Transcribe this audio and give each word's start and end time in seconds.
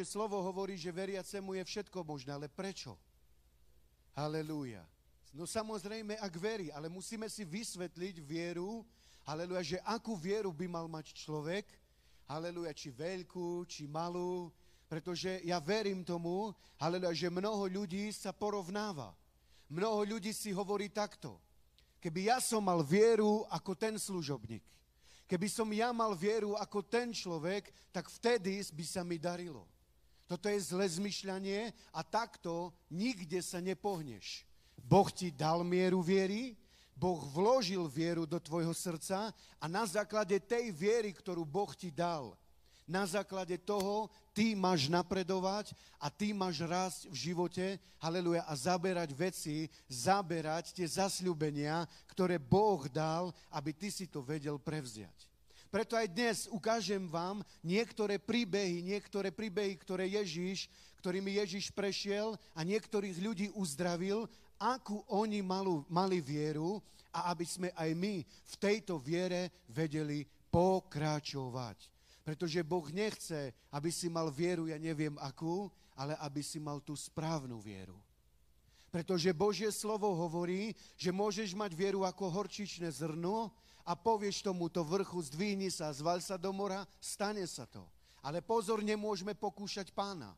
Božie 0.00 0.16
slovo 0.16 0.40
hovorí, 0.40 0.80
že 0.80 0.88
veriacemu 0.88 1.60
je 1.60 1.64
všetko 1.76 2.00
možné, 2.08 2.32
ale 2.32 2.48
prečo? 2.48 2.96
Halelúja. 4.16 4.80
No 5.36 5.44
samozrejme, 5.44 6.16
ak 6.16 6.40
verí, 6.40 6.72
ale 6.72 6.88
musíme 6.88 7.28
si 7.28 7.44
vysvetliť 7.44 8.24
vieru, 8.24 8.80
halelúja, 9.28 9.76
že 9.76 9.78
akú 9.84 10.16
vieru 10.16 10.56
by 10.56 10.72
mal 10.72 10.88
mať 10.88 11.12
človek, 11.12 11.68
halelúja, 12.24 12.72
či 12.72 12.88
veľkú, 12.96 13.68
či 13.68 13.84
malú, 13.84 14.48
pretože 14.88 15.44
ja 15.44 15.60
verím 15.60 16.00
tomu, 16.00 16.56
halelúja, 16.80 17.12
že 17.12 17.28
mnoho 17.28 17.68
ľudí 17.68 18.08
sa 18.08 18.32
porovnáva. 18.32 19.12
Mnoho 19.68 20.16
ľudí 20.16 20.32
si 20.32 20.48
hovorí 20.48 20.88
takto. 20.88 21.36
Keby 22.00 22.32
ja 22.32 22.40
som 22.40 22.64
mal 22.64 22.80
vieru 22.80 23.44
ako 23.52 23.76
ten 23.76 24.00
služobník, 24.00 24.64
keby 25.28 25.44
som 25.52 25.68
ja 25.76 25.92
mal 25.92 26.16
vieru 26.16 26.56
ako 26.56 26.88
ten 26.88 27.12
človek, 27.12 27.68
tak 27.92 28.08
vtedy 28.08 28.64
by 28.72 28.84
sa 28.88 29.04
mi 29.04 29.20
darilo. 29.20 29.68
Toto 30.30 30.46
je 30.46 30.62
zlé 30.62 30.86
zmyšľanie 30.86 31.74
a 31.90 32.06
takto 32.06 32.70
nikde 32.86 33.42
sa 33.42 33.58
nepohneš. 33.58 34.46
Boh 34.78 35.10
ti 35.10 35.34
dal 35.34 35.66
mieru 35.66 36.06
viery, 36.06 36.54
Boh 36.94 37.18
vložil 37.34 37.82
vieru 37.90 38.30
do 38.30 38.38
tvojho 38.38 38.70
srdca 38.70 39.34
a 39.58 39.64
na 39.66 39.82
základe 39.90 40.38
tej 40.38 40.70
viery, 40.70 41.10
ktorú 41.10 41.42
Boh 41.42 41.74
ti 41.74 41.90
dal, 41.90 42.38
na 42.90 43.06
základe 43.06 43.54
toho 43.58 44.10
ty 44.34 44.58
máš 44.58 44.90
napredovať 44.90 45.74
a 45.98 46.10
ty 46.10 46.34
máš 46.34 46.62
rásť 46.66 47.06
v 47.06 47.16
živote, 47.30 47.66
haleluja, 48.02 48.42
a 48.46 48.52
zaberať 48.58 49.14
veci, 49.14 49.70
zaberať 49.86 50.74
tie 50.74 50.86
zasľubenia, 50.86 51.86
ktoré 52.10 52.38
Boh 52.38 52.82
dal, 52.90 53.30
aby 53.54 53.70
ty 53.70 53.94
si 53.94 54.10
to 54.10 54.22
vedel 54.22 54.58
prevziať. 54.58 55.29
Preto 55.70 55.94
aj 55.94 56.10
dnes 56.10 56.38
ukážem 56.50 57.06
vám 57.06 57.46
niektoré 57.62 58.18
príbehy, 58.18 58.82
niektoré 58.82 59.30
príbehy, 59.30 59.78
ktoré 59.78 60.10
Ježíš, 60.18 60.66
ktorými 60.98 61.38
Ježíš 61.38 61.70
prešiel 61.70 62.34
a 62.58 62.66
niektorých 62.66 63.14
ľudí 63.22 63.46
uzdravil, 63.54 64.26
akú 64.58 65.06
oni 65.06 65.38
malú, 65.46 65.86
mali 65.86 66.18
vieru 66.18 66.82
a 67.14 67.30
aby 67.30 67.46
sme 67.46 67.68
aj 67.78 67.90
my 67.94 68.26
v 68.26 68.54
tejto 68.58 68.98
viere 68.98 69.54
vedeli 69.70 70.26
pokračovať. 70.50 71.78
Pretože 72.26 72.66
Boh 72.66 72.90
nechce, 72.90 73.54
aby 73.70 73.94
si 73.94 74.10
mal 74.10 74.26
vieru, 74.26 74.66
ja 74.66 74.76
neviem 74.76 75.14
akú, 75.22 75.70
ale 75.94 76.18
aby 76.18 76.42
si 76.42 76.58
mal 76.58 76.82
tú 76.82 76.98
správnu 76.98 77.62
vieru. 77.62 77.94
Pretože 78.90 79.30
Božie 79.30 79.70
slovo 79.70 80.10
hovorí, 80.18 80.74
že 80.98 81.14
môžeš 81.14 81.54
mať 81.54 81.78
vieru 81.78 82.02
ako 82.02 82.26
horčičné 82.26 82.90
zrno 82.90 83.54
a 83.90 83.98
povieš 83.98 84.46
tomuto 84.46 84.86
vrchu, 84.86 85.18
zdvihni 85.18 85.66
sa, 85.66 85.90
zval 85.90 86.22
sa 86.22 86.38
do 86.38 86.54
mora, 86.54 86.86
stane 87.02 87.42
sa 87.50 87.66
to. 87.66 87.82
Ale 88.22 88.38
pozor, 88.38 88.86
nemôžeme 88.86 89.34
pokúšať 89.34 89.90
pána. 89.90 90.30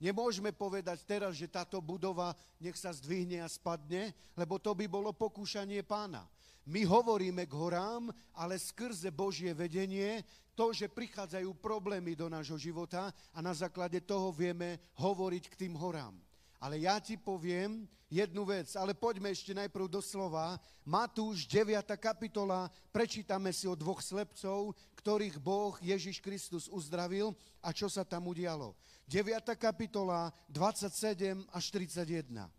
Nemôžeme 0.00 0.56
povedať 0.56 1.04
teraz, 1.04 1.36
že 1.36 1.52
táto 1.52 1.84
budova 1.84 2.32
nech 2.56 2.80
sa 2.80 2.88
zdvihne 2.88 3.44
a 3.44 3.48
spadne, 3.50 4.16
lebo 4.32 4.56
to 4.56 4.72
by 4.72 4.88
bolo 4.88 5.12
pokúšanie 5.12 5.84
pána. 5.84 6.24
My 6.64 6.88
hovoríme 6.88 7.44
k 7.44 7.52
horám, 7.52 8.08
ale 8.32 8.56
skrze 8.56 9.12
Božie 9.12 9.52
vedenie, 9.52 10.24
to, 10.56 10.72
že 10.72 10.88
prichádzajú 10.88 11.60
problémy 11.60 12.16
do 12.16 12.32
nášho 12.32 12.56
života 12.56 13.12
a 13.36 13.38
na 13.44 13.52
základe 13.52 14.00
toho 14.00 14.32
vieme 14.32 14.80
hovoriť 14.96 15.44
k 15.52 15.58
tým 15.66 15.76
horám. 15.76 16.16
Ale 16.58 16.82
ja 16.82 16.98
ti 16.98 17.14
poviem 17.14 17.86
jednu 18.10 18.42
vec, 18.42 18.74
ale 18.74 18.96
poďme 18.96 19.30
ešte 19.30 19.54
najprv 19.54 19.86
do 19.86 20.02
slova. 20.02 20.58
Matúš 20.82 21.46
9. 21.46 21.86
kapitola, 22.00 22.66
prečítame 22.90 23.54
si 23.54 23.70
o 23.70 23.78
dvoch 23.78 24.02
slepcov, 24.02 24.74
ktorých 24.98 25.38
Boh 25.38 25.78
Ježiš 25.78 26.18
Kristus 26.18 26.66
uzdravil 26.66 27.36
a 27.62 27.70
čo 27.70 27.86
sa 27.86 28.02
tam 28.02 28.26
udialo. 28.26 28.74
9. 29.06 29.54
kapitola, 29.54 30.34
27 30.50 31.46
až 31.54 31.64
31. 31.70 32.50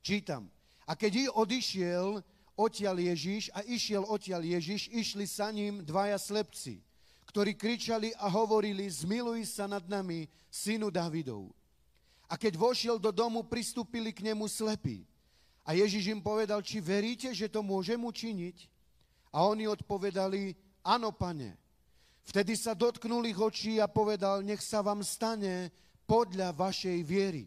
Čítam. 0.00 0.48
A 0.86 0.94
keď 0.94 1.28
odišiel 1.34 2.22
odtiaľ 2.56 2.96
Ježiš 2.96 3.52
a 3.52 3.60
išiel 3.66 4.06
odtiaľ 4.08 4.40
Ježiš, 4.40 4.88
išli 4.88 5.26
sa 5.28 5.52
ním 5.52 5.84
dvaja 5.84 6.16
slepci, 6.16 6.80
ktorí 7.28 7.58
kričali 7.58 8.14
a 8.16 8.30
hovorili, 8.32 8.88
zmiluj 8.88 9.44
sa 9.44 9.68
nad 9.68 9.84
nami, 9.84 10.30
synu 10.48 10.88
Davidov. 10.88 11.52
A 12.26 12.34
keď 12.34 12.58
vošiel 12.58 12.98
do 12.98 13.14
domu, 13.14 13.46
pristúpili 13.46 14.10
k 14.10 14.26
nemu 14.26 14.50
slepí. 14.50 15.06
A 15.66 15.74
Ježiš 15.74 16.10
im 16.10 16.22
povedal, 16.22 16.62
či 16.62 16.82
veríte, 16.82 17.30
že 17.34 17.50
to 17.50 17.62
môžem 17.62 17.98
učiniť? 17.98 18.70
A 19.34 19.46
oni 19.46 19.66
odpovedali, 19.66 20.54
áno, 20.82 21.10
pane. 21.10 21.58
Vtedy 22.26 22.58
sa 22.58 22.74
dotknul 22.74 23.30
ich 23.30 23.38
očí 23.38 23.78
a 23.78 23.86
povedal, 23.86 24.42
nech 24.42 24.58
sa 24.62 24.82
vám 24.82 25.06
stane 25.06 25.70
podľa 26.06 26.50
vašej 26.54 26.98
viery. 27.06 27.46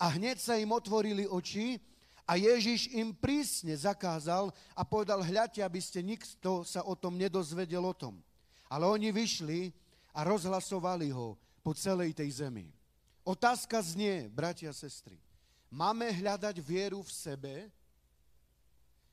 A 0.00 0.16
hneď 0.16 0.40
sa 0.40 0.56
im 0.56 0.72
otvorili 0.72 1.28
oči 1.28 1.80
a 2.24 2.36
Ježiš 2.36 2.92
im 2.96 3.12
prísne 3.12 3.76
zakázal 3.76 4.52
a 4.76 4.82
povedal, 4.84 5.24
hľadte, 5.24 5.60
aby 5.60 5.80
ste 5.80 6.04
nikto 6.04 6.64
sa 6.64 6.84
o 6.84 6.96
tom 6.96 7.16
nedozvedel 7.16 7.84
o 7.84 7.92
tom. 7.96 8.20
Ale 8.68 8.88
oni 8.88 9.12
vyšli 9.12 9.72
a 10.16 10.24
rozhlasovali 10.24 11.12
ho 11.12 11.36
po 11.60 11.76
celej 11.76 12.16
tej 12.16 12.44
zemi. 12.44 12.79
Otázka 13.20 13.84
znie, 13.84 14.32
bratia 14.32 14.72
a 14.72 14.76
sestry, 14.76 15.20
máme 15.68 16.08
hľadať 16.08 16.56
vieru 16.64 17.04
v 17.04 17.12
sebe, 17.12 17.54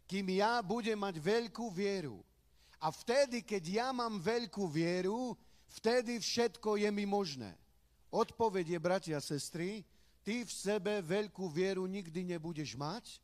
kým 0.08 0.40
ja 0.40 0.64
budem 0.64 0.96
mať 0.96 1.20
veľkú 1.20 1.68
vieru. 1.68 2.24
A 2.80 2.88
vtedy, 2.88 3.44
keď 3.44 3.64
ja 3.68 3.88
mám 3.92 4.24
veľkú 4.24 4.64
vieru, 4.72 5.36
vtedy 5.76 6.24
všetko 6.24 6.80
je 6.80 6.90
mi 6.94 7.04
možné. 7.04 7.52
Odpoveď 8.08 8.78
je, 8.78 8.80
bratia 8.80 9.16
a 9.20 9.22
sestry, 9.22 9.84
ty 10.24 10.48
v 10.48 10.52
sebe 10.52 11.04
veľkú 11.04 11.52
vieru 11.52 11.84
nikdy 11.84 12.24
nebudeš 12.24 12.80
mať. 12.80 13.20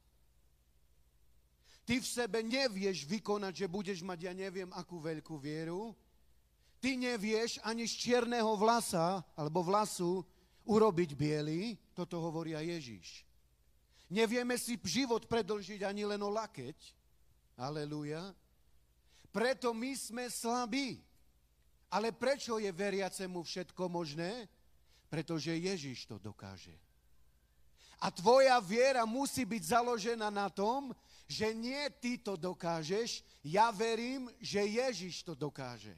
Ty 1.88 2.00
v 2.00 2.08
sebe 2.08 2.44
nevieš 2.44 3.08
vykonať, 3.08 3.64
že 3.64 3.72
budeš 3.72 4.00
mať, 4.04 4.28
ja 4.28 4.34
neviem, 4.36 4.68
akú 4.76 5.00
veľkú 5.00 5.40
vieru. 5.40 5.96
Ty 6.84 7.00
nevieš 7.00 7.64
ani 7.64 7.88
z 7.88 7.96
čierneho 7.96 8.60
vlasa, 8.60 9.24
alebo 9.40 9.64
vlasu, 9.64 10.28
urobiť 10.64 11.16
biely, 11.16 11.76
toto 11.92 12.20
hovorí 12.20 12.56
aj 12.56 12.66
Ježiš. 12.80 13.08
Nevieme 14.14 14.60
si 14.60 14.78
život 14.78 15.26
predlžiť 15.26 15.82
ani 15.84 16.06
len 16.06 16.22
o 16.22 16.30
lakeť. 16.30 16.78
Aleluja. 17.58 18.34
Preto 19.34 19.74
my 19.74 19.92
sme 19.98 20.30
slabí. 20.30 21.02
Ale 21.94 22.10
prečo 22.14 22.58
je 22.58 22.70
veriacemu 22.74 23.42
všetko 23.42 23.86
možné? 23.90 24.50
Pretože 25.10 25.54
Ježiš 25.54 26.10
to 26.10 26.18
dokáže. 26.18 26.74
A 28.02 28.10
tvoja 28.10 28.58
viera 28.60 29.06
musí 29.06 29.46
byť 29.46 29.64
založená 29.78 30.28
na 30.28 30.50
tom, 30.50 30.92
že 31.30 31.56
nie 31.56 31.80
ty 32.04 32.20
to 32.20 32.36
dokážeš, 32.36 33.24
ja 33.46 33.72
verím, 33.72 34.28
že 34.44 34.60
Ježiš 34.60 35.24
to 35.24 35.34
dokáže. 35.34 35.96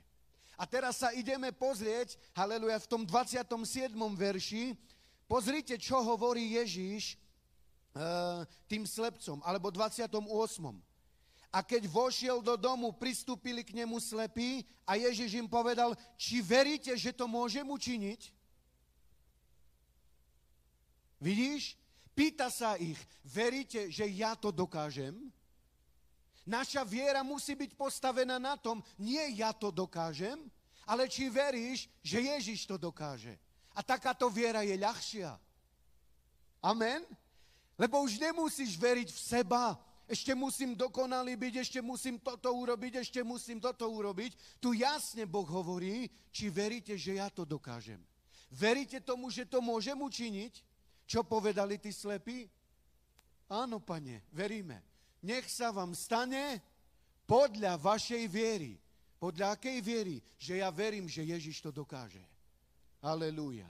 A 0.55 0.63
teraz 0.63 1.03
sa 1.03 1.11
ideme 1.11 1.51
pozrieť, 1.51 2.15
haleluja, 2.31 2.79
v 2.79 2.89
tom 2.89 3.01
27. 3.03 3.91
verši, 4.15 4.75
pozrite, 5.27 5.75
čo 5.75 5.99
hovorí 5.99 6.55
Ježíš 6.55 7.19
uh, 7.95 8.47
tým 8.71 8.87
slepcom, 8.87 9.43
alebo 9.43 9.67
28. 9.71 10.15
A 11.55 11.63
keď 11.63 11.87
vošiel 11.87 12.43
do 12.43 12.59
domu, 12.59 12.91
pristúpili 12.91 13.63
k 13.63 13.75
nemu 13.75 13.95
slepí 13.99 14.67
a 14.83 14.99
Ježiš 14.99 15.39
im 15.39 15.47
povedal, 15.47 15.95
či 16.19 16.43
veríte, 16.43 16.91
že 16.99 17.15
to 17.15 17.31
môžem 17.31 17.63
učiniť? 17.63 18.31
Vidíš? 21.23 21.79
Pýta 22.15 22.47
sa 22.47 22.79
ich, 22.79 22.99
veríte, 23.27 23.91
že 23.91 24.07
ja 24.07 24.35
to 24.39 24.51
dokážem? 24.51 25.15
Naša 26.45 26.85
viera 26.85 27.25
musí 27.25 27.57
byť 27.57 27.73
postavená 27.73 28.37
na 28.37 28.53
tom, 28.53 28.85
nie 29.01 29.41
ja 29.41 29.49
to 29.49 29.73
dokážem, 29.73 30.37
ale 30.85 31.09
či 31.09 31.25
veríš, 31.25 31.89
že 32.05 32.21
Ježiš 32.21 32.69
to 32.69 32.77
dokáže. 32.77 33.33
A 33.73 33.81
takáto 33.81 34.29
viera 34.29 34.61
je 34.61 34.77
ľahšia. 34.77 35.33
Amen? 36.61 37.01
Lebo 37.81 38.05
už 38.05 38.21
nemusíš 38.21 38.77
veriť 38.77 39.09
v 39.09 39.19
seba, 39.19 39.73
ešte 40.05 40.37
musím 40.37 40.77
dokonalý 40.77 41.33
byť, 41.33 41.53
ešte 41.65 41.79
musím 41.81 42.21
toto 42.21 42.53
urobiť, 42.53 43.01
ešte 43.01 43.25
musím 43.25 43.57
toto 43.57 43.89
urobiť. 43.89 44.61
Tu 44.61 44.85
jasne 44.85 45.25
Boh 45.25 45.49
hovorí, 45.49 46.13
či 46.29 46.53
veríte, 46.53 46.93
že 46.93 47.17
ja 47.17 47.33
to 47.33 47.41
dokážem. 47.41 47.97
Veríte 48.53 49.01
tomu, 49.01 49.33
že 49.33 49.49
to 49.49 49.65
môžem 49.65 49.97
učiniť? 49.97 50.61
Čo 51.09 51.25
povedali 51.25 51.81
tí 51.81 51.89
slepí? 51.89 52.45
Áno, 53.49 53.81
pane, 53.81 54.21
veríme 54.29 54.94
nech 55.25 55.49
sa 55.49 55.73
vám 55.73 55.97
stane 55.97 56.61
podľa 57.25 57.81
vašej 57.81 58.23
viery. 58.29 58.77
Podľa 59.17 59.57
akej 59.57 59.81
viery? 59.81 60.21
Že 60.37 60.61
ja 60.61 60.69
verím, 60.69 61.09
že 61.09 61.25
Ježiš 61.25 61.65
to 61.65 61.73
dokáže. 61.73 62.21
Halelúja. 63.01 63.65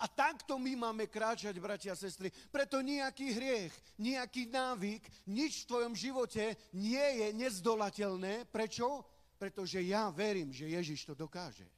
A 0.00 0.08
takto 0.08 0.56
my 0.56 0.72
máme 0.80 1.04
kráčať, 1.06 1.52
bratia 1.60 1.92
a 1.92 1.98
sestry. 1.98 2.32
Preto 2.48 2.80
nejaký 2.80 3.36
hriech, 3.36 3.74
nejaký 4.00 4.48
návyk, 4.48 5.04
nič 5.28 5.62
v 5.62 5.68
tvojom 5.68 5.92
živote 5.92 6.56
nie 6.72 7.06
je 7.20 7.36
nezdolateľné. 7.36 8.48
Prečo? 8.48 9.04
Pretože 9.36 9.84
ja 9.84 10.08
verím, 10.08 10.56
že 10.56 10.72
Ježiš 10.72 11.04
to 11.04 11.14
dokáže. 11.14 11.68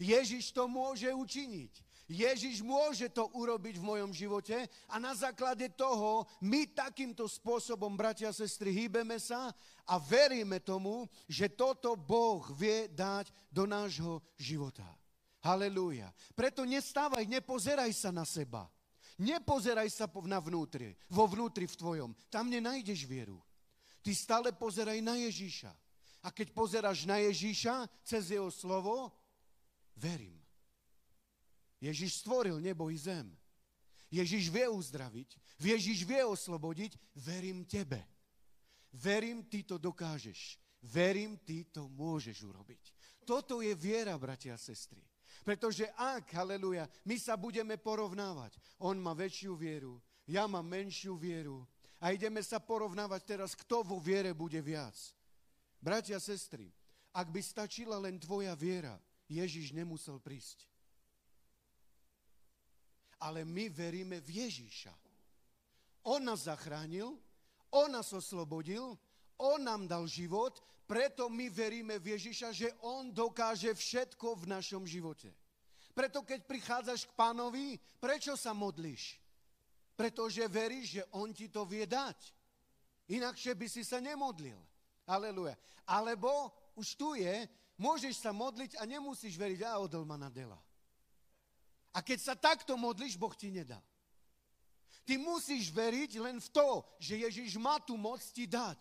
Ježiš 0.00 0.56
to 0.56 0.64
môže 0.64 1.12
učiniť. 1.12 1.87
Ježiš 2.08 2.64
môže 2.64 3.12
to 3.12 3.28
urobiť 3.36 3.76
v 3.76 3.84
mojom 3.84 4.16
živote 4.16 4.56
a 4.88 4.96
na 4.96 5.12
základe 5.12 5.68
toho 5.76 6.24
my 6.40 6.64
takýmto 6.72 7.28
spôsobom, 7.28 7.92
bratia 7.92 8.32
a 8.32 8.36
sestry, 8.36 8.72
hýbeme 8.72 9.20
sa 9.20 9.52
a 9.84 9.94
veríme 10.00 10.56
tomu, 10.64 11.04
že 11.28 11.52
toto 11.52 11.92
Boh 12.00 12.40
vie 12.56 12.88
dať 12.88 13.28
do 13.52 13.68
nášho 13.68 14.24
života. 14.40 14.88
Halelúja. 15.44 16.08
Preto 16.32 16.64
nestávaj, 16.64 17.28
nepozeraj 17.28 17.92
sa 17.92 18.08
na 18.08 18.24
seba. 18.24 18.64
Nepozeraj 19.20 19.90
sa 19.92 20.08
na 20.24 20.40
vnútri, 20.40 20.96
vo 21.12 21.28
vnútri 21.28 21.68
v 21.68 21.76
tvojom. 21.76 22.10
Tam 22.32 22.48
nenájdeš 22.48 23.04
vieru. 23.04 23.36
Ty 24.00 24.14
stále 24.14 24.48
pozeraj 24.56 25.02
na 25.04 25.20
Ježíša. 25.20 25.74
A 26.24 26.32
keď 26.32 26.56
pozeráš 26.56 27.04
na 27.04 27.20
Ježíša 27.20 27.84
cez 28.00 28.30
jeho 28.32 28.48
slovo, 28.48 29.10
verím. 29.98 30.37
Ježiš 31.80 32.22
stvoril 32.22 32.58
nebo 32.60 32.90
i 32.90 32.98
zem. 32.98 33.30
Ježiš 34.10 34.48
vie 34.48 34.66
uzdraviť, 34.68 35.36
Ježiš 35.60 36.08
vie 36.08 36.24
oslobodiť, 36.24 36.96
verím 37.14 37.68
tebe. 37.68 38.00
Verím, 38.92 39.44
ty 39.44 39.62
to 39.62 39.76
dokážeš. 39.76 40.56
Verím, 40.80 41.36
ty 41.44 41.68
to 41.68 41.90
môžeš 41.92 42.40
urobiť. 42.46 42.82
Toto 43.26 43.60
je 43.60 43.74
viera, 43.74 44.16
bratia 44.16 44.56
a 44.56 44.58
sestry. 44.58 45.04
Pretože 45.44 45.90
ak, 45.92 46.32
haleluja, 46.32 46.88
my 47.04 47.16
sa 47.20 47.36
budeme 47.36 47.76
porovnávať, 47.76 48.56
on 48.80 48.96
má 48.96 49.12
väčšiu 49.12 49.58
vieru, 49.58 50.00
ja 50.24 50.48
mám 50.48 50.64
menšiu 50.64 51.18
vieru 51.18 51.66
a 52.00 52.14
ideme 52.14 52.40
sa 52.40 52.62
porovnávať 52.62 53.22
teraz, 53.26 53.52
kto 53.52 53.84
vo 53.84 53.98
viere 54.00 54.32
bude 54.32 54.58
viac. 54.64 54.96
Bratia 55.82 56.16
a 56.16 56.22
sestry, 56.22 56.72
ak 57.12 57.28
by 57.28 57.40
stačila 57.44 58.00
len 58.00 58.16
tvoja 58.16 58.56
viera, 58.56 58.96
Ježiš 59.28 59.76
nemusel 59.76 60.16
prísť 60.22 60.64
ale 63.20 63.44
my 63.44 63.68
veríme 63.68 64.22
v 64.22 64.46
Ježíša. 64.46 64.94
On 66.06 66.22
nás 66.22 66.46
zachránil, 66.48 67.18
on 67.70 67.88
nás 67.92 68.12
oslobodil, 68.12 68.96
on 69.38 69.58
nám 69.62 69.86
dal 69.86 70.06
život, 70.06 70.58
preto 70.88 71.28
my 71.28 71.52
veríme 71.52 72.00
v 72.00 72.16
Ježíša, 72.16 72.48
že 72.50 72.72
on 72.80 73.12
dokáže 73.12 73.74
všetko 73.76 74.40
v 74.40 74.44
našom 74.48 74.88
živote. 74.88 75.28
Preto 75.92 76.24
keď 76.24 76.46
prichádzaš 76.46 77.04
k 77.10 77.16
pánovi, 77.18 77.76
prečo 78.00 78.38
sa 78.38 78.56
modlíš? 78.56 79.20
Pretože 79.98 80.46
veríš, 80.46 80.86
že 80.96 81.02
on 81.12 81.34
ti 81.34 81.50
to 81.50 81.66
vie 81.66 81.84
dať. 81.84 82.16
Inakšie 83.10 83.52
by 83.58 83.66
si 83.66 83.82
sa 83.82 83.98
nemodlil. 83.98 84.56
Aleluja. 85.04 85.58
Alebo 85.84 86.54
už 86.78 86.94
tu 86.94 87.18
je, 87.18 87.50
môžeš 87.80 88.22
sa 88.22 88.30
modliť 88.30 88.78
a 88.78 88.86
nemusíš 88.86 89.34
veriť, 89.34 89.66
a 89.66 89.80
odol 89.82 90.06
ma 90.06 90.14
na 90.14 90.30
dela. 90.30 90.56
A 91.98 92.02
keď 92.06 92.18
sa 92.22 92.34
takto 92.38 92.78
modlíš, 92.78 93.18
Boh 93.18 93.34
ti 93.34 93.50
nedá. 93.50 93.82
Ty 95.02 95.18
musíš 95.18 95.74
veriť 95.74 96.22
len 96.22 96.38
v 96.38 96.48
to, 96.54 96.86
že 97.02 97.26
Ježiš 97.26 97.58
má 97.58 97.82
tu 97.82 97.98
moc 97.98 98.22
ti 98.30 98.46
dať. 98.46 98.78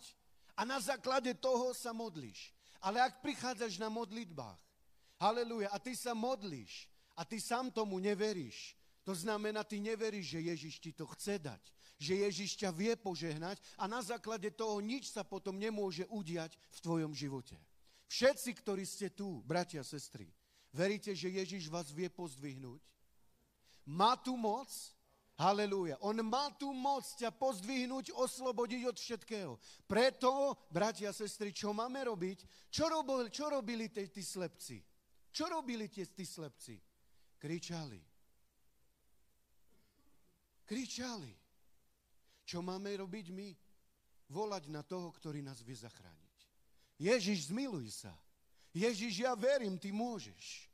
A 0.53 0.61
na 0.61 0.77
základe 0.77 1.33
toho 1.33 1.73
sa 1.73 1.97
modlíš. 1.97 2.53
Ale 2.77 3.01
ak 3.01 3.25
prichádzaš 3.25 3.81
na 3.81 3.89
modlitbách, 3.89 4.61
haleluja, 5.17 5.73
a 5.73 5.81
ty 5.81 5.97
sa 5.97 6.13
modlíš, 6.13 6.85
a 7.17 7.25
ty 7.25 7.41
sám 7.41 7.73
tomu 7.73 7.97
neveríš, 7.97 8.77
to 9.01 9.17
znamená, 9.17 9.65
ty 9.65 9.81
neveríš, 9.81 10.37
že 10.37 10.53
Ježiš 10.53 10.75
ti 10.77 10.91
to 10.93 11.09
chce 11.17 11.41
dať, 11.41 11.63
že 11.97 12.21
Ježiš 12.21 12.61
ťa 12.61 12.69
vie 12.69 12.93
požehnať 12.93 13.57
a 13.81 13.89
na 13.89 14.05
základe 14.05 14.53
toho 14.53 14.77
nič 14.77 15.09
sa 15.09 15.25
potom 15.25 15.57
nemôže 15.57 16.05
udiať 16.13 16.53
v 16.53 16.79
tvojom 16.85 17.17
živote. 17.17 17.57
Všetci, 18.13 18.61
ktorí 18.61 18.85
ste 18.85 19.09
tu, 19.09 19.41
bratia 19.41 19.81
sestry, 19.81 20.29
veríte, 20.69 21.17
že 21.17 21.33
Ježiš 21.33 21.65
vás 21.73 21.89
vie 21.89 22.13
pozdvihnúť? 22.13 22.83
Má 23.87 24.19
tu 24.19 24.35
moc, 24.35 24.67
Halelúja. 25.37 26.01
On 26.01 26.17
má 26.25 26.49
tu 26.57 26.73
moc 26.73 27.05
ťa 27.13 27.29
pozdvihnúť, 27.29 28.09
oslobodiť 28.09 28.89
od 28.89 28.97
všetkého. 28.97 29.53
Preto, 29.85 30.57
bratia 30.73 31.13
a 31.13 31.17
sestry, 31.17 31.53
čo 31.53 31.77
máme 31.77 32.09
robiť? 32.09 32.69
Čo 32.73 32.89
robili, 32.89 33.29
čo 33.29 33.45
robili 33.45 33.85
tí, 33.93 34.09
tí 34.09 34.25
slepci? 34.25 34.81
Čo 35.29 35.53
robili 35.53 35.85
tie 35.93 36.09
tí 36.09 36.25
slepci? 36.25 36.81
Kričali. 37.37 38.01
Kričali. 40.65 41.33
Čo 42.41 42.65
máme 42.65 42.89
robiť 42.97 43.29
my? 43.29 43.49
Volať 44.33 44.73
na 44.73 44.81
toho, 44.81 45.13
ktorý 45.13 45.45
nás 45.45 45.61
vie 45.61 45.77
zachrániť. 45.77 46.37
Ježiš, 46.97 47.53
zmiluj 47.53 47.93
sa. 47.93 48.13
Ježiš, 48.73 49.21
ja 49.21 49.37
verím, 49.37 49.77
ty 49.77 49.93
môžeš. 49.93 50.66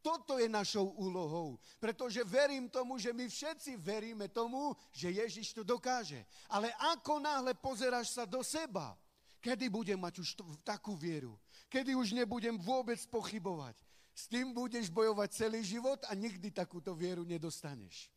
Toto 0.00 0.40
je 0.40 0.48
našou 0.48 0.96
úlohou, 0.96 1.60
pretože 1.76 2.24
verím 2.24 2.72
tomu, 2.72 2.96
že 2.96 3.12
my 3.12 3.28
všetci 3.28 3.76
veríme 3.76 4.32
tomu, 4.32 4.72
že 4.96 5.12
Ježiš 5.12 5.52
to 5.52 5.62
dokáže. 5.62 6.24
Ale 6.48 6.72
ako 6.96 7.20
náhle 7.20 7.52
pozeráš 7.52 8.16
sa 8.16 8.24
do 8.24 8.40
seba, 8.40 8.96
kedy 9.44 9.68
budem 9.68 10.00
mať 10.00 10.24
už 10.24 10.28
takú 10.64 10.96
vieru, 10.96 11.36
kedy 11.68 11.92
už 11.92 12.16
nebudem 12.16 12.56
vôbec 12.56 13.00
pochybovať, 13.12 13.76
s 14.16 14.28
tým 14.28 14.56
budeš 14.56 14.88
bojovať 14.88 15.28
celý 15.32 15.60
život 15.64 16.00
a 16.08 16.16
nikdy 16.16 16.48
takúto 16.52 16.96
vieru 16.96 17.24
nedostaneš. 17.24 18.08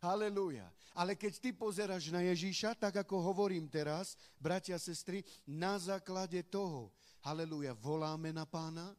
Halelúja. 0.00 0.64
Ale 0.96 1.12
keď 1.12 1.32
ty 1.36 1.50
pozeráš 1.52 2.08
na 2.08 2.24
Ježíša, 2.24 2.72
tak 2.72 3.04
ako 3.04 3.20
hovorím 3.20 3.68
teraz, 3.68 4.16
bratia 4.40 4.80
a 4.80 4.80
sestry, 4.80 5.20
na 5.44 5.76
základe 5.76 6.40
toho, 6.48 6.88
halelúja, 7.20 7.76
voláme 7.76 8.32
na 8.32 8.48
pána, 8.48 8.96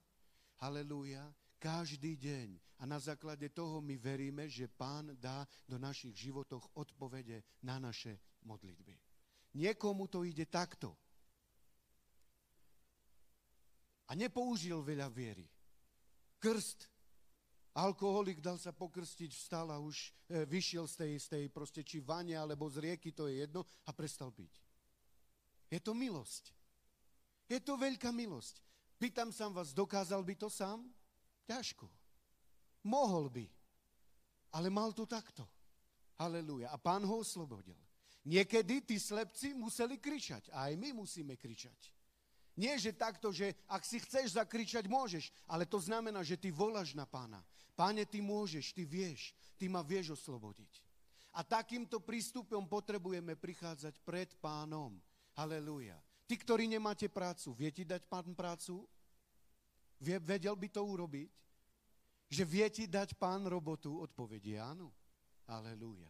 halelúja, 0.61 1.25
každý 1.62 2.18
deň. 2.18 2.58
A 2.81 2.90
na 2.90 2.98
základe 2.98 3.46
toho 3.54 3.78
my 3.78 3.94
veríme, 4.02 4.50
že 4.50 4.66
Pán 4.66 5.13
dá 5.22 5.46
do 5.69 5.78
našich 5.78 6.18
životoch 6.18 6.74
odpovede 6.74 7.46
na 7.62 7.78
naše 7.78 8.18
modlitby. 8.42 8.98
Niekomu 9.54 10.10
to 10.10 10.25
ide 10.25 10.50
takto. 10.50 10.98
A 14.10 14.18
nepoužil 14.18 14.81
veľa 14.81 15.08
viery. 15.13 15.46
Krst. 16.42 16.90
Alkoholik 17.72 18.44
dal 18.44 18.60
sa 18.60 18.75
pokrstiť, 18.75 19.31
vstal 19.31 19.72
a 19.72 19.80
už 19.80 20.12
e, 20.28 20.44
vyšiel 20.44 20.84
z 20.92 20.96
tej, 21.00 21.13
z 21.24 21.28
tej 21.31 21.44
proste 21.48 21.88
či 21.88 22.04
vane 22.04 22.36
alebo 22.36 22.68
z 22.68 22.84
rieky, 22.84 23.16
to 23.16 23.31
je 23.31 23.48
jedno, 23.48 23.63
a 23.88 23.96
prestal 23.96 24.28
piť. 24.28 24.60
Je 25.72 25.80
to 25.80 25.96
milosť. 25.96 26.52
Je 27.48 27.63
to 27.63 27.80
veľká 27.80 28.12
milosť. 28.12 28.60
Pýtam 29.00 29.32
sa 29.32 29.48
vás, 29.48 29.72
dokázal 29.72 30.20
by 30.20 30.36
to 30.36 30.51
sám? 30.51 30.84
Ťažko. 31.48 31.89
Mohol 32.86 33.29
by, 33.29 33.45
ale 34.57 34.67
mal 34.74 34.91
to 34.91 35.05
takto. 35.05 35.45
Halelúja. 36.17 36.69
A 36.69 36.77
pán 36.77 37.01
ho 37.01 37.21
oslobodil. 37.21 37.77
Niekedy 38.21 38.86
tí 38.86 39.01
slepci 39.01 39.57
museli 39.57 39.98
kričať. 39.98 40.53
A 40.53 40.69
aj 40.69 40.77
my 40.77 40.93
musíme 40.93 41.33
kričať. 41.33 41.89
Nie, 42.53 42.77
že 42.77 42.93
takto, 42.93 43.33
že 43.33 43.57
ak 43.65 43.81
si 43.81 43.98
chceš 43.98 44.38
zakričať, 44.38 44.86
môžeš, 44.86 45.33
ale 45.50 45.65
to 45.65 45.81
znamená, 45.81 46.21
že 46.21 46.38
ty 46.38 46.53
voláš 46.53 46.93
na 46.93 47.07
pána. 47.07 47.41
Páne, 47.74 48.05
ty 48.05 48.21
môžeš, 48.21 48.75
ty 48.75 48.86
vieš, 48.86 49.33
ty 49.57 49.65
ma 49.71 49.81
vieš 49.81 50.13
oslobodiť. 50.13 50.83
A 51.31 51.48
takýmto 51.48 52.03
prístupom 52.03 52.67
potrebujeme 52.67 53.39
prichádzať 53.39 54.03
pred 54.03 54.29
pánom. 54.43 55.00
Halelúja. 55.33 55.95
Ty, 56.27 56.36
ktorí 56.38 56.67
nemáte 56.67 57.07
prácu, 57.07 57.55
viete 57.55 57.88
dať 57.88 58.03
pán 58.12 58.36
prácu? 58.36 58.83
Vedel 60.01 60.58
by 60.58 60.67
to 60.74 60.81
urobiť? 60.81 61.29
Že 62.31 62.43
vie 62.48 62.67
ti 62.74 62.86
dať 62.89 63.13
pán 63.22 63.46
robotu? 63.46 64.01
Odpovedie 64.01 64.58
áno. 64.58 64.89
Aleluja. 65.46 66.10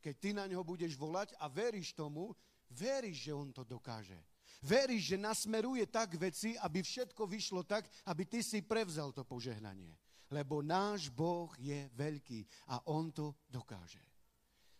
Keď 0.00 0.14
ty 0.16 0.30
na 0.36 0.44
ňo 0.44 0.60
budeš 0.60 0.96
volať 0.96 1.32
a 1.40 1.48
veríš 1.48 1.96
tomu, 1.96 2.36
veríš, 2.72 3.30
že 3.30 3.32
on 3.32 3.48
to 3.52 3.64
dokáže. 3.64 4.16
Veríš, 4.60 5.14
že 5.14 5.16
nasmeruje 5.16 5.88
tak 5.88 6.20
veci, 6.20 6.52
aby 6.58 6.84
všetko 6.84 7.22
vyšlo 7.24 7.64
tak, 7.64 7.88
aby 8.10 8.28
ty 8.28 8.44
si 8.44 8.60
prevzal 8.60 9.14
to 9.14 9.24
požehnanie. 9.24 9.96
Lebo 10.28 10.60
náš 10.60 11.08
Boh 11.08 11.48
je 11.56 11.88
veľký 11.96 12.44
a 12.74 12.84
on 12.92 13.08
to 13.08 13.32
dokáže. 13.48 14.02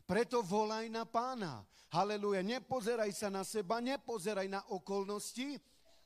Preto 0.05 0.43
volaj 0.43 0.90
na 0.90 1.07
pána. 1.07 1.62
Haleluja. 1.95 2.43
Nepozeraj 2.43 3.14
sa 3.14 3.31
na 3.31 3.47
seba, 3.47 3.79
nepozeraj 3.79 4.50
na 4.50 4.59
okolnosti, 4.75 5.59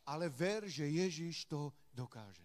ale 0.05 0.29
ver, 0.29 0.69
že 0.69 0.85
Ježiš 0.85 1.49
to 1.49 1.73
dokáže. 1.93 2.45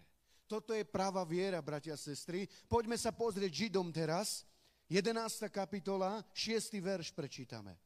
Toto 0.50 0.74
je 0.74 0.82
práva 0.82 1.22
viera, 1.22 1.62
bratia 1.62 1.94
a 1.94 2.00
sestry. 2.00 2.50
Poďme 2.66 2.98
sa 2.98 3.14
pozrieť 3.14 3.70
Židom 3.70 3.94
teraz. 3.94 4.42
11. 4.90 5.14
kapitola, 5.54 6.26
6. 6.34 6.74
verš 6.82 7.14
prečítame. 7.14 7.78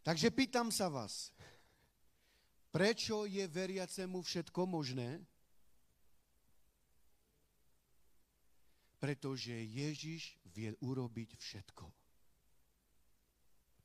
Takže 0.00 0.30
pýtam 0.32 0.72
sa 0.72 0.88
vás, 0.88 1.34
prečo 2.72 3.28
je 3.28 3.42
veriacemu 3.44 4.22
všetko 4.22 4.60
možné? 4.64 5.20
Pretože 8.96 9.52
Ježiš 9.52 10.38
vie 10.48 10.72
urobiť 10.80 11.36
všetko. 11.36 12.05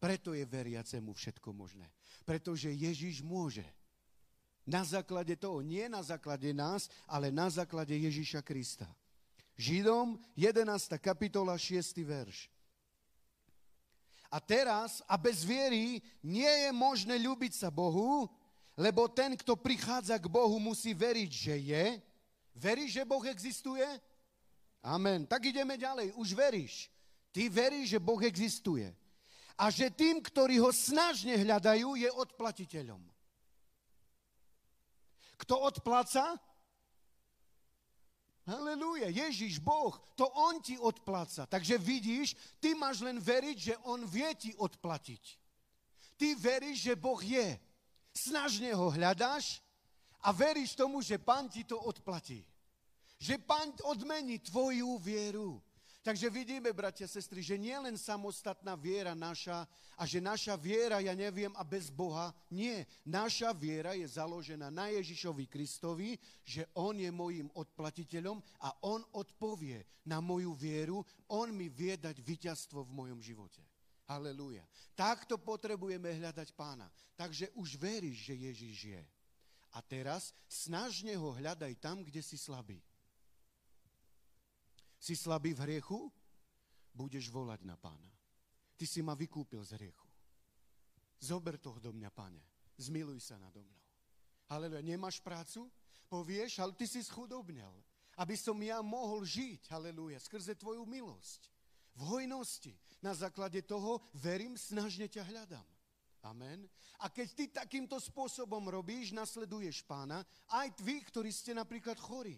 Preto 0.01 0.33
je 0.33 0.41
veriacemu 0.41 1.13
všetko 1.13 1.53
možné. 1.53 1.85
Pretože 2.25 2.73
Ježiš 2.73 3.21
môže. 3.21 3.61
Na 4.65 4.81
základe 4.81 5.37
toho, 5.37 5.61
nie 5.61 5.85
na 5.85 6.01
základe 6.01 6.49
nás, 6.57 6.89
ale 7.05 7.29
na 7.29 7.53
základe 7.53 7.93
Ježíša 7.93 8.41
Krista. 8.41 8.89
Židom 9.61 10.17
11. 10.33 10.97
kapitola 10.97 11.53
6. 11.53 12.01
verš. 12.01 12.49
A 14.31 14.41
teraz, 14.41 15.05
a 15.05 15.19
bez 15.21 15.45
viery, 15.45 16.01
nie 16.25 16.49
je 16.49 16.71
možné 16.73 17.21
ľúbiť 17.21 17.61
sa 17.61 17.69
Bohu, 17.69 18.25
lebo 18.73 19.05
ten, 19.05 19.37
kto 19.37 19.53
prichádza 19.53 20.17
k 20.17 20.25
Bohu, 20.25 20.57
musí 20.57 20.97
veriť, 20.97 21.29
že 21.29 21.55
je. 21.61 21.85
Veríš, 22.57 22.97
že 22.97 23.03
Boh 23.05 23.21
existuje? 23.27 23.85
Amen. 24.81 25.29
Tak 25.29 25.45
ideme 25.45 25.77
ďalej. 25.77 26.17
Už 26.17 26.33
veríš. 26.33 26.89
Ty 27.29 27.51
veríš, 27.53 27.93
že 27.93 27.99
Boh 28.01 28.17
existuje. 28.23 28.89
A 29.61 29.69
že 29.69 29.93
tým, 29.93 30.25
ktorí 30.25 30.57
ho 30.57 30.73
snažne 30.73 31.37
hľadajú, 31.37 31.93
je 31.93 32.09
odplatiteľom. 32.09 32.97
Kto 35.37 35.53
odpláca? 35.61 36.33
Halelúja, 38.49 39.13
Ježiš, 39.13 39.61
Boh, 39.61 39.93
to 40.17 40.25
On 40.25 40.57
ti 40.65 40.81
odpláca. 40.81 41.45
Takže 41.45 41.77
vidíš, 41.77 42.33
ty 42.57 42.73
máš 42.73 43.05
len 43.05 43.21
veriť, 43.21 43.57
že 43.57 43.75
On 43.85 44.01
vie 44.01 44.33
ti 44.33 44.49
odplatiť. 44.57 45.23
Ty 46.17 46.27
veríš, 46.41 46.89
že 46.89 46.93
Boh 46.97 47.21
je. 47.21 47.57
Snažne 48.17 48.73
ho 48.73 48.89
hľadáš 48.89 49.61
a 50.25 50.33
veríš 50.33 50.73
tomu, 50.73 51.05
že 51.05 51.21
Pán 51.21 51.49
ti 51.53 51.61
to 51.69 51.77
odplatí. 51.77 52.41
Že 53.21 53.37
Pán 53.45 53.77
odmení 53.85 54.41
tvoju 54.41 54.97
vieru. 54.97 55.61
Takže 56.01 56.33
vidíme, 56.33 56.73
bratia 56.73 57.05
sestry, 57.05 57.45
že 57.45 57.61
nie 57.61 57.77
len 57.77 57.93
samostatná 57.93 58.73
viera 58.73 59.13
naša 59.13 59.69
a 59.93 60.03
že 60.09 60.17
naša 60.17 60.57
viera, 60.57 60.97
ja 60.97 61.13
neviem, 61.13 61.53
a 61.53 61.61
bez 61.61 61.93
Boha, 61.93 62.33
nie. 62.49 62.81
Naša 63.05 63.53
viera 63.53 63.93
je 63.93 64.09
založená 64.09 64.73
na 64.73 64.89
Ježišovi 64.89 65.45
Kristovi, 65.45 66.17
že 66.41 66.65
On 66.73 66.97
je 66.97 67.05
mojim 67.13 67.53
odplatiteľom 67.53 68.41
a 68.65 68.73
On 68.81 69.05
odpovie 69.13 69.85
na 70.09 70.17
moju 70.17 70.57
vieru, 70.57 71.05
On 71.29 71.45
mi 71.53 71.69
vie 71.69 71.93
dať 71.93 72.17
víťazstvo 72.17 72.81
v 72.81 72.95
mojom 72.97 73.21
živote. 73.21 73.61
Halelúja. 74.09 74.65
Takto 74.97 75.37
potrebujeme 75.37 76.17
hľadať 76.17 76.49
pána. 76.57 76.89
Takže 77.13 77.53
už 77.53 77.77
veríš, 77.77 78.25
že 78.25 78.33
Ježiš 78.33 78.77
je. 78.97 79.01
A 79.71 79.79
teraz 79.85 80.33
snažne 80.49 81.13
ho 81.13 81.31
hľadaj 81.31 81.77
tam, 81.77 82.01
kde 82.01 82.25
si 82.25 82.35
slabý. 82.41 82.81
Si 85.01 85.17
slabý 85.17 85.57
v 85.57 85.65
hriechu? 85.65 86.13
Budeš 86.93 87.33
volať 87.33 87.65
na 87.65 87.73
pána. 87.73 88.13
Ty 88.77 88.85
si 88.85 89.01
ma 89.01 89.17
vykúpil 89.17 89.65
z 89.65 89.81
hriechu. 89.81 90.05
Zober 91.17 91.57
toho 91.57 91.81
do 91.81 91.89
mňa, 91.89 92.13
pane. 92.13 92.37
Zmiluj 92.77 93.17
sa 93.17 93.41
nado 93.41 93.65
mnou. 93.65 93.81
Haleluja. 94.45 94.85
Nemáš 94.85 95.17
prácu? 95.17 95.65
Povieš, 96.05 96.61
ale 96.61 96.77
ty 96.77 96.85
si 96.85 97.01
schudobnel. 97.01 97.73
Aby 98.21 98.37
som 98.37 98.53
ja 98.61 98.77
mohol 98.85 99.25
žiť, 99.25 99.73
haleluja, 99.73 100.21
skrze 100.21 100.53
tvoju 100.53 100.85
milosť. 100.85 101.49
V 101.97 102.01
hojnosti. 102.05 102.77
Na 103.01 103.17
základe 103.17 103.65
toho 103.65 104.05
verím, 104.13 104.53
snažne 104.53 105.09
ťa 105.09 105.25
hľadám. 105.25 105.69
Amen. 106.21 106.69
A 107.01 107.09
keď 107.09 107.27
ty 107.33 107.49
takýmto 107.49 107.97
spôsobom 107.97 108.61
robíš, 108.69 109.09
nasleduješ 109.09 109.81
pána, 109.81 110.21
aj 110.53 110.69
vy, 110.85 111.01
ktorí 111.01 111.33
ste 111.33 111.57
napríklad 111.57 111.97
chorí 111.97 112.37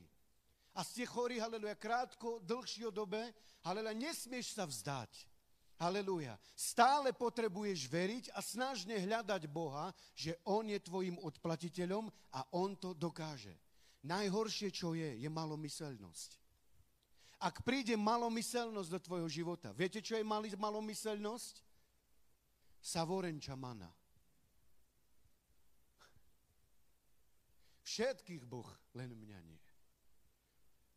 a 0.73 0.81
ste 0.81 1.05
chorí, 1.05 1.37
haleluja, 1.37 1.77
krátko, 1.77 2.41
dlhšie 2.41 2.89
dobe, 2.89 3.21
haleluja, 3.61 3.93
nesmieš 3.93 4.57
sa 4.57 4.65
vzdať. 4.65 5.29
Haleluja. 5.81 6.37
Stále 6.53 7.11
potrebuješ 7.11 7.89
veriť 7.89 8.25
a 8.37 8.39
snažne 8.45 8.93
hľadať 9.03 9.49
Boha, 9.49 9.91
že 10.13 10.37
On 10.45 10.63
je 10.63 10.79
tvojim 10.79 11.17
odplatiteľom 11.19 12.07
a 12.31 12.45
On 12.55 12.71
to 12.77 12.93
dokáže. 12.93 13.51
Najhoršie, 14.05 14.69
čo 14.69 14.93
je, 14.93 15.19
je 15.19 15.29
malomyselnosť. 15.31 16.29
Ak 17.43 17.59
príde 17.67 17.99
malomyselnosť 17.99 18.89
do 18.91 18.99
tvojho 19.03 19.27
života, 19.27 19.75
viete, 19.75 19.99
čo 19.99 20.15
je 20.15 20.23
malomyselnosť? 20.55 21.55
Savorenča 22.79 23.55
mana. 23.59 23.91
Všetkých 27.83 28.47
Boh, 28.47 28.67
len 28.95 29.11
mňa 29.11 29.39
nie. 29.43 29.62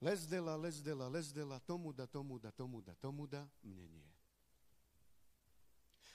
Lezdela, 0.07 0.55
lezdela, 0.55 1.09
lezdela, 1.09 1.59
tomu 1.59 1.93
da, 1.93 2.07
tomu 2.07 2.39
da, 2.39 2.51
tomu 2.51 2.79
da, 2.81 2.95
tomu 2.95 3.27
da, 3.27 3.43
mne 3.63 3.91
nie. 3.91 4.11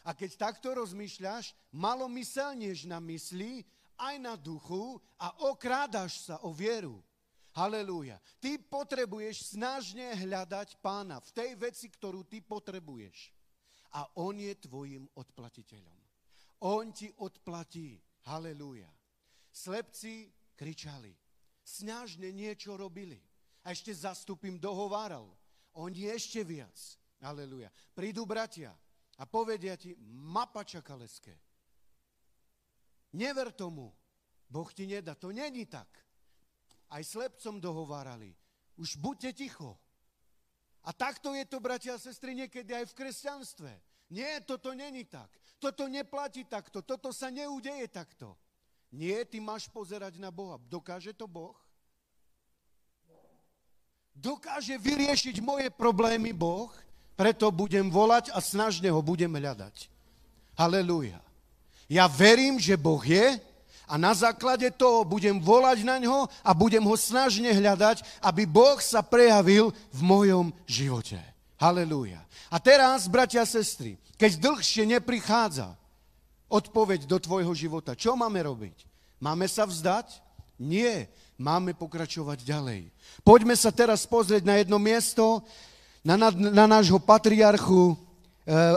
A 0.07 0.15
keď 0.15 0.47
takto 0.47 0.71
rozmýšľaš, 0.71 1.51
malo 1.75 2.07
myselneš 2.07 2.87
na 2.87 3.03
mysli, 3.03 3.67
aj 3.99 4.15
na 4.15 4.39
duchu 4.39 4.95
a 5.19 5.35
okrádaš 5.51 6.31
sa 6.31 6.39
o 6.47 6.55
vieru. 6.55 7.03
Halelúja. 7.51 8.15
Ty 8.39 8.63
potrebuješ 8.63 9.59
snažne 9.59 10.15
hľadať 10.15 10.79
pána 10.79 11.19
v 11.19 11.29
tej 11.35 11.51
veci, 11.59 11.91
ktorú 11.91 12.23
ty 12.23 12.39
potrebuješ. 12.39 13.35
A 13.99 14.07
on 14.23 14.39
je 14.39 14.55
tvojim 14.55 15.03
odplatiteľom. 15.19 15.99
On 16.63 16.87
ti 16.95 17.11
odplatí. 17.19 17.99
Halelúja. 18.23 18.87
Slepci 19.51 20.31
kričali. 20.55 21.11
Snažne 21.59 22.31
niečo 22.31 22.79
robili 22.79 23.30
a 23.61 23.71
ešte 23.71 23.93
zastupím 23.93 24.57
dohováral. 24.57 25.29
Oni 25.77 26.09
ešte 26.09 26.41
viac. 26.43 26.75
Aleluja. 27.21 27.69
Prídu 27.93 28.25
bratia 28.25 28.73
a 29.17 29.23
povedia 29.29 29.77
ti, 29.77 29.93
mapa 30.09 30.65
čakaleské. 30.65 31.37
Never 33.13 33.51
tomu. 33.53 33.93
Boh 34.49 34.67
ti 34.73 34.87
nedá. 34.87 35.15
To 35.15 35.31
není 35.31 35.69
tak. 35.69 35.87
Aj 36.91 37.03
slepcom 37.05 37.61
dohovárali. 37.61 38.35
Už 38.75 38.99
buďte 38.99 39.31
ticho. 39.45 39.79
A 40.81 40.91
takto 40.91 41.31
je 41.37 41.45
to, 41.45 41.61
bratia 41.61 41.93
a 41.95 42.01
sestry, 42.01 42.33
niekedy 42.33 42.73
aj 42.73 42.89
v 42.89 42.97
kresťanstve. 42.97 43.71
Nie, 44.11 44.41
toto 44.41 44.73
není 44.73 45.05
tak. 45.05 45.29
Toto 45.61 45.85
neplatí 45.85 46.43
takto. 46.49 46.81
Toto 46.81 47.13
sa 47.13 47.29
neudeje 47.29 47.85
takto. 47.87 48.33
Nie, 48.91 49.23
ty 49.23 49.39
máš 49.39 49.69
pozerať 49.69 50.17
na 50.17 50.33
Boha. 50.33 50.57
Dokáže 50.57 51.13
to 51.13 51.29
Boh? 51.29 51.55
Dokáže 54.15 54.77
vyriešiť 54.77 55.39
moje 55.41 55.67
problémy 55.73 56.31
Boh, 56.35 56.69
preto 57.15 57.51
budem 57.53 57.87
volať 57.91 58.33
a 58.33 58.41
snažne 58.41 58.89
ho 58.89 59.01
budem 59.03 59.29
hľadať. 59.29 59.91
Halelúja. 60.57 61.21
Ja 61.91 62.07
verím, 62.07 62.57
že 62.57 62.79
Boh 62.79 63.01
je 63.03 63.37
a 63.91 63.99
na 63.99 64.15
základe 64.15 64.71
toho 64.71 65.03
budem 65.03 65.35
volať 65.35 65.83
na 65.83 65.99
ňo 65.99 66.31
a 66.39 66.51
budem 66.55 66.81
ho 66.81 66.95
snažne 66.95 67.51
hľadať, 67.51 68.23
aby 68.23 68.47
Boh 68.47 68.79
sa 68.79 69.03
prejavil 69.03 69.75
v 69.91 69.99
mojom 69.99 70.55
živote. 70.63 71.19
Halelúja. 71.59 72.23
A 72.47 72.57
teraz, 72.57 73.11
bratia 73.11 73.43
a 73.43 73.49
sestry, 73.49 73.99
keď 74.15 74.39
dlhšie 74.39 74.87
neprichádza 74.87 75.75
odpoveď 76.47 77.05
do 77.05 77.19
tvojho 77.19 77.51
života, 77.51 77.93
čo 77.93 78.15
máme 78.15 78.39
robiť? 78.43 78.87
Máme 79.21 79.45
sa 79.45 79.67
vzdať? 79.67 80.23
Nie 80.57 81.11
máme 81.41 81.73
pokračovať 81.73 82.45
ďalej. 82.45 82.93
Poďme 83.25 83.57
sa 83.57 83.73
teraz 83.73 84.05
pozrieť 84.05 84.45
na 84.45 84.61
jedno 84.61 84.77
miesto, 84.77 85.41
na, 86.05 86.13
na, 86.13 86.29
na 86.29 86.65
nášho 86.69 87.01
patriarchu 87.01 87.93
e, 87.93 87.95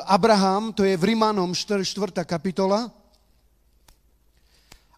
Abraham, 0.09 0.73
to 0.73 0.85
je 0.85 0.97
v 0.97 1.13
Rimanom 1.13 1.53
4, 1.53 1.85
4. 1.85 2.25
kapitola. 2.25 2.89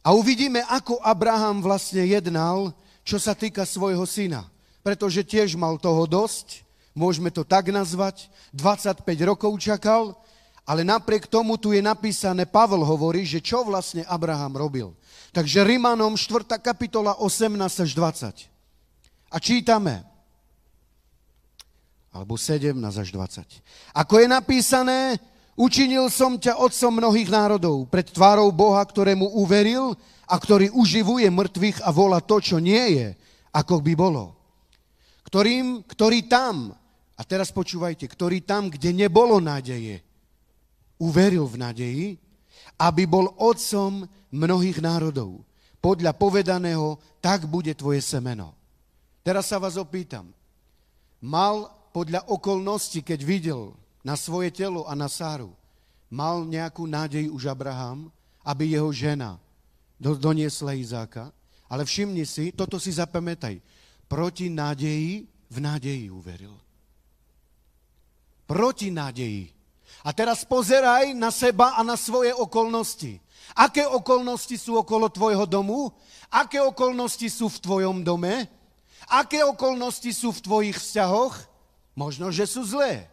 A 0.06 0.14
uvidíme, 0.14 0.62
ako 0.70 1.02
Abraham 1.02 1.58
vlastne 1.58 2.06
jednal, 2.06 2.70
čo 3.02 3.18
sa 3.18 3.34
týka 3.34 3.66
svojho 3.66 4.06
syna. 4.06 4.46
Pretože 4.86 5.26
tiež 5.26 5.58
mal 5.58 5.82
toho 5.82 6.06
dosť, 6.06 6.62
môžeme 6.94 7.34
to 7.34 7.42
tak 7.42 7.74
nazvať, 7.74 8.30
25 8.54 9.02
rokov 9.26 9.50
čakal, 9.58 10.14
ale 10.66 10.82
napriek 10.82 11.30
tomu 11.30 11.54
tu 11.54 11.70
je 11.70 11.78
napísané, 11.78 12.42
Pavel 12.46 12.82
hovorí, 12.82 13.22
že 13.22 13.38
čo 13.38 13.62
vlastne 13.62 14.02
Abraham 14.10 14.54
robil. 14.58 14.90
Takže 15.36 15.68
Rimanom 15.68 16.16
4. 16.16 16.48
kapitola 16.64 17.20
18 17.20 17.60
až 17.60 17.92
20. 17.92 18.48
A 19.28 19.36
čítame, 19.36 20.00
alebo 22.08 22.40
17 22.40 22.72
až 22.80 23.08
20. 23.12 23.44
Ako 24.00 24.16
je 24.16 24.32
napísané, 24.32 25.20
učinil 25.52 26.08
som 26.08 26.40
ťa 26.40 26.56
otcom 26.56 26.88
mnohých 26.88 27.28
národov 27.28 27.84
pred 27.92 28.08
tvárou 28.08 28.48
Boha, 28.48 28.80
ktorému 28.80 29.36
uveril 29.36 29.92
a 30.24 30.40
ktorý 30.40 30.72
uživuje 30.72 31.28
mŕtvych 31.28 31.84
a 31.84 31.92
volá 31.92 32.24
to, 32.24 32.40
čo 32.40 32.56
nie 32.56 32.96
je, 32.96 33.12
ako 33.52 33.84
by 33.84 33.92
bolo. 33.92 34.32
Ktorým, 35.28 35.84
ktorý 35.84 36.32
tam, 36.32 36.72
a 37.12 37.22
teraz 37.28 37.52
počúvajte, 37.52 38.08
ktorý 38.08 38.40
tam, 38.40 38.72
kde 38.72 38.88
nebolo 39.04 39.36
nádeje, 39.36 40.00
uveril 40.96 41.44
v 41.44 41.56
nádeji, 41.60 42.06
aby 42.76 43.08
bol 43.08 43.32
otcom 43.40 44.04
mnohých 44.32 44.84
národov. 44.84 45.40
Podľa 45.80 46.12
povedaného, 46.16 47.00
tak 47.20 47.48
bude 47.48 47.72
tvoje 47.72 48.04
semeno. 48.04 48.52
Teraz 49.24 49.50
sa 49.50 49.58
vás 49.58 49.80
opýtam. 49.80 50.30
Mal 51.18 51.66
podľa 51.90 52.28
okolností, 52.28 53.00
keď 53.00 53.20
videl 53.24 53.60
na 54.04 54.14
svoje 54.14 54.52
telo 54.52 54.84
a 54.84 54.92
na 54.92 55.08
Sáru, 55.08 55.50
mal 56.12 56.46
nejakú 56.46 56.86
nádej 56.86 57.32
už 57.32 57.50
Abraham, 57.50 58.12
aby 58.46 58.76
jeho 58.76 58.92
žena 58.94 59.40
do, 59.98 60.14
doniesla 60.14 60.76
Izáka, 60.76 61.32
ale 61.66 61.82
všimni 61.82 62.22
si, 62.22 62.54
toto 62.54 62.78
si 62.78 62.94
zapamätaj, 62.94 63.58
proti 64.06 64.46
nádeji 64.46 65.26
v 65.50 65.56
nádeji 65.58 66.06
uveril. 66.12 66.54
Proti 68.46 68.94
nádeji. 68.94 69.55
A 70.06 70.14
teraz 70.14 70.46
pozeraj 70.46 71.10
na 71.18 71.34
seba 71.34 71.74
a 71.74 71.82
na 71.82 71.98
svoje 71.98 72.30
okolnosti. 72.30 73.18
Aké 73.58 73.82
okolnosti 73.82 74.54
sú 74.54 74.78
okolo 74.78 75.10
tvojho 75.10 75.50
domu? 75.50 75.90
Aké 76.30 76.62
okolnosti 76.62 77.26
sú 77.26 77.50
v 77.50 77.58
tvojom 77.58 78.06
dome? 78.06 78.46
Aké 79.10 79.42
okolnosti 79.42 80.06
sú 80.14 80.30
v 80.30 80.42
tvojich 80.46 80.78
vzťahoch? 80.78 81.34
Možno, 81.98 82.30
že 82.30 82.46
sú 82.46 82.62
zlé. 82.62 83.10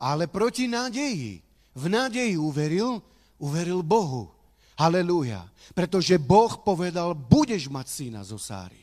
Ale 0.00 0.24
proti 0.24 0.64
nádeji. 0.64 1.44
V 1.76 1.84
nádeji 1.92 2.40
uveril, 2.40 3.04
uveril 3.36 3.84
Bohu. 3.84 4.32
Halelúja. 4.80 5.44
Pretože 5.76 6.16
Boh 6.16 6.56
povedal, 6.56 7.12
budeš 7.12 7.68
mať 7.68 7.86
syna 7.92 8.24
zo 8.24 8.40
Sáry. 8.40 8.80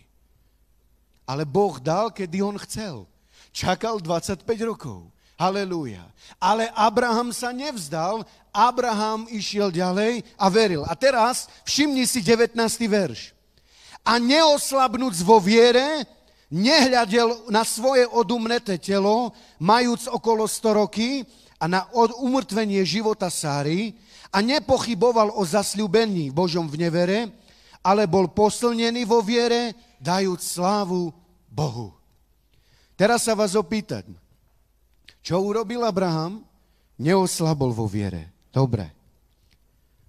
Ale 1.25 1.41
Boh 1.49 1.81
dal, 1.81 2.13
kedy 2.13 2.37
on 2.45 2.61
chcel. 2.61 3.09
Čakal 3.49 3.97
25 3.97 4.45
rokov. 4.61 5.09
Halelúja. 5.41 6.05
Ale 6.37 6.69
Abraham 6.77 7.33
sa 7.33 7.49
nevzdal, 7.49 8.21
Abraham 8.53 9.25
išiel 9.33 9.73
ďalej 9.73 10.21
a 10.37 10.45
veril. 10.53 10.85
A 10.85 10.93
teraz 10.93 11.49
všimni 11.65 12.05
si 12.05 12.21
19. 12.21 12.53
verš. 12.85 13.33
A 14.05 14.21
neoslabnúc 14.21 15.17
vo 15.25 15.41
viere, 15.41 16.05
nehľadel 16.53 17.49
na 17.49 17.65
svoje 17.65 18.05
odumneté 18.05 18.77
telo, 18.77 19.33
majúc 19.57 20.05
okolo 20.05 20.45
100 20.45 20.77
roky 20.77 21.25
a 21.57 21.65
na 21.65 21.89
umrtvenie 22.21 22.85
života 22.85 23.33
Sáry 23.33 23.97
a 24.29 24.41
nepochyboval 24.45 25.33
o 25.33 25.41
zasľúbení 25.41 26.29
Božom 26.29 26.69
v 26.69 26.85
nevere, 26.85 27.19
ale 27.81 28.05
bol 28.05 28.29
poslnený 28.29 29.09
vo 29.09 29.25
viere, 29.25 29.73
dajúc 29.97 30.41
slávu 30.41 31.09
Bohu. 31.49 31.93
Teraz 32.97 33.25
sa 33.25 33.33
vás 33.33 33.57
opýtať, 33.57 34.05
čo 35.21 35.37
urobil 35.41 35.85
Abraham? 35.85 36.41
Neoslabol 36.97 37.73
vo 37.73 37.85
viere. 37.85 38.33
Dobre. 38.49 38.89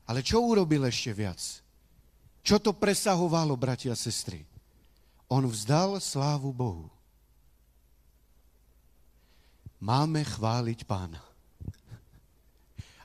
Ale 0.08 0.20
čo 0.24 0.40
urobil 0.44 0.88
ešte 0.88 1.12
viac? 1.12 1.40
Čo 2.42 2.58
to 2.58 2.74
presahovalo, 2.74 3.54
bratia 3.54 3.94
a 3.94 3.96
sestry? 3.96 4.44
On 5.30 5.44
vzdal 5.46 5.96
slávu 6.02 6.52
Bohu. 6.52 6.90
Máme 9.80 10.20
chváliť 10.26 10.84
pána. 10.84 11.22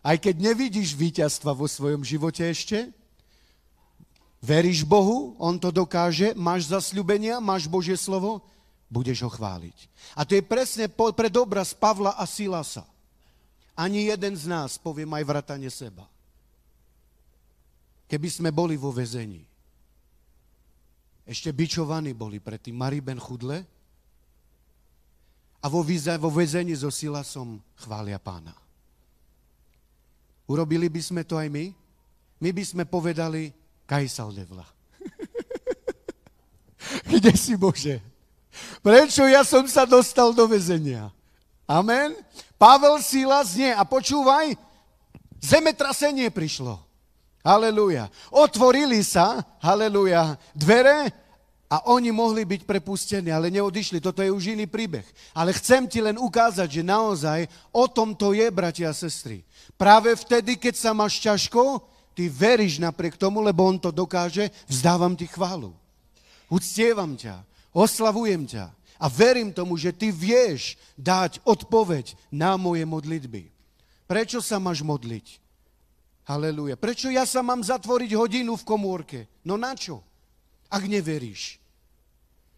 Aj 0.04 0.16
keď 0.16 0.52
nevidíš 0.52 0.96
víťazstva 0.96 1.52
vo 1.52 1.68
svojom 1.68 2.04
živote 2.04 2.44
ešte, 2.48 2.92
Veríš 4.38 4.86
Bohu, 4.86 5.34
On 5.42 5.58
to 5.58 5.74
dokáže, 5.74 6.38
máš 6.38 6.70
zasľubenia, 6.70 7.42
máš 7.42 7.66
Božie 7.66 7.98
slovo, 7.98 8.46
budeš 8.88 9.28
ho 9.28 9.32
chváliť. 9.32 9.78
A 10.16 10.24
to 10.24 10.36
je 10.36 10.44
presne 10.44 10.88
pred 10.92 11.34
obraz 11.36 11.76
Pavla 11.76 12.16
a 12.16 12.24
Silasa. 12.24 12.88
Ani 13.78 14.10
jeden 14.10 14.34
z 14.34 14.50
nás, 14.50 14.80
poviem 14.80 15.14
aj 15.14 15.24
vratane 15.28 15.70
seba. 15.70 16.08
Keby 18.08 18.30
sme 18.32 18.50
boli 18.50 18.80
vo 18.80 18.90
vezení, 18.90 19.44
ešte 21.28 21.52
bičovaní 21.52 22.16
boli 22.16 22.40
predtým 22.40 22.74
Mariben 22.74 23.20
chudle 23.20 23.68
a 25.60 25.68
vo, 25.68 25.84
vo 25.84 26.30
vezení 26.32 26.72
so 26.72 26.88
Silasom 26.88 27.60
chvália 27.76 28.16
pána. 28.16 28.56
Urobili 30.48 30.88
by 30.88 31.02
sme 31.04 31.22
to 31.28 31.36
aj 31.36 31.52
my? 31.52 31.76
My 32.40 32.50
by 32.56 32.64
sme 32.64 32.84
povedali, 32.88 33.52
Kajsal 33.84 34.32
devla. 34.32 34.64
Kde 37.12 37.36
si 37.36 37.60
Bože? 37.60 38.00
Prečo 38.82 39.26
ja 39.28 39.42
som 39.44 39.66
sa 39.66 39.84
dostal 39.84 40.32
do 40.32 40.46
väzenia? 40.48 41.12
Amen? 41.68 42.16
Pavel 42.56 43.04
Silas 43.04 43.54
nie. 43.60 43.70
A 43.70 43.84
počúvaj, 43.84 44.56
zemetrasenie 45.44 46.32
prišlo. 46.32 46.80
Halelúja. 47.44 48.12
Otvorili 48.34 49.00
sa, 49.04 49.40
halelúja, 49.64 50.36
dvere 50.52 51.12
a 51.68 51.84
oni 51.92 52.12
mohli 52.12 52.44
byť 52.48 52.64
prepustení, 52.64 53.32
ale 53.32 53.52
neodišli. 53.52 54.00
Toto 54.00 54.24
je 54.24 54.32
už 54.32 54.56
iný 54.56 54.68
príbeh. 54.68 55.04
Ale 55.36 55.56
chcem 55.56 55.88
ti 55.88 56.00
len 56.00 56.16
ukázať, 56.16 56.68
že 56.68 56.84
naozaj 56.84 57.48
o 57.76 57.88
tom 57.88 58.16
to 58.16 58.32
je, 58.32 58.48
bratia 58.52 58.92
a 58.92 58.96
sestry. 58.96 59.44
Práve 59.76 60.16
vtedy, 60.16 60.56
keď 60.56 60.76
sa 60.76 60.92
máš 60.96 61.20
ťažko, 61.20 61.84
ty 62.16 62.32
veríš 62.32 62.80
napriek 62.80 63.20
tomu, 63.20 63.44
lebo 63.44 63.68
on 63.68 63.80
to 63.80 63.92
dokáže, 63.92 64.48
vzdávam 64.68 65.16
ti 65.16 65.28
chválu. 65.28 65.76
Uctievam 66.48 67.20
ťa, 67.20 67.44
oslavujem 67.78 68.50
ťa 68.50 68.74
a 68.98 69.06
verím 69.06 69.54
tomu, 69.54 69.78
že 69.78 69.94
ty 69.94 70.10
vieš 70.10 70.74
dať 70.98 71.46
odpoveď 71.46 72.18
na 72.34 72.58
moje 72.58 72.82
modlitby. 72.90 73.54
Prečo 74.10 74.42
sa 74.42 74.58
máš 74.58 74.82
modliť? 74.82 75.38
Halelúja. 76.26 76.76
Prečo 76.76 77.08
ja 77.14 77.24
sa 77.24 77.46
mám 77.46 77.62
zatvoriť 77.62 78.18
hodinu 78.18 78.58
v 78.58 78.68
komórke? 78.68 79.20
No 79.46 79.56
na 79.56 79.78
čo? 79.78 80.02
Ak 80.68 80.84
neveríš. 80.84 81.62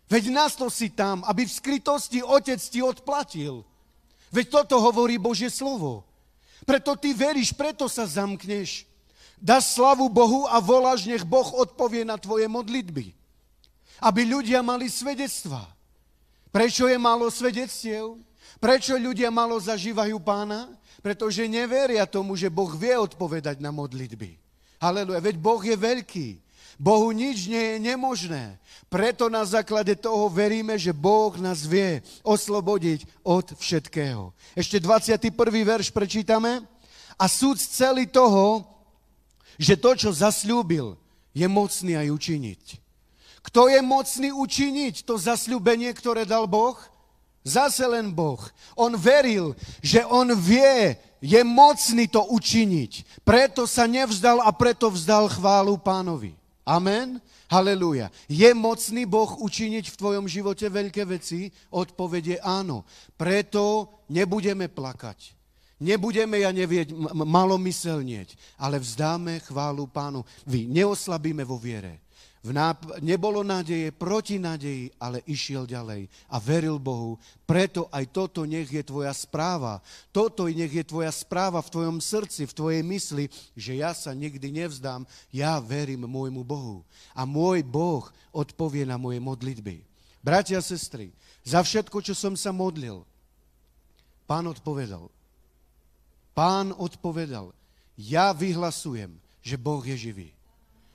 Veď 0.09 0.33
nás 0.33 0.57
to 0.57 0.73
si 0.73 0.89
tam, 0.89 1.21
aby 1.29 1.45
v 1.45 1.53
skrytosti 1.53 2.25
otec 2.25 2.57
ti 2.57 2.81
odplatil. 2.81 3.61
Veď 4.33 4.61
toto 4.61 4.81
hovorí 4.81 5.21
Božie 5.21 5.53
slovo. 5.53 6.01
Preto 6.65 6.97
ty 6.97 7.13
veríš, 7.13 7.53
preto 7.53 7.85
sa 7.85 8.09
zamkneš. 8.09 8.89
Dáš 9.37 9.77
slavu 9.77 10.09
Bohu 10.09 10.49
a 10.49 10.57
voláš, 10.57 11.05
nech 11.05 11.21
Boh 11.21 11.45
odpovie 11.53 12.01
na 12.01 12.17
tvoje 12.17 12.49
modlitby. 12.49 13.18
Aby 13.99 14.27
ľudia 14.27 14.63
mali 14.63 14.87
svedectva. 14.87 15.67
Prečo 16.49 16.89
je 16.89 16.97
málo 16.97 17.29
svedectiev? 17.29 18.17
Prečo 18.57 18.97
ľudia 18.97 19.29
málo 19.29 19.59
zažívajú 19.61 20.17
pána? 20.19 20.71
Pretože 20.99 21.47
neveria 21.47 22.03
tomu, 22.03 22.35
že 22.35 22.51
Boh 22.51 22.71
vie 22.75 22.95
odpovedať 22.97 23.63
na 23.63 23.71
modlitby. 23.71 24.35
Haleluja, 24.79 25.19
veď 25.19 25.35
Boh 25.39 25.61
je 25.63 25.75
veľký. 25.75 26.27
Bohu 26.79 27.11
nič 27.11 27.51
nie 27.51 27.75
je 27.75 27.77
nemožné. 27.91 28.55
Preto 28.87 29.27
na 29.27 29.43
základe 29.43 29.99
toho 29.99 30.31
veríme, 30.31 30.79
že 30.79 30.95
Boh 30.95 31.35
nás 31.35 31.67
vie 31.67 31.99
oslobodiť 32.23 33.03
od 33.21 33.51
všetkého. 33.59 34.31
Ešte 34.55 34.79
21. 34.79 35.27
verš 35.43 35.91
prečítame. 35.91 36.63
A 37.19 37.27
súd 37.27 37.59
celý 37.59 38.07
toho, 38.07 38.63
že 39.59 39.75
to, 39.75 39.91
čo 39.91 40.15
zasľúbil, 40.15 40.95
je 41.35 41.47
mocný 41.51 41.99
aj 41.99 42.07
učiniť. 42.15 42.63
Kto 43.43 43.71
je 43.71 43.79
mocný 43.79 44.29
učiniť 44.35 45.07
to 45.07 45.15
zasľúbenie, 45.15 45.91
ktoré 45.95 46.27
dal 46.27 46.45
Boh? 46.45 46.75
Zase 47.43 47.87
len 47.87 48.11
Boh. 48.11 48.39
On 48.75 48.91
veril, 48.93 49.55
že 49.79 50.03
on 50.03 50.35
vie, 50.35 50.99
je 51.23 51.41
mocný 51.43 52.07
to 52.07 52.23
učiniť. 52.31 53.23
Preto 53.23 53.63
sa 53.63 53.87
nevzdal 53.87 54.43
a 54.43 54.51
preto 54.51 54.91
vzdal 54.91 55.31
chválu 55.31 55.79
pánovi. 55.79 56.35
Amen. 56.67 57.19
Halelúja. 57.49 58.13
Je 58.29 58.45
mocný 58.53 59.09
Boh 59.09 59.41
učiniť 59.41 59.89
v 59.89 59.97
tvojom 59.97 60.29
živote 60.29 60.69
veľké 60.69 61.01
veci? 61.09 61.49
Odpovede 61.73 62.37
áno. 62.45 62.85
Preto 63.17 63.89
nebudeme 64.05 64.69
plakať. 64.69 65.33
Nebudeme, 65.79 66.43
ja 66.43 66.51
nevieť, 66.51 66.91
malomyselnieť, 67.15 68.35
ale 68.59 68.83
vzdáme 68.83 69.39
chválu 69.47 69.87
pánu. 69.87 70.27
Vy 70.43 70.67
neoslabíme 70.67 71.41
vo 71.47 71.55
viere. 71.55 72.03
V 72.39 72.55
náp- 72.55 73.03
nebolo 73.03 73.43
nádeje 73.43 73.91
proti 73.91 74.39
nádeji, 74.39 74.95
ale 74.95 75.19
išiel 75.27 75.67
ďalej 75.67 76.07
a 76.31 76.39
veril 76.39 76.79
Bohu. 76.79 77.19
Preto 77.43 77.91
aj 77.91 78.15
toto 78.15 78.47
nech 78.47 78.71
je 78.71 78.79
tvoja 78.79 79.11
správa. 79.11 79.83
Toto 80.15 80.47
nech 80.47 80.71
je 80.71 80.87
tvoja 80.87 81.11
správa 81.11 81.59
v 81.59 81.67
tvojom 81.67 81.99
srdci, 81.99 82.47
v 82.47 82.55
tvojej 82.55 82.83
mysli, 82.87 83.27
že 83.59 83.83
ja 83.83 83.91
sa 83.91 84.15
nikdy 84.15 84.55
nevzdám, 84.55 85.03
ja 85.35 85.59
verím 85.59 86.07
môjmu 86.07 86.47
Bohu. 86.47 86.87
A 87.11 87.27
môj 87.27 87.59
Boh 87.59 88.07
odpovie 88.31 88.87
na 88.87 88.95
moje 88.95 89.19
modlitby. 89.19 89.83
Bratia 90.23 90.59
a 90.59 90.63
sestry, 90.63 91.11
za 91.43 91.59
všetko, 91.59 91.99
čo 91.99 92.15
som 92.15 92.39
sa 92.39 92.55
modlil, 92.55 93.03
pán 94.23 94.47
odpovedal. 94.47 95.11
Pán 96.31 96.71
odpovedal, 96.71 97.51
ja 97.99 98.31
vyhlasujem, 98.31 99.11
že 99.43 99.59
Boh 99.59 99.83
je 99.83 99.95
živý 100.07 100.31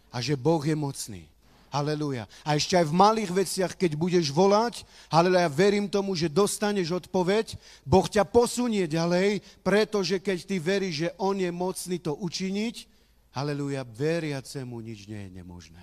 a 0.08 0.24
že 0.24 0.40
Boh 0.40 0.64
je 0.64 0.72
mocný. 0.72 1.33
Halelúja. 1.74 2.30
A 2.46 2.54
ešte 2.54 2.78
aj 2.78 2.86
v 2.86 2.94
malých 2.94 3.30
veciach, 3.34 3.74
keď 3.74 3.98
budeš 3.98 4.30
volať, 4.30 4.86
halelúja, 5.10 5.50
verím 5.50 5.90
tomu, 5.90 6.14
že 6.14 6.30
dostaneš 6.30 7.02
odpoveď, 7.02 7.58
Boh 7.82 8.06
ťa 8.06 8.22
posunie 8.22 8.86
ďalej, 8.86 9.42
pretože 9.66 10.22
keď 10.22 10.38
ty 10.46 10.62
veríš, 10.62 10.94
že 10.94 11.08
On 11.18 11.34
je 11.34 11.50
mocný 11.50 11.98
to 11.98 12.14
učiniť, 12.14 12.86
halelúja, 13.34 13.82
veriacemu 13.82 14.76
nič 14.86 15.10
nie 15.10 15.18
je 15.26 15.30
nemožné. 15.34 15.82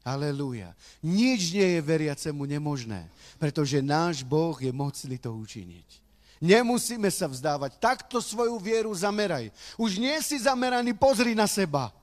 Halelúja. 0.00 0.72
Nič 1.04 1.52
nie 1.52 1.76
je 1.76 1.80
veriacemu 1.84 2.48
nemožné, 2.48 3.04
pretože 3.36 3.84
náš 3.84 4.24
Boh 4.24 4.56
je 4.56 4.72
mocný 4.72 5.20
to 5.20 5.28
učiniť. 5.28 6.00
Nemusíme 6.42 7.06
sa 7.12 7.28
vzdávať. 7.28 7.78
Takto 7.78 8.18
svoju 8.18 8.58
vieru 8.58 8.90
zameraj. 8.96 9.52
Už 9.78 10.00
nie 10.00 10.16
si 10.24 10.40
zameraný, 10.40 10.96
pozri 10.96 11.38
na 11.38 11.46
seba. 11.46 11.94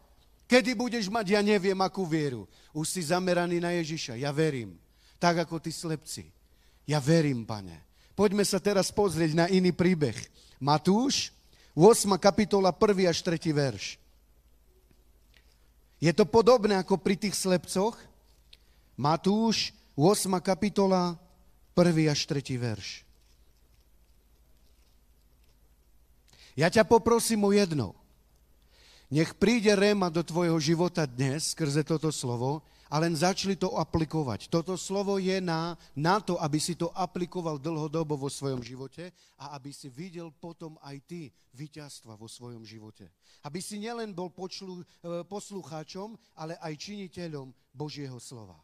Kedy 0.50 0.74
budeš 0.74 1.14
mať, 1.14 1.38
ja 1.38 1.42
neviem, 1.46 1.78
akú 1.78 2.10
vieru. 2.10 2.50
Už 2.74 2.90
si 2.90 3.06
zameraný 3.06 3.62
na 3.62 3.70
Ježiša. 3.78 4.18
Ja 4.18 4.34
verím. 4.34 4.82
Tak 5.22 5.46
ako 5.46 5.62
tí 5.62 5.70
slepci. 5.70 6.34
Ja 6.90 6.98
verím, 6.98 7.46
pane. 7.46 7.86
Poďme 8.18 8.42
sa 8.42 8.58
teraz 8.58 8.90
pozrieť 8.90 9.38
na 9.38 9.46
iný 9.46 9.70
príbeh. 9.70 10.18
Matúš, 10.58 11.30
8. 11.78 12.18
kapitola, 12.18 12.74
1. 12.74 13.06
až 13.06 13.22
3. 13.22 13.38
verš. 13.54 14.02
Je 16.02 16.10
to 16.18 16.26
podobné 16.26 16.82
ako 16.82 16.98
pri 16.98 17.14
tých 17.14 17.38
slepcoch. 17.38 17.94
Matúš, 18.98 19.70
8. 19.94 20.34
kapitola, 20.42 21.14
1. 21.78 22.10
až 22.10 22.26
3. 22.26 22.42
verš. 22.58 23.06
Ja 26.58 26.74
ťa 26.74 26.90
poprosím 26.90 27.46
o 27.46 27.54
jedno. 27.54 27.99
Nech 29.10 29.34
príde 29.34 29.74
réma 29.74 30.13
do 30.13 30.22
tvojho 30.22 30.62
života 30.62 31.10
dnes 31.10 31.58
skrze 31.58 31.82
toto 31.82 32.13
slovo 32.13 32.62
a 32.93 33.02
len 33.02 33.17
začali 33.17 33.58
to 33.58 33.74
aplikovať. 33.74 34.54
Toto 34.54 34.78
slovo 34.78 35.17
je 35.17 35.41
na, 35.41 35.74
na 35.98 36.22
to, 36.22 36.38
aby 36.38 36.62
si 36.62 36.78
to 36.78 36.93
aplikoval 36.93 37.58
dlhodobo 37.58 38.13
vo 38.13 38.30
svojom 38.30 38.62
živote 38.62 39.10
a 39.41 39.58
aby 39.58 39.74
si 39.74 39.89
videl 39.89 40.30
potom 40.30 40.78
aj 40.86 41.02
ty 41.10 41.34
víťazstva 41.58 42.22
vo 42.22 42.30
svojom 42.30 42.62
živote. 42.62 43.10
Aby 43.41 43.65
si 43.65 43.82
nielen 43.82 44.13
bol 44.13 44.30
počlu, 44.30 44.86
e, 45.02 45.26
poslucháčom, 45.26 46.13
ale 46.38 46.54
aj 46.62 46.78
činiteľom 46.78 47.50
Božieho 47.74 48.22
slova. 48.22 48.62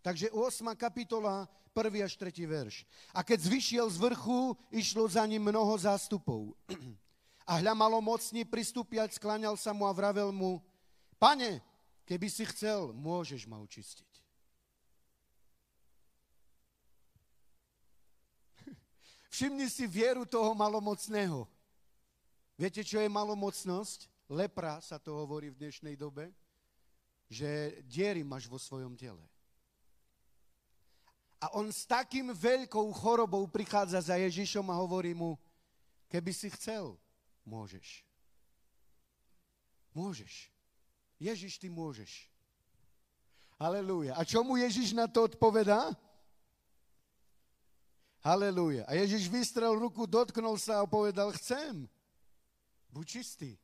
Takže 0.00 0.32
8. 0.32 0.64
kapitola, 0.80 1.44
1. 1.76 2.08
až 2.08 2.16
3. 2.16 2.40
verš. 2.48 2.88
A 3.12 3.20
keď 3.20 3.44
zvyšiel 3.44 3.84
z 3.92 4.00
vrchu, 4.00 4.56
išlo 4.72 5.04
za 5.04 5.28
ním 5.28 5.44
mnoho 5.44 5.76
zástupov. 5.76 6.56
A 7.48 7.64
hľa 7.64 7.72
malomocný 7.72 8.44
pristúpiať, 8.44 9.16
skláňal 9.16 9.56
sa 9.56 9.72
mu 9.72 9.88
a 9.88 9.92
vravel 9.96 10.28
mu, 10.28 10.60
pane, 11.16 11.64
keby 12.04 12.28
si 12.28 12.44
chcel, 12.44 12.92
môžeš 12.92 13.48
ma 13.48 13.56
učistiť. 13.64 14.12
Všimni 19.32 19.64
si 19.72 19.88
vieru 19.88 20.28
toho 20.28 20.52
malomocného. 20.52 21.48
Viete, 22.60 22.84
čo 22.84 23.00
je 23.00 23.08
malomocnosť? 23.08 24.28
Lepra 24.28 24.76
sa 24.84 25.00
to 25.00 25.16
hovorí 25.16 25.48
v 25.48 25.56
dnešnej 25.56 25.96
dobe, 25.96 26.28
že 27.32 27.80
diery 27.88 28.20
máš 28.28 28.44
vo 28.44 28.60
svojom 28.60 28.92
tele. 28.92 29.24
A 31.40 31.48
on 31.56 31.72
s 31.72 31.88
takým 31.88 32.28
veľkou 32.36 32.92
chorobou 32.92 33.48
prichádza 33.48 34.12
za 34.12 34.20
Ježišom 34.20 34.68
a 34.68 34.76
hovorí 34.76 35.16
mu, 35.16 35.40
keby 36.12 36.36
si 36.36 36.52
chcel, 36.52 37.00
Môžeš. 37.48 38.04
Môžeš. 39.96 40.52
Ježiš, 41.16 41.56
ty 41.56 41.72
môžeš. 41.72 42.28
Halelúja. 43.56 44.14
A 44.14 44.22
čo 44.22 44.44
mu 44.44 44.60
Ježiš 44.60 44.92
na 44.92 45.08
to 45.08 45.26
odpovedá? 45.26 45.90
Halelúja. 48.20 48.84
A 48.84 48.94
Ježiš 48.94 49.26
vystrel 49.32 49.72
ruku, 49.74 50.04
dotknul 50.04 50.60
sa 50.60 50.84
a 50.84 50.86
povedal, 50.86 51.32
chcem. 51.40 51.88
Buď 52.92 53.18
čistý. 53.18 53.56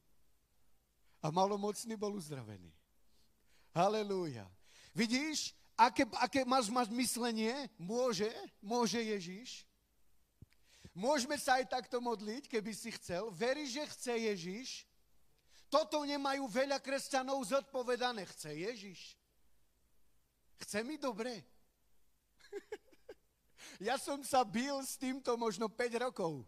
A 1.20 1.28
malomocný 1.28 1.94
bol 1.94 2.16
uzdravený. 2.16 2.72
Halelúja. 3.76 4.48
Vidíš, 4.96 5.52
aké, 5.76 6.08
aké 6.18 6.40
máš 6.48 6.72
mať 6.72 6.88
myslenie? 6.96 7.52
Môže, 7.76 8.30
môže 8.64 8.98
Ježiš. 8.98 9.68
Môžeme 10.94 11.34
sa 11.34 11.58
aj 11.58 11.74
takto 11.74 11.98
modliť, 11.98 12.46
keby 12.46 12.70
si 12.70 12.94
chcel. 12.94 13.26
Veríš, 13.34 13.74
že 13.74 13.84
chce 13.90 14.14
Ježiš? 14.30 14.68
Toto 15.66 16.06
nemajú 16.06 16.46
veľa 16.46 16.78
kresťanov 16.78 17.42
zodpovedané. 17.50 18.22
Chce 18.30 18.54
Ježiš? 18.54 19.18
Chce 20.62 20.86
mi 20.86 20.94
dobre? 20.94 21.42
ja 23.90 23.98
som 23.98 24.22
sa 24.22 24.46
bil 24.46 24.78
s 24.86 24.94
týmto 24.94 25.34
možno 25.34 25.66
5 25.66 26.06
rokov, 26.06 26.46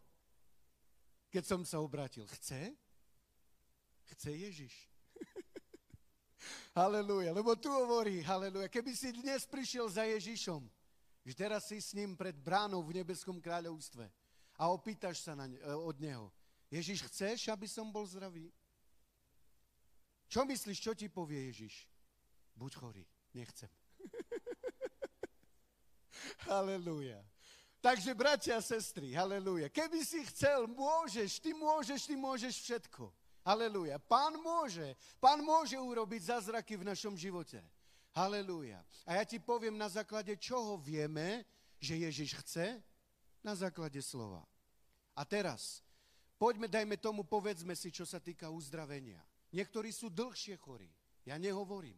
keď 1.35 1.43
som 1.43 1.67
sa 1.67 1.83
obratil. 1.83 2.23
Chce? 2.39 2.71
Chce 4.15 4.31
Ježiš. 4.31 4.75
Halelúja. 6.79 7.35
Lebo 7.35 7.59
tu 7.59 7.67
hovorí, 7.67 8.23
halelúja, 8.23 8.71
keby 8.71 8.95
si 8.95 9.11
dnes 9.11 9.43
prišiel 9.43 9.91
za 9.91 10.07
Ježišom, 10.07 10.63
že 11.27 11.35
teraz 11.35 11.67
si 11.67 11.83
s 11.83 11.99
ním 11.99 12.15
pred 12.15 12.39
bránou 12.39 12.79
v 12.87 13.03
nebeskom 13.03 13.43
kráľovstve, 13.43 14.07
a 14.59 14.73
opýtaš 14.73 15.23
sa 15.23 15.37
na 15.37 15.47
ne, 15.47 15.61
e, 15.61 15.73
od 15.73 15.97
neho, 16.01 16.33
Ježiš, 16.73 17.07
chceš, 17.13 17.49
aby 17.49 17.69
som 17.71 17.93
bol 17.93 18.03
zdravý? 18.09 18.51
Čo 20.27 20.43
myslíš, 20.43 20.79
čo 20.83 20.93
ti 20.99 21.07
povie 21.07 21.53
Ježiš? 21.53 21.87
Buď 22.59 22.73
chorý, 22.75 23.05
nechcem. 23.31 23.71
Halelúja. 26.51 27.23
Takže, 27.87 28.19
bratia 28.19 28.59
a 28.59 28.65
sestry, 28.65 29.15
halleluja. 29.15 29.71
Keby 29.71 30.03
si 30.03 30.19
chcel, 30.27 30.67
môžeš, 30.67 31.39
ty 31.39 31.55
môžeš, 31.55 32.11
ty 32.11 32.19
môžeš 32.19 32.55
všetko. 32.67 33.15
Halleluja. 33.47 34.03
Pán 34.11 34.35
môže, 34.43 34.99
pán 35.23 35.39
môže 35.39 35.79
urobiť 35.79 36.35
zázraky 36.35 36.83
v 36.83 36.89
našom 36.91 37.15
živote. 37.15 37.63
Halleluja. 38.11 38.83
A 39.07 39.21
ja 39.21 39.23
ti 39.23 39.39
poviem, 39.39 39.79
na 39.79 39.87
základe 39.87 40.35
čoho 40.35 40.75
vieme, 40.83 41.47
že 41.79 41.95
Ježiš 41.95 42.43
chce, 42.43 42.83
na 43.47 43.55
základe 43.55 44.03
slova. 44.03 44.43
A 45.15 45.23
teraz, 45.23 45.87
poďme, 46.35 46.67
dajme 46.67 46.99
tomu, 46.99 47.23
povedzme 47.23 47.79
si, 47.79 47.95
čo 47.95 48.03
sa 48.03 48.19
týka 48.19 48.51
uzdravenia. 48.51 49.23
Niektorí 49.55 49.95
sú 49.95 50.11
dlhšie 50.11 50.59
chorí. 50.59 50.91
Ja 51.23 51.39
nehovorím. 51.39 51.95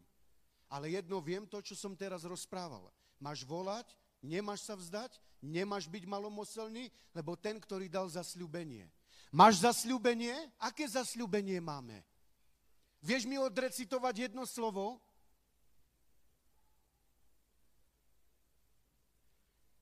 Ale 0.69 0.93
jedno 0.93 1.25
viem 1.25 1.49
to, 1.49 1.65
čo 1.65 1.73
som 1.73 1.97
teraz 1.97 2.29
rozprával. 2.29 2.93
Máš 3.17 3.49
volať, 3.49 3.89
nemáš 4.21 4.69
sa 4.69 4.77
vzdať, 4.77 5.17
nemáš 5.41 5.89
byť 5.89 6.05
malomoselný, 6.05 6.93
lebo 7.17 7.33
ten, 7.41 7.57
ktorý 7.57 7.89
dal 7.89 8.13
zasľúbenie. 8.13 8.85
Máš 9.33 9.65
zasľúbenie? 9.65 10.37
Aké 10.61 10.85
zasľúbenie 10.85 11.57
máme? 11.65 12.05
Vieš 13.01 13.25
mi 13.25 13.41
odrecitovať 13.41 14.29
jedno 14.29 14.45
slovo? 14.45 15.01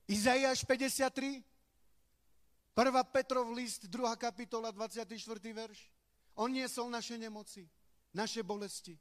Izaiáš 0.07 0.63
53? 0.63 1.43
1. 2.77 2.93
Petrov 3.09 3.49
list, 3.57 3.89
2. 3.89 4.15
kapitola, 4.21 4.69
24. 4.69 5.17
verš. 5.49 5.89
On 6.37 6.45
niesol 6.45 6.93
naše 6.93 7.17
nemoci, 7.17 7.65
naše 8.13 8.45
bolesti. 8.45 8.93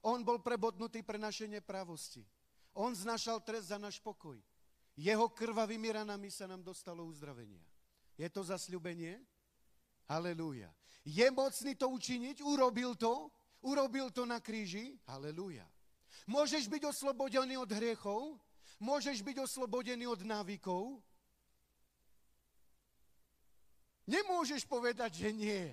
On 0.00 0.24
bol 0.24 0.40
prebodnutý 0.40 1.04
pre 1.04 1.20
naše 1.20 1.44
nepravosti. 1.44 2.24
On 2.72 2.96
znašal 2.96 3.44
trest 3.44 3.68
za 3.68 3.76
náš 3.76 4.00
pokoj. 4.00 4.40
Jeho 4.96 5.28
krvavými 5.28 5.92
ranami 5.92 6.32
sa 6.32 6.48
nám 6.48 6.64
dostalo 6.64 7.04
uzdravenia. 7.04 7.60
Je 8.16 8.24
to 8.32 8.40
zasľubenie? 8.48 9.20
Halelúja. 10.08 10.72
Je 11.04 11.28
mocný 11.28 11.76
to 11.76 11.92
učiniť? 11.92 12.40
Urobil 12.40 12.96
to? 12.96 13.28
Urobil 13.60 14.08
to 14.08 14.24
na 14.24 14.40
kríži? 14.40 14.96
Halelúja. 15.04 15.68
Môžeš 16.24 16.64
byť 16.64 16.88
oslobodený 16.88 17.60
od 17.60 17.68
hriechov? 17.76 18.40
Môžeš 18.80 19.20
byť 19.20 19.36
oslobodený 19.44 20.08
od 20.08 20.24
návykov? 20.24 20.96
Nemôžeš 24.06 24.66
povedať, 24.66 25.26
že 25.26 25.30
nie. 25.30 25.70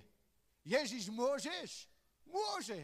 Ježiš, 0.66 1.10
môžeš? 1.10 1.90
Môže. 2.30 2.78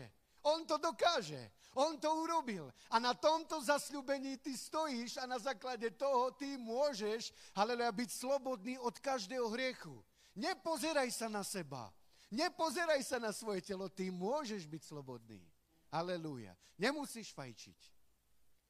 On 0.46 0.62
to 0.66 0.78
dokáže. 0.78 1.52
On 1.74 1.98
to 1.98 2.08
urobil. 2.08 2.70
A 2.94 3.02
na 3.02 3.18
tomto 3.18 3.58
zasľubení 3.62 4.38
ty 4.38 4.54
stojíš 4.54 5.18
a 5.18 5.26
na 5.26 5.42
základe 5.42 5.90
toho 5.98 6.32
ty 6.38 6.56
môžeš, 6.56 7.34
haleluja, 7.58 7.92
byť 7.92 8.10
slobodný 8.14 8.78
od 8.78 8.96
každého 9.02 9.50
hriechu. 9.52 9.98
Nepozeraj 10.38 11.10
sa 11.12 11.28
na 11.28 11.42
seba. 11.42 11.90
Nepozeraj 12.30 13.02
sa 13.02 13.18
na 13.18 13.34
svoje 13.34 13.66
telo. 13.66 13.90
Ty 13.90 14.10
môžeš 14.14 14.70
byť 14.70 14.82
slobodný. 14.86 15.42
Halelúja. 15.90 16.54
Nemusíš 16.78 17.32
fajčiť. 17.32 17.80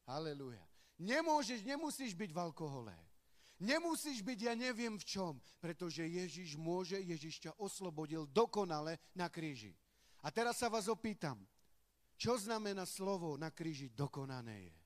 Halelúja. 0.05 0.61
Nemôžeš, 1.01 1.65
nemusíš 1.65 2.15
byť 2.15 2.31
v 2.31 2.39
alkohole. 2.39 2.95
Nemusíš 3.55 4.19
byť, 4.19 4.39
ja 4.51 4.53
neviem 4.53 4.99
v 4.99 5.07
čom, 5.07 5.33
pretože 5.63 6.03
Ježiš 6.03 6.59
môže, 6.59 6.99
Ježiš 6.99 7.47
ťa 7.47 7.51
oslobodil 7.55 8.27
dokonale 8.27 8.99
na 9.15 9.31
kríži. 9.31 9.71
A 10.19 10.27
teraz 10.27 10.59
sa 10.59 10.67
vás 10.67 10.91
opýtam, 10.91 11.39
čo 12.19 12.35
znamená 12.35 12.83
slovo 12.83 13.39
na 13.39 13.51
kríži 13.51 13.87
dokonané 13.91 14.71
je? 14.71 14.77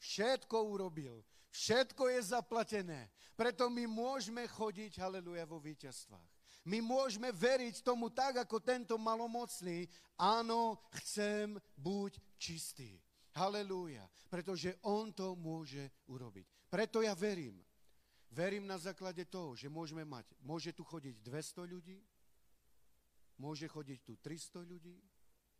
Všetko 0.00 0.56
urobil, 0.66 1.22
všetko 1.54 2.08
je 2.10 2.20
zaplatené. 2.34 3.12
Preto 3.38 3.70
my 3.70 3.86
môžeme 3.86 4.48
chodiť, 4.50 4.98
haleluja, 4.98 5.46
vo 5.46 5.62
víťazstvách. 5.62 6.30
My 6.64 6.82
môžeme 6.82 7.30
veriť 7.32 7.80
tomu 7.80 8.10
tak, 8.10 8.36
ako 8.42 8.60
tento 8.60 8.98
malomocný. 9.00 9.88
Áno, 10.18 10.76
chcem 11.00 11.56
buď 11.76 12.18
čistý. 12.36 13.00
Halelúja. 13.36 14.06
Pretože 14.30 14.78
on 14.86 15.14
to 15.14 15.34
môže 15.38 15.90
urobiť. 16.10 16.70
Preto 16.70 17.02
ja 17.02 17.14
verím. 17.14 17.58
Verím 18.30 18.66
na 18.66 18.78
základe 18.78 19.26
toho, 19.26 19.58
že 19.58 19.66
môžeme 19.66 20.06
mať, 20.06 20.38
môže 20.38 20.70
tu 20.70 20.86
chodiť 20.86 21.18
200 21.18 21.66
ľudí, 21.66 21.98
Môže 23.40 23.64
chodiť 23.72 24.04
tu 24.04 24.20
300 24.20 24.68
ľudí. 24.68 25.00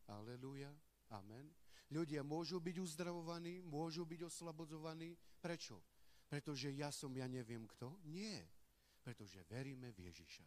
Aleluja. 0.05 0.69
Amen. 1.17 1.49
Ľudia 1.89 2.21
môžu 2.21 2.61
byť 2.61 2.77
uzdravovaní, 2.77 3.65
môžu 3.65 4.05
byť 4.05 4.29
oslobodzovaní. 4.29 5.17
Prečo? 5.41 5.81
Pretože 6.29 6.69
ja 6.77 6.93
som, 6.93 7.09
ja 7.17 7.25
neviem 7.25 7.65
kto? 7.65 7.97
Nie. 8.05 8.45
Pretože 9.01 9.41
veríme 9.49 9.97
v 9.97 10.13
Ježiša. 10.13 10.45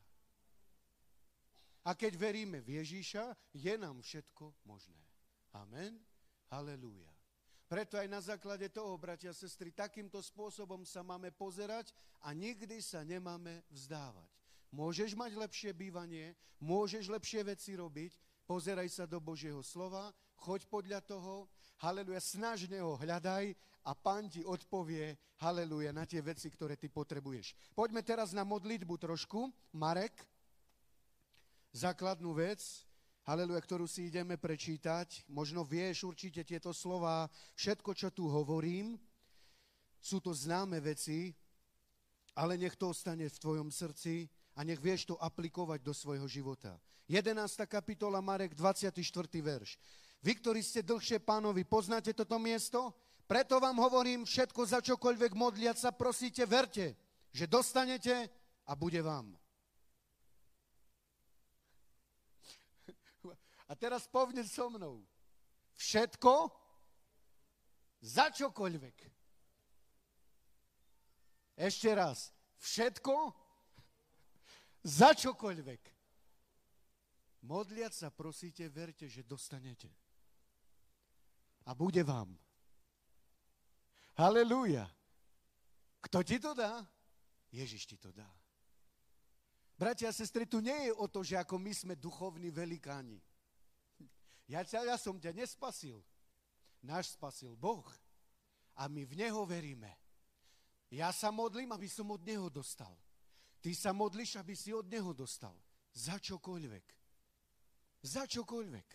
A 1.89 1.97
keď 1.97 2.15
veríme 2.15 2.61
v 2.61 2.79
Ježiša, 2.79 3.33
je 3.57 3.73
nám 3.81 3.99
všetko 4.05 4.53
možné. 4.69 5.01
Amen. 5.57 5.97
Halelúja. 6.53 7.11
Preto 7.73 7.97
aj 7.97 8.05
na 8.05 8.21
základe 8.21 8.69
toho, 8.69 8.93
bratia 9.01 9.33
a 9.33 9.39
sestry, 9.41 9.73
takýmto 9.73 10.21
spôsobom 10.21 10.85
sa 10.85 11.01
máme 11.01 11.33
pozerať 11.33 11.89
a 12.21 12.29
nikdy 12.29 12.77
sa 12.77 13.01
nemáme 13.01 13.65
vzdávať. 13.73 14.29
Môžeš 14.69 15.17
mať 15.17 15.33
lepšie 15.33 15.73
bývanie, 15.73 16.37
môžeš 16.61 17.09
lepšie 17.09 17.41
veci 17.41 17.73
robiť, 17.73 18.13
pozeraj 18.45 18.85
sa 18.93 19.09
do 19.09 19.17
Božieho 19.17 19.65
slova, 19.65 20.13
choď 20.45 20.69
podľa 20.69 21.01
toho, 21.01 21.49
haleluja, 21.81 22.21
snažne 22.21 22.77
ho 22.77 22.93
hľadaj 22.93 23.57
a 23.89 23.91
pán 23.97 24.29
ti 24.29 24.45
odpovie, 24.45 25.17
haleluja, 25.41 25.89
na 25.89 26.05
tie 26.05 26.21
veci, 26.21 26.53
ktoré 26.53 26.77
ty 26.77 26.93
potrebuješ. 26.93 27.57
Poďme 27.73 28.05
teraz 28.05 28.37
na 28.37 28.45
modlitbu 28.45 29.01
trošku. 29.01 29.49
Marek, 29.73 30.13
základnú 31.73 32.37
vec, 32.37 32.85
haleluja, 33.23 33.59
ktorú 33.63 33.87
si 33.87 34.07
ideme 34.11 34.35
prečítať. 34.35 35.27
Možno 35.31 35.63
vieš 35.63 36.07
určite 36.07 36.43
tieto 36.43 36.71
slova, 36.75 37.27
všetko, 37.55 37.91
čo 37.95 38.09
tu 38.11 38.27
hovorím, 38.27 38.99
sú 40.03 40.19
to 40.19 40.35
známe 40.35 40.83
veci, 40.83 41.31
ale 42.35 42.59
nech 42.59 42.75
to 42.75 42.91
ostane 42.91 43.29
v 43.29 43.39
tvojom 43.39 43.71
srdci 43.71 44.27
a 44.59 44.67
nech 44.67 44.81
vieš 44.81 45.13
to 45.13 45.15
aplikovať 45.15 45.79
do 45.79 45.93
svojho 45.95 46.27
života. 46.27 46.75
11. 47.07 47.35
kapitola 47.67 48.19
Marek, 48.19 48.55
24. 48.55 48.99
verš. 49.39 49.79
Vy, 50.23 50.39
ktorí 50.39 50.63
ste 50.63 50.83
dlhšie 50.83 51.19
pánovi, 51.19 51.67
poznáte 51.67 52.15
toto 52.15 52.39
miesto? 52.39 52.95
Preto 53.27 53.59
vám 53.59 53.75
hovorím, 53.79 54.23
všetko 54.27 54.61
za 54.67 54.79
čokoľvek 54.83 55.31
modliať 55.35 55.77
sa, 55.83 55.89
prosíte, 55.91 56.43
verte, 56.47 56.95
že 57.31 57.47
dostanete 57.47 58.27
a 58.67 58.71
bude 58.75 58.99
vám. 59.03 59.35
A 63.67 63.75
teraz 63.75 64.07
povne 64.07 64.43
so 64.43 64.69
mnou. 64.69 65.01
Všetko 65.75 66.51
za 68.03 68.29
čokoľvek. 68.29 68.97
Ešte 71.57 71.89
raz. 71.95 72.33
Všetko 72.59 73.33
za 74.83 75.15
čokoľvek. 75.15 75.81
Modliať 77.43 77.93
sa, 77.93 78.07
prosíte, 78.07 78.67
verte, 78.71 79.07
že 79.07 79.23
dostanete. 79.23 79.91
A 81.67 81.75
bude 81.75 82.03
vám. 82.03 82.31
Halelúja. 84.15 84.87
Kto 86.03 86.23
ti 86.23 86.39
to 86.39 86.55
dá? 86.55 86.83
Ježiš 87.51 87.87
ti 87.87 87.97
to 87.99 88.11
dá. 88.11 88.27
Bratia 89.79 90.09
a 90.09 90.15
sestry, 90.15 90.45
tu 90.45 90.59
nie 90.59 90.87
je 90.87 90.93
o 90.93 91.07
to, 91.07 91.23
že 91.23 91.35
ako 91.35 91.59
my 91.59 91.73
sme 91.73 91.93
duchovní 91.95 92.51
velikáni. 92.53 93.19
Ja, 94.47 94.63
ja 94.63 94.97
som 94.99 95.15
ťa 95.19 95.31
nespasil. 95.31 96.03
Náš 96.83 97.15
spasil 97.15 97.55
Boh. 97.55 97.85
A 98.75 98.89
my 98.91 99.05
v 99.05 99.13
Neho 99.15 99.41
veríme. 99.47 99.89
Ja 100.93 101.09
sa 101.09 101.33
modlím, 101.33 101.71
aby 101.73 101.87
som 101.89 102.09
od 102.11 102.21
Neho 102.21 102.49
dostal. 102.51 102.93
Ty 103.63 103.71
sa 103.71 103.95
modlíš, 103.95 104.35
aby 104.37 104.53
si 104.53 104.75
od 104.75 104.85
Neho 104.85 105.15
dostal. 105.15 105.55
Za 105.95 106.19
čokoľvek. 106.19 106.85
Za 108.03 108.27
čokoľvek. 108.27 108.87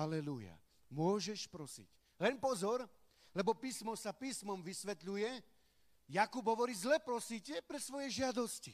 Halelúja. 0.00 0.56
Môžeš 0.88 1.52
prosiť. 1.52 1.88
Len 2.16 2.40
pozor, 2.40 2.88
lebo 3.36 3.52
písmo 3.52 3.92
sa 3.92 4.16
písmom 4.16 4.64
vysvetľuje. 4.64 5.44
Jakub 6.08 6.44
hovorí, 6.44 6.72
zle 6.72 7.00
prosíte 7.00 7.60
pre 7.64 7.76
svoje 7.76 8.22
žiadosti. 8.22 8.72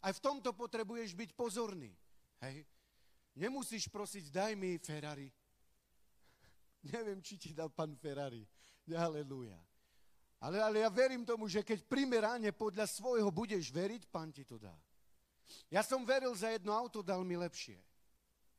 Aj 0.00 0.12
v 0.12 0.22
tomto 0.22 0.52
potrebuješ 0.52 1.16
byť 1.16 1.30
pozorný. 1.36 1.92
Hej. 2.40 2.64
Nemusíš 3.36 3.86
prosiť, 3.92 4.32
daj 4.32 4.52
mi 4.56 4.80
Ferrari. 4.80 5.28
Neviem, 6.92 7.20
či 7.20 7.36
ti 7.36 7.50
dal 7.52 7.68
pán 7.68 7.92
Ferrari. 8.00 8.42
Aleluja. 8.90 9.58
Ale, 10.40 10.60
ale 10.60 10.84
ja 10.84 10.90
verím 10.92 11.24
tomu, 11.24 11.48
že 11.48 11.64
keď 11.64 11.84
primerane 11.88 12.52
podľa 12.52 12.88
svojho 12.88 13.28
budeš 13.32 13.72
veriť, 13.72 14.08
pán 14.08 14.32
ti 14.32 14.44
to 14.44 14.60
dá. 14.60 14.74
Ja 15.72 15.80
som 15.80 16.04
veril 16.04 16.32
za 16.36 16.52
jedno 16.52 16.74
auto, 16.74 17.00
dal 17.00 17.24
mi 17.24 17.36
lepšie. 17.38 17.78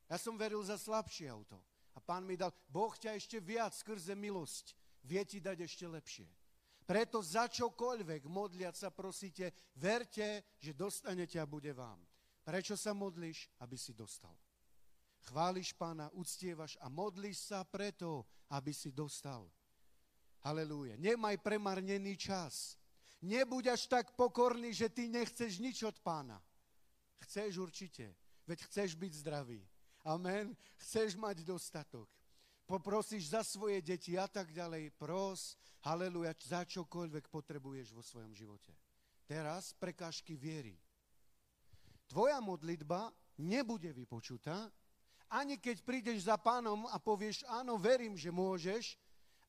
Ja 0.08 0.16
som 0.16 0.40
veril 0.40 0.60
za 0.64 0.80
slabšie 0.80 1.28
auto. 1.28 1.60
A 1.94 2.00
pán 2.00 2.24
mi 2.24 2.38
dal, 2.38 2.54
Boh 2.70 2.94
ťa 2.94 3.18
ešte 3.18 3.42
viac 3.42 3.74
skrze 3.74 4.14
milosť 4.14 4.78
vie 5.08 5.22
ti 5.24 5.40
dať 5.40 5.64
ešte 5.64 5.88
lepšie. 5.88 6.28
Preto 6.84 7.20
za 7.20 7.48
čokoľvek 7.48 8.28
modliať 8.28 8.74
sa 8.76 8.88
prosíte, 8.88 9.52
verte, 9.76 10.56
že 10.56 10.72
dostanete 10.72 11.36
a 11.36 11.44
bude 11.44 11.72
vám. 11.72 12.00
Prečo 12.44 12.76
sa 12.80 12.96
modlíš? 12.96 13.48
Aby 13.60 13.76
si 13.76 13.92
dostal. 13.92 14.32
Chváliš 15.28 15.76
pána, 15.76 16.08
uctievaš 16.16 16.80
a 16.80 16.88
modlíš 16.88 17.52
sa 17.52 17.60
preto, 17.60 18.24
aby 18.48 18.72
si 18.72 18.88
dostal. 18.88 19.44
Halelúja. 20.40 20.96
Nemaj 20.96 21.36
premarnený 21.44 22.16
čas. 22.16 22.80
Nebuď 23.20 23.76
až 23.76 23.92
tak 23.92 24.16
pokorný, 24.16 24.72
že 24.72 24.88
ty 24.88 25.10
nechceš 25.10 25.60
nič 25.60 25.84
od 25.84 26.00
pána. 26.00 26.40
Chceš 27.28 27.60
určite, 27.60 28.16
veď 28.48 28.64
chceš 28.70 28.96
byť 28.96 29.12
zdravý. 29.20 29.60
Amen. 30.08 30.56
Chceš 30.80 31.18
mať 31.20 31.44
dostatok. 31.44 32.08
Poprosíš 32.64 33.36
za 33.36 33.44
svoje 33.44 33.84
deti 33.84 34.16
a 34.16 34.24
tak 34.24 34.48
ďalej. 34.48 34.96
Pros, 34.96 35.60
haleluja, 35.84 36.32
za 36.40 36.64
čokoľvek 36.64 37.28
potrebuješ 37.28 37.92
vo 37.92 38.00
svojom 38.00 38.32
živote. 38.32 38.72
Teraz 39.28 39.76
prekážky 39.76 40.40
viery. 40.40 40.80
Tvoja 42.08 42.40
modlitba 42.40 43.12
nebude 43.36 43.92
vypočutá, 43.92 44.72
ani 45.28 45.60
keď 45.60 45.84
prídeš 45.84 46.24
za 46.24 46.40
pánom 46.40 46.88
a 46.88 46.96
povieš, 46.96 47.44
áno, 47.48 47.76
verím, 47.76 48.16
že 48.16 48.32
môžeš, 48.32 48.96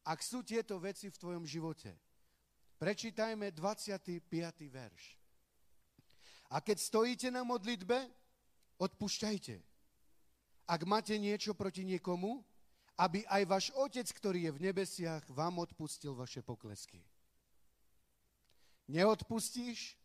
ak 0.03 0.19
sú 0.19 0.43
tieto 0.43 0.79
veci 0.79 1.07
v 1.07 1.19
tvojom 1.19 1.47
živote. 1.47 1.95
Prečítajme 2.79 3.51
25. 3.51 4.23
verš. 4.71 5.03
A 6.49 6.63
keď 6.63 6.77
stojíte 6.79 7.27
na 7.31 7.43
modlitbe, 7.43 8.07
odpúšťajte. 8.79 9.55
Ak 10.69 10.81
máte 10.85 11.17
niečo 11.17 11.55
proti 11.55 11.83
niekomu, 11.83 12.43
aby 12.99 13.23
aj 13.31 13.43
váš 13.47 13.65
Otec, 13.79 14.07
ktorý 14.11 14.49
je 14.49 14.55
v 14.55 14.63
nebesiach, 14.71 15.23
vám 15.31 15.63
odpustil 15.63 16.11
vaše 16.11 16.43
poklesky. 16.43 16.99
Neodpustíš, 18.91 19.95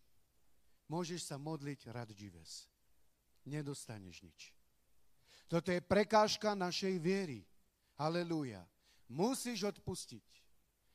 môžeš 0.87 1.27
sa 1.27 1.37
modliť 1.41 1.91
radžives. 1.91 2.71
Nedostaneš 3.45 4.23
nič. 4.23 4.54
Toto 5.49 5.71
je 5.71 5.81
prekážka 5.81 6.57
našej 6.57 6.99
viery. 6.99 7.45
Halelúja. 8.01 8.65
Musíš 9.09 9.69
odpustiť. 9.69 10.25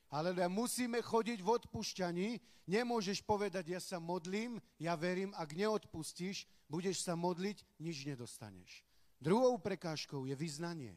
Halelúja. 0.10 0.50
Musíme 0.50 1.00
chodiť 1.00 1.40
v 1.40 1.50
odpušťaní. 1.50 2.30
Nemôžeš 2.70 3.26
povedať, 3.26 3.74
ja 3.74 3.82
sa 3.82 3.98
modlím, 3.98 4.62
ja 4.78 4.94
verím, 4.94 5.34
ak 5.34 5.58
neodpustíš, 5.58 6.46
budeš 6.70 7.02
sa 7.02 7.18
modliť, 7.18 7.66
nič 7.82 8.06
nedostaneš. 8.06 8.86
Druhou 9.18 9.58
prekážkou 9.58 10.30
je 10.30 10.38
vyznanie. 10.38 10.94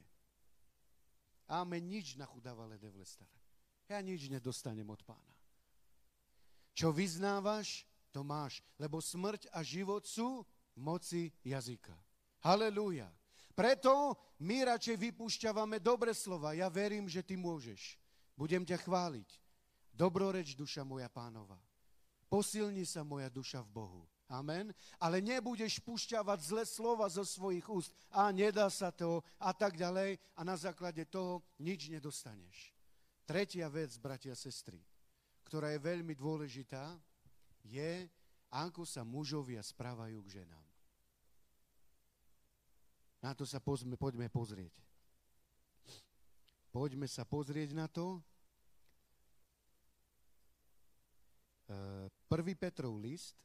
Amen, 1.49 1.89
nič 1.89 2.17
na 2.21 2.29
chudávale 2.29 2.77
devlestare. 2.77 3.33
Ja 3.89 4.05
nič 4.05 4.29
nedostanem 4.29 4.85
od 4.89 5.01
pána. 5.01 5.37
Čo 6.73 6.93
vyznávaš, 6.93 7.89
to 8.13 8.21
máš, 8.21 8.61
lebo 8.77 9.01
smrť 9.01 9.49
a 9.53 9.65
život 9.65 10.05
sú 10.05 10.45
v 10.77 10.79
moci 10.81 11.23
jazyka. 11.45 11.93
Halelúja. 12.45 13.09
Preto 13.53 14.17
my 14.41 14.65
radšej 14.65 14.97
vypúšťavame 14.97 15.79
dobre 15.79 16.17
slova. 16.17 16.57
Ja 16.57 16.73
verím, 16.73 17.07
že 17.07 17.21
ty 17.21 17.37
môžeš. 17.37 18.01
Budem 18.33 18.65
ťa 18.65 18.81
chváliť. 18.81 19.29
Dobroreč, 19.93 20.57
duša 20.57 20.89
moja 20.89 21.13
pánova. 21.13 21.61
Posilni 22.33 22.89
sa 22.89 23.05
moja 23.05 23.29
duša 23.29 23.61
v 23.61 23.73
Bohu. 23.77 24.03
Amen. 24.33 24.73
Ale 24.97 25.21
nebudeš 25.21 25.77
pušťavať 25.85 26.39
zlé 26.41 26.65
slova 26.65 27.05
zo 27.13 27.21
svojich 27.21 27.69
úst. 27.69 27.93
A 28.09 28.33
nedá 28.33 28.73
sa 28.73 28.89
to 28.89 29.21
a 29.37 29.53
tak 29.53 29.77
ďalej. 29.77 30.17
A 30.33 30.41
na 30.41 30.57
základe 30.57 31.05
toho 31.05 31.45
nič 31.61 31.93
nedostaneš. 31.93 32.73
Tretia 33.29 33.69
vec, 33.69 33.93
bratia 34.01 34.33
a 34.33 34.41
sestry, 34.41 34.81
ktorá 35.45 35.71
je 35.77 35.85
veľmi 35.85 36.17
dôležitá, 36.17 36.97
je, 37.63 38.09
ako 38.51 38.83
sa 38.83 39.07
mužovia 39.07 39.63
správajú 39.63 40.19
k 40.27 40.43
ženám. 40.43 40.62
Na 43.23 43.39
to 43.39 43.47
sa 43.47 43.63
pozme, 43.63 43.95
poďme 43.95 44.27
pozrieť. 44.27 44.75
Poďme 46.75 47.07
sa 47.07 47.23
pozrieť 47.23 47.71
na 47.71 47.87
to. 47.87 48.19
E, 51.71 52.11
1. 52.27 52.59
Petrov 52.59 52.99
list, 52.99 53.39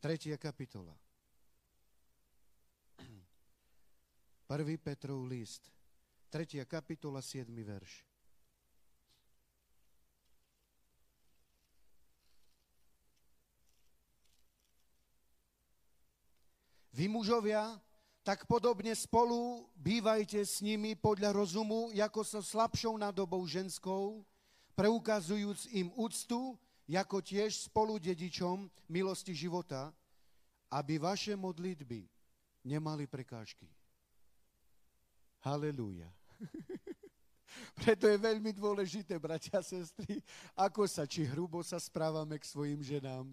3. 0.00 0.40
kapitola. 0.40 0.96
1. 4.48 4.78
Petrov 4.80 5.20
list, 5.28 5.68
3. 6.32 6.64
kapitola, 6.64 7.20
7. 7.20 7.52
verš. 7.52 8.15
Vy 16.96 17.12
mužovia, 17.12 17.76
tak 18.24 18.48
podobne 18.48 18.96
spolu 18.96 19.68
bývajte 19.76 20.40
s 20.40 20.64
nimi 20.64 20.96
podľa 20.96 21.36
rozumu, 21.36 21.92
ako 21.92 22.24
so 22.24 22.40
slabšou 22.40 22.96
nadobou 22.96 23.44
ženskou, 23.44 24.24
preukazujúc 24.72 25.68
im 25.76 25.92
úctu, 25.92 26.56
ako 26.88 27.20
tiež 27.20 27.68
spolu 27.68 28.00
dedičom 28.00 28.72
milosti 28.88 29.36
života, 29.36 29.92
aby 30.72 30.96
vaše 30.96 31.36
modlitby 31.36 32.08
nemali 32.64 33.04
prekážky. 33.04 33.68
Halelúja. 35.44 36.08
Preto 37.84 38.08
je 38.08 38.16
veľmi 38.16 38.56
dôležité, 38.56 39.20
bratia 39.20 39.60
a 39.60 39.66
sestry, 39.68 40.24
ako 40.56 40.88
sa, 40.88 41.04
či 41.04 41.28
hrubo 41.28 41.60
sa 41.60 41.76
správame 41.76 42.40
k 42.40 42.48
svojim 42.48 42.80
ženám, 42.80 43.28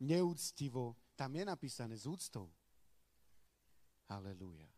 neúctivo. 0.00 0.96
Tam 1.12 1.28
je 1.36 1.44
napísané 1.44 1.92
s 1.92 2.08
úctou. 2.08 2.48
Halelúja. 4.12 4.68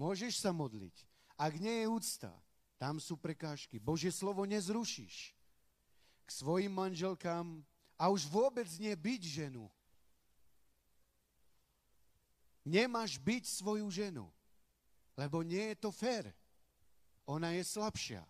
Môžeš 0.00 0.40
sa 0.40 0.56
modliť. 0.56 1.04
Ak 1.36 1.60
nie 1.60 1.84
je 1.84 1.86
úcta, 1.92 2.32
tam 2.80 2.96
sú 2.96 3.20
prekážky. 3.20 3.76
Bože 3.76 4.08
slovo 4.08 4.48
nezrušíš. 4.48 5.36
K 6.24 6.30
svojim 6.32 6.72
manželkám 6.72 7.60
a 8.00 8.08
už 8.08 8.24
vôbec 8.32 8.68
nie 8.80 8.96
byť 8.96 9.22
ženu. 9.28 9.68
Nemáš 12.64 13.20
byť 13.20 13.44
svoju 13.44 13.84
ženu, 13.92 14.24
lebo 15.16 15.44
nie 15.44 15.74
je 15.74 15.76
to 15.76 15.90
fér. 15.92 16.32
Ona 17.28 17.52
je 17.56 17.64
slabšia. 17.64 18.24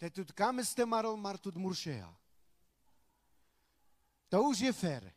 Tetut 0.00 0.32
kam 0.32 0.60
ste 0.64 0.84
marol 0.88 1.16
martut 1.16 1.56
muršeja. 1.56 2.08
To 4.28 4.52
už 4.52 4.68
je 4.68 4.72
fér. 4.72 5.08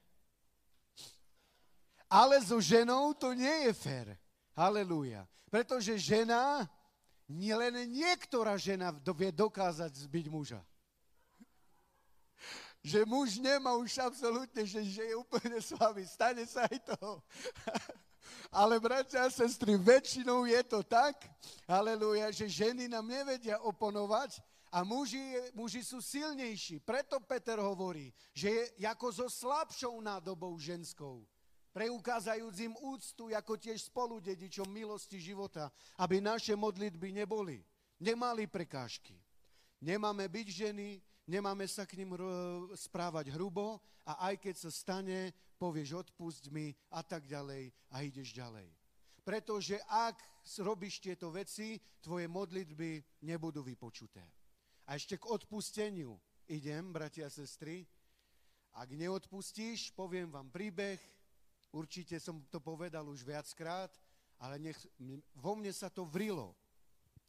Ale 2.10 2.42
so 2.42 2.60
ženou 2.60 3.14
to 3.16 3.32
nie 3.36 3.70
je 3.70 3.74
fér. 3.76 4.08
Halelúja. 4.54 5.28
Pretože 5.50 5.98
žena, 5.98 6.70
nie 7.30 7.54
len 7.54 7.90
niektorá 7.90 8.58
žena 8.58 8.94
vie 8.94 9.30
dokázať 9.34 10.06
zbyť 10.06 10.26
muža. 10.30 10.62
Že 12.80 13.04
muž 13.04 13.38
nemá 13.44 13.76
už 13.76 14.00
absolútne, 14.00 14.64
že, 14.64 14.80
že 14.88 15.04
je 15.04 15.16
úplne 15.16 15.60
slabý. 15.60 16.08
Stane 16.08 16.48
sa 16.48 16.64
aj 16.64 16.80
to. 16.96 17.20
Ale 18.62 18.80
bratia 18.80 19.26
a 19.26 19.34
sestry, 19.34 19.78
väčšinou 19.78 20.46
je 20.46 20.62
to 20.64 20.86
tak, 20.86 21.18
halleluja, 21.66 22.30
že 22.30 22.46
ženy 22.46 22.86
nám 22.86 23.06
nevedia 23.06 23.58
oponovať 23.62 24.38
a 24.70 24.86
muži, 24.86 25.22
muži 25.58 25.82
sú 25.82 25.98
silnejší. 25.98 26.82
Preto 26.82 27.18
Peter 27.26 27.58
hovorí, 27.58 28.14
že 28.34 28.74
je 28.78 28.86
ako 28.86 29.08
so 29.10 29.28
slabšou 29.30 29.98
nádobou 30.02 30.54
ženskou 30.62 31.26
preukázajúc 31.74 32.56
im 32.60 32.74
úctu 32.80 33.30
ako 33.34 33.58
tiež 33.58 33.90
spoludedičom 33.90 34.68
milosti 34.70 35.22
života, 35.22 35.70
aby 36.02 36.22
naše 36.22 36.58
modlitby 36.58 37.14
neboli, 37.14 37.62
nemali 38.02 38.50
prekážky. 38.50 39.18
Nemáme 39.80 40.28
byť 40.28 40.48
ženy, 40.68 41.00
nemáme 41.30 41.64
sa 41.70 41.88
k 41.88 42.04
ním 42.04 42.18
správať 42.76 43.32
hrubo 43.32 43.80
a 44.04 44.28
aj 44.32 44.44
keď 44.44 44.56
sa 44.58 44.72
stane, 44.74 45.32
povieš 45.56 46.08
odpust 46.08 46.52
mi 46.52 46.72
a 46.92 47.04
tak 47.04 47.28
ďalej 47.28 47.72
a 47.94 48.04
ideš 48.04 48.36
ďalej. 48.36 48.68
Pretože 49.24 49.78
ak 49.88 50.20
robíš 50.64 51.00
tieto 51.04 51.30
veci, 51.30 51.78
tvoje 52.02 52.26
modlitby 52.26 53.22
nebudú 53.30 53.62
vypočuté. 53.62 54.26
A 54.90 54.98
ešte 54.98 55.22
k 55.22 55.30
odpusteniu 55.30 56.18
idem, 56.50 56.90
bratia 56.90 57.30
a 57.30 57.32
sestry. 57.32 57.86
Ak 58.74 58.90
neodpustíš, 58.90 59.94
poviem 59.94 60.34
vám 60.34 60.50
príbeh, 60.50 60.98
Určite 61.70 62.18
som 62.18 62.42
to 62.50 62.58
povedal 62.58 63.06
už 63.06 63.22
viackrát, 63.22 63.94
ale 64.42 64.58
nech, 64.58 64.80
vo 65.38 65.54
mne 65.54 65.70
sa 65.70 65.92
to 65.92 66.08
vrilo. 66.08 66.58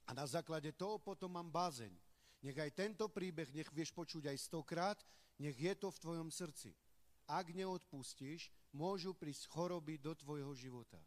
A 0.09 0.17
na 0.17 0.25
základe 0.25 0.73
toho 0.73 0.97
potom 0.97 1.31
mám 1.31 1.53
bázeň. 1.53 1.93
Nech 2.41 2.57
aj 2.57 2.73
tento 2.73 3.05
príbeh, 3.13 3.53
nech 3.53 3.69
vieš 3.69 3.93
počuť 3.93 4.33
aj 4.33 4.39
stokrát, 4.41 4.99
nech 5.37 5.57
je 5.61 5.73
to 5.77 5.93
v 5.93 6.01
tvojom 6.01 6.29
srdci. 6.33 6.73
Ak 7.29 7.53
neodpustíš, 7.53 8.49
môžu 8.73 9.13
prísť 9.13 9.53
choroby 9.53 10.01
do 10.01 10.17
tvojho 10.17 10.57
života. 10.57 10.99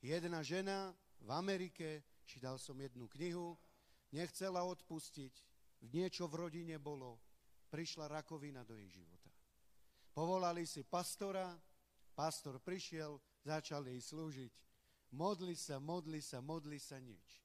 Jedna 0.00 0.40
žena 0.40 0.96
v 1.20 1.30
Amerike, 1.30 2.02
čítal 2.24 2.56
som 2.56 2.78
jednu 2.80 3.06
knihu, 3.12 3.54
nechcela 4.10 4.64
odpustiť, 4.64 5.34
niečo 5.92 6.24
v 6.26 6.48
rodine 6.48 6.80
bolo, 6.80 7.20
prišla 7.68 8.08
rakovina 8.08 8.64
do 8.64 8.80
jej 8.80 9.02
života. 9.02 9.30
Povolali 10.16 10.64
si 10.64 10.80
pastora, 10.80 11.52
Pastor 12.16 12.56
prišiel, 12.56 13.20
začal 13.44 13.84
jej 13.84 14.00
slúžiť. 14.00 14.52
Modli 15.12 15.52
sa, 15.52 15.76
modli 15.76 16.24
sa, 16.24 16.40
modli 16.40 16.80
sa 16.80 16.96
nič. 16.96 17.44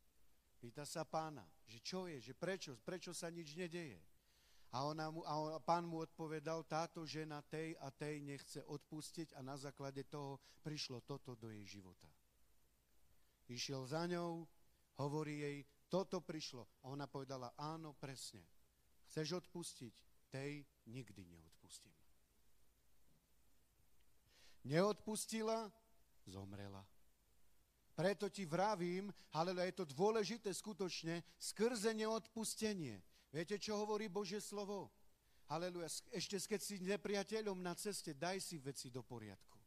Pýta 0.63 0.87
sa 0.87 1.03
pána, 1.03 1.43
že 1.67 1.83
čo 1.83 2.07
je, 2.07 2.23
že 2.23 2.31
prečo, 2.31 2.79
prečo 2.79 3.11
sa 3.11 3.27
nič 3.27 3.51
nedeje. 3.59 3.99
A, 4.71 4.87
ona 4.87 5.11
mu, 5.11 5.27
a 5.27 5.59
pán 5.59 5.83
mu 5.83 5.99
odpovedal, 5.99 6.63
táto 6.63 7.03
žena 7.03 7.43
tej 7.43 7.75
a 7.83 7.91
tej 7.91 8.23
nechce 8.23 8.63
odpustiť 8.63 9.35
a 9.35 9.43
na 9.43 9.59
základe 9.59 10.07
toho 10.07 10.39
prišlo 10.63 11.03
toto 11.03 11.35
do 11.35 11.51
jej 11.51 11.67
života. 11.67 12.07
Išiel 13.51 13.83
za 13.83 14.07
ňou, 14.07 14.47
hovorí 15.03 15.43
jej, 15.43 15.57
toto 15.91 16.23
prišlo. 16.23 16.63
A 16.87 16.95
ona 16.95 17.03
povedala, 17.11 17.51
áno, 17.59 17.91
presne. 17.99 18.47
Chceš 19.11 19.43
odpustiť? 19.43 19.93
Tej 20.31 20.63
nikdy 20.87 21.27
neodpustím. 21.27 22.00
Neodpustila, 24.63 25.71
zomrela. 26.29 26.85
Preto 27.91 28.29
ti 28.29 28.45
vravím, 28.47 29.11
ale 29.35 29.53
je 29.67 29.83
to 29.83 29.85
dôležité 29.85 30.49
skutočne, 30.53 31.21
skrze 31.37 31.91
neodpustenie. 31.93 32.97
Viete, 33.29 33.59
čo 33.59 33.77
hovorí 33.77 34.07
Božie 34.07 34.39
slovo? 34.39 34.89
Haleluja. 35.51 35.91
Ešte 36.15 36.39
keď 36.55 36.59
si 36.63 36.79
nepriateľom 36.79 37.59
na 37.59 37.75
ceste, 37.75 38.15
daj 38.15 38.39
si 38.39 38.55
veci 38.57 38.87
do 38.87 39.03
poriadku. 39.03 39.59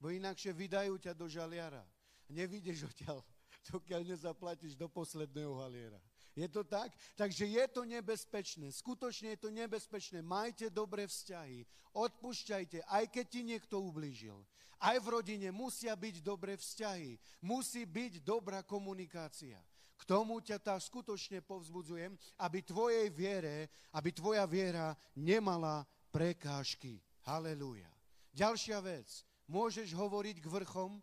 Bo 0.00 0.08
inakšie 0.08 0.52
vydajú 0.56 0.96
ťa 0.96 1.12
do 1.12 1.28
žaliara. 1.28 1.84
Nevidíš 2.32 2.88
odtiaľ, 2.88 3.20
dokiaľ 3.72 4.02
nezaplatíš 4.08 4.72
do 4.74 4.88
posledného 4.88 5.52
haliera. 5.60 6.00
Je 6.36 6.48
to 6.52 6.68
tak? 6.68 6.92
Takže 7.16 7.48
je 7.48 7.64
to 7.72 7.88
nebezpečné. 7.88 8.68
Skutočne 8.68 9.32
je 9.34 9.48
to 9.48 9.50
nebezpečné. 9.50 10.20
Majte 10.20 10.68
dobré 10.68 11.08
vzťahy. 11.08 11.64
Odpúšťajte, 11.96 12.84
aj 12.84 13.04
keď 13.08 13.24
ti 13.24 13.40
niekto 13.40 13.80
ublížil. 13.80 14.36
Aj 14.76 15.00
v 15.00 15.16
rodine 15.16 15.48
musia 15.48 15.96
byť 15.96 16.20
dobré 16.20 16.60
vzťahy. 16.60 17.16
Musí 17.40 17.88
byť 17.88 18.20
dobrá 18.20 18.60
komunikácia. 18.60 19.56
K 19.96 20.02
tomu 20.04 20.44
ťa 20.44 20.60
tá 20.60 20.76
skutočne 20.76 21.40
povzbudzujem, 21.40 22.12
aby 22.44 22.60
tvojej 22.60 23.08
viere, 23.08 23.72
aby 23.96 24.12
tvoja 24.12 24.44
viera 24.44 24.92
nemala 25.16 25.88
prekážky. 26.12 27.00
Halelúja. 27.24 27.88
Ďalšia 28.36 28.76
vec. 28.84 29.08
Môžeš 29.48 29.96
hovoriť 29.96 30.44
k 30.44 30.46
vrchom? 30.52 31.00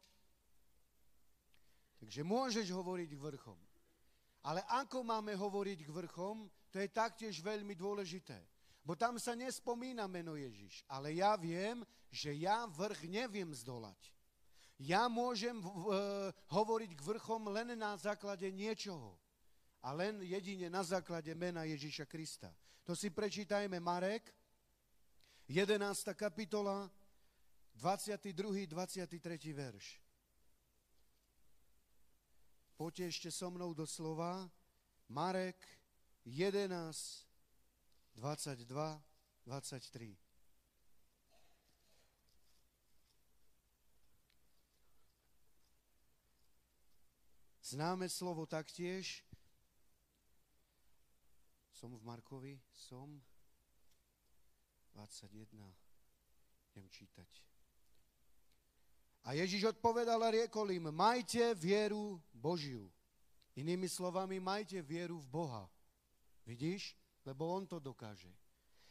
Takže 1.97 2.21
môžeš 2.21 2.69
hovoriť 2.69 3.17
k 3.17 3.23
vrchom. 3.33 3.57
Ale 4.43 4.59
ako 4.67 5.07
máme 5.07 5.31
hovoriť 5.39 5.87
k 5.87 5.91
vrchom, 5.91 6.51
to 6.67 6.77
je 6.83 6.89
taktiež 6.91 7.39
veľmi 7.39 7.79
dôležité. 7.79 8.35
Bo 8.83 8.99
tam 8.99 9.15
sa 9.15 9.31
nespomína 9.31 10.11
meno 10.11 10.35
Ježiš. 10.35 10.83
Ale 10.91 11.15
ja 11.15 11.39
viem, 11.39 11.79
že 12.11 12.35
ja 12.35 12.67
vrch 12.67 13.07
neviem 13.07 13.47
zdolať. 13.55 14.11
Ja 14.83 15.07
môžem 15.07 15.63
v, 15.63 15.71
hovoriť 16.51 16.91
k 16.91 17.05
vrchom 17.07 17.47
len 17.47 17.79
na 17.79 17.95
základe 17.95 18.51
niečoho. 18.51 19.15
A 19.79 19.95
len 19.95 20.19
jedine 20.27 20.67
na 20.67 20.83
základe 20.83 21.31
mena 21.31 21.63
Ježiša 21.63 22.03
Krista. 22.03 22.51
To 22.83 22.91
si 22.91 23.07
prečítajme 23.07 23.79
Marek, 23.79 24.27
11. 25.47 25.79
kapitola, 26.19 26.91
22. 27.79 28.67
23. 28.67 29.07
verš. 29.55 30.02
Poďte 32.83 33.15
ešte 33.15 33.29
so 33.31 33.47
mnou 33.47 33.71
do 33.71 33.87
slova. 33.87 34.51
Marek 35.07 35.55
11, 36.27 36.67
22, 38.11 38.67
23. 39.47 40.19
Známe 47.63 48.11
slovo 48.11 48.43
taktiež. 48.43 49.23
Som 51.71 51.95
v 51.95 52.03
Markovi, 52.03 52.59
som 52.67 53.23
21. 54.91 55.55
Idem 56.75 56.91
čítať. 56.91 57.52
A 59.23 59.33
Ježiš 59.39 59.71
odpovedal 59.71 60.19
a 60.19 60.29
riekol 60.35 60.75
im, 60.75 60.91
majte 60.91 61.55
vieru 61.55 62.19
Božiu. 62.35 62.91
Inými 63.55 63.87
slovami, 63.87 64.43
majte 64.43 64.83
vieru 64.83 65.15
v 65.23 65.27
Boha. 65.31 65.63
Vidíš? 66.43 66.91
Lebo 67.23 67.47
On 67.55 67.63
to 67.63 67.79
dokáže. 67.79 68.27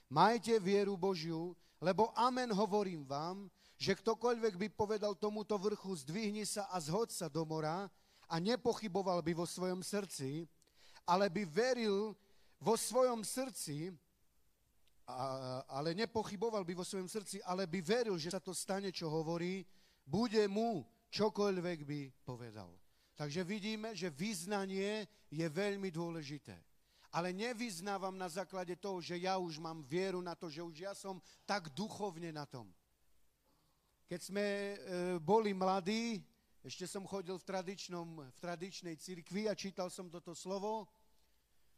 Majte 0.09 0.57
vieru 0.57 0.97
Božiu, 0.97 1.53
lebo 1.80 2.09
amen 2.16 2.49
hovorím 2.53 3.05
vám, 3.05 3.49
že 3.76 3.97
ktokoľvek 3.99 4.55
by 4.57 4.68
povedal 4.72 5.12
tomuto 5.18 5.59
vrchu, 5.59 5.93
zdvihni 6.01 6.49
sa 6.49 6.68
a 6.72 6.80
zhod 6.80 7.12
sa 7.12 7.28
do 7.28 7.45
mora 7.45 7.91
a 8.28 8.35
nepochyboval 8.41 9.20
by 9.20 9.33
vo 9.37 9.45
svojom 9.45 9.85
srdci, 9.85 10.49
ale 11.05 11.28
by 11.28 11.45
veril 11.45 12.14
vo 12.62 12.78
svojom 12.78 13.26
srdci, 13.26 13.91
ale 15.66 15.93
nepochyboval 15.99 16.62
by 16.62 16.72
vo 16.78 16.87
svojom 16.87 17.11
srdci, 17.11 17.43
ale 17.43 17.66
by 17.66 17.83
veril, 17.83 18.14
že 18.16 18.30
sa 18.30 18.41
to 18.41 18.55
stane, 18.55 18.95
čo 18.95 19.11
hovorí, 19.11 19.66
bude 20.07 20.44
mu 20.48 20.82
čokoľvek 21.12 21.78
by 21.84 22.00
povedal. 22.24 22.72
Takže 23.12 23.44
vidíme, 23.44 23.92
že 23.92 24.09
vyznanie 24.09 25.05
je 25.28 25.46
veľmi 25.46 25.92
dôležité. 25.92 26.57
Ale 27.12 27.28
nevyznávam 27.36 28.16
na 28.16 28.24
základe 28.24 28.72
toho, 28.80 29.05
že 29.05 29.20
ja 29.20 29.36
už 29.36 29.61
mám 29.61 29.84
vieru 29.84 30.24
na 30.24 30.32
to, 30.32 30.48
že 30.48 30.64
už 30.64 30.76
ja 30.80 30.96
som 30.96 31.20
tak 31.44 31.68
duchovne 31.76 32.32
na 32.32 32.48
tom. 32.48 32.72
Keď 34.09 34.20
sme 34.20 34.44
e, 34.44 34.74
boli 35.20 35.53
mladí, 35.53 36.24
ešte 36.64 36.88
som 36.88 37.05
chodil 37.05 37.36
v, 37.36 37.44
tradičnom, 37.44 38.09
v 38.32 38.38
tradičnej 38.40 38.96
cirkvi 38.96 39.44
a 39.44 39.53
čítal 39.53 39.92
som 39.92 40.09
toto 40.09 40.32
slovo, 40.32 40.88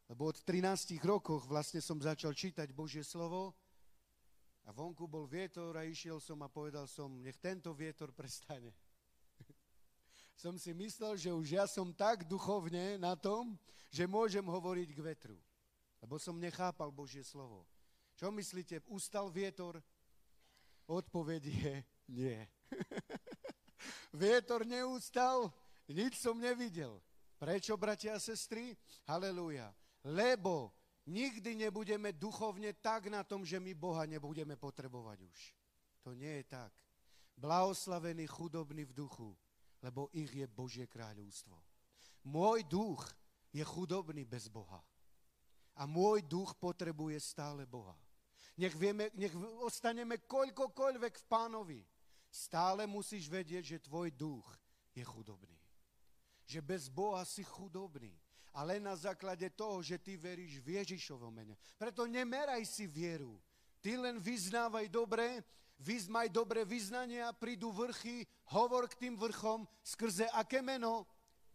lebo 0.07 0.31
od 0.31 0.39
13 0.45 1.01
rokoch 1.03 1.49
vlastne 1.51 1.83
som 1.83 1.99
začal 1.99 2.31
čítať 2.31 2.71
Božie 2.71 3.03
slovo 3.03 3.59
a 4.65 4.73
vonku 4.73 5.05
bol 5.05 5.29
vietor 5.29 5.77
a 5.77 5.85
išiel 5.85 6.21
som 6.21 6.41
a 6.41 6.49
povedal 6.49 6.89
som, 6.89 7.13
nech 7.21 7.37
tento 7.37 7.69
vietor 7.77 8.13
prestane. 8.17 8.73
som 10.43 10.57
si 10.57 10.73
myslel, 10.73 11.21
že 11.21 11.31
už 11.33 11.47
ja 11.61 11.65
som 11.69 11.93
tak 11.93 12.25
duchovne 12.25 12.97
na 12.97 13.13
tom, 13.13 13.57
že 13.93 14.09
môžem 14.09 14.45
hovoriť 14.45 14.89
k 14.97 15.05
vetru. 15.05 15.37
Lebo 16.01 16.17
som 16.17 16.41
nechápal 16.41 16.89
Božie 16.93 17.25
slovo. 17.25 17.69
Čo 18.17 18.33
myslíte, 18.33 18.81
ustal 18.89 19.29
vietor? 19.29 19.81
Odpoveď 20.85 21.43
je 21.49 21.75
nie. 22.09 22.39
Vietor 24.15 24.63
neustal, 24.69 25.51
nič 25.89 26.21
som 26.21 26.37
nevidel. 26.37 27.01
Prečo, 27.41 27.75
bratia 27.75 28.17
a 28.17 28.23
sestry? 28.23 28.77
Halelúja. 29.09 29.73
Lebo 30.05 30.71
nikdy 31.07 31.55
nebudeme 31.55 32.13
duchovne 32.13 32.73
tak 32.81 33.13
na 33.13 33.25
tom, 33.25 33.45
že 33.45 33.61
my 33.61 33.75
Boha 33.75 34.09
nebudeme 34.09 34.57
potrebovať 34.57 35.19
už. 35.23 35.41
To 36.05 36.13
nie 36.13 36.41
je 36.41 36.45
tak. 36.45 36.73
Blahoslavení 37.37 38.27
chudobní 38.27 38.85
v 38.85 38.93
duchu, 38.93 39.37
lebo 39.83 40.09
ich 40.13 40.33
je 40.33 40.47
Božie 40.47 40.87
kráľovstvo. 40.87 41.57
Môj 42.25 42.65
duch 42.65 43.05
je 43.53 43.65
chudobný 43.65 44.25
bez 44.25 44.49
Boha. 44.49 44.81
A 45.75 45.85
môj 45.91 46.23
duch 46.23 46.55
potrebuje 46.55 47.19
stále 47.21 47.67
Boha. 47.67 47.99
Nech, 48.55 48.73
vieme, 48.79 49.11
nech 49.19 49.35
ostaneme 49.67 50.23
koľkokoľvek 50.23 51.15
v 51.19 51.27
pánovi. 51.27 51.81
Stále 52.31 52.87
musíš 52.87 53.27
vedieť, 53.27 53.65
že 53.67 53.85
tvoj 53.85 54.15
duch 54.15 54.47
je 54.95 55.03
chudobný. 55.03 55.59
Že 56.47 56.61
bez 56.63 56.87
Boha 56.87 57.27
si 57.27 57.43
chudobný. 57.43 58.15
A 58.55 58.63
len 58.63 58.87
na 58.87 58.95
základe 58.95 59.51
toho, 59.51 59.83
že 59.83 59.99
ty 59.99 60.15
veríš 60.15 60.63
v 60.63 60.79
Ježišovom 60.79 61.35
mene. 61.35 61.59
Preto 61.75 62.07
nemeraj 62.07 62.63
si 62.63 62.87
vieru. 62.87 63.35
Ty 63.83 63.99
len 63.99 64.23
vyznávaj 64.23 64.87
dobre, 64.89 65.43
vyzmaj 65.83 66.31
dobre 66.31 66.63
vyznania, 66.63 67.35
prídu 67.35 67.75
vrchy, 67.75 68.23
hovor 68.55 68.87
k 68.87 68.95
tým 68.95 69.19
vrchom, 69.19 69.67
skrze 69.83 70.31
aké 70.33 70.63
meno? 70.63 71.05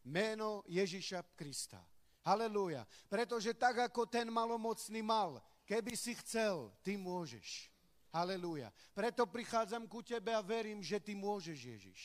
Meno 0.03 0.61
Ježiša 0.67 1.23
Krista. 1.39 1.79
Halelúja. 2.27 2.83
Pretože 3.07 3.55
tak, 3.55 3.79
ako 3.79 4.03
ten 4.05 4.27
malomocný 4.27 4.99
mal, 4.99 5.39
keby 5.63 5.95
si 5.95 6.13
chcel, 6.19 6.69
ty 6.83 6.99
môžeš. 6.99 7.71
Halelúja. 8.11 8.73
Preto 8.91 9.23
prichádzam 9.29 9.87
ku 9.87 10.03
tebe 10.03 10.33
a 10.35 10.43
verím, 10.43 10.83
že 10.83 10.99
ty 10.99 11.15
môžeš, 11.15 11.57
Ježiš. 11.57 12.01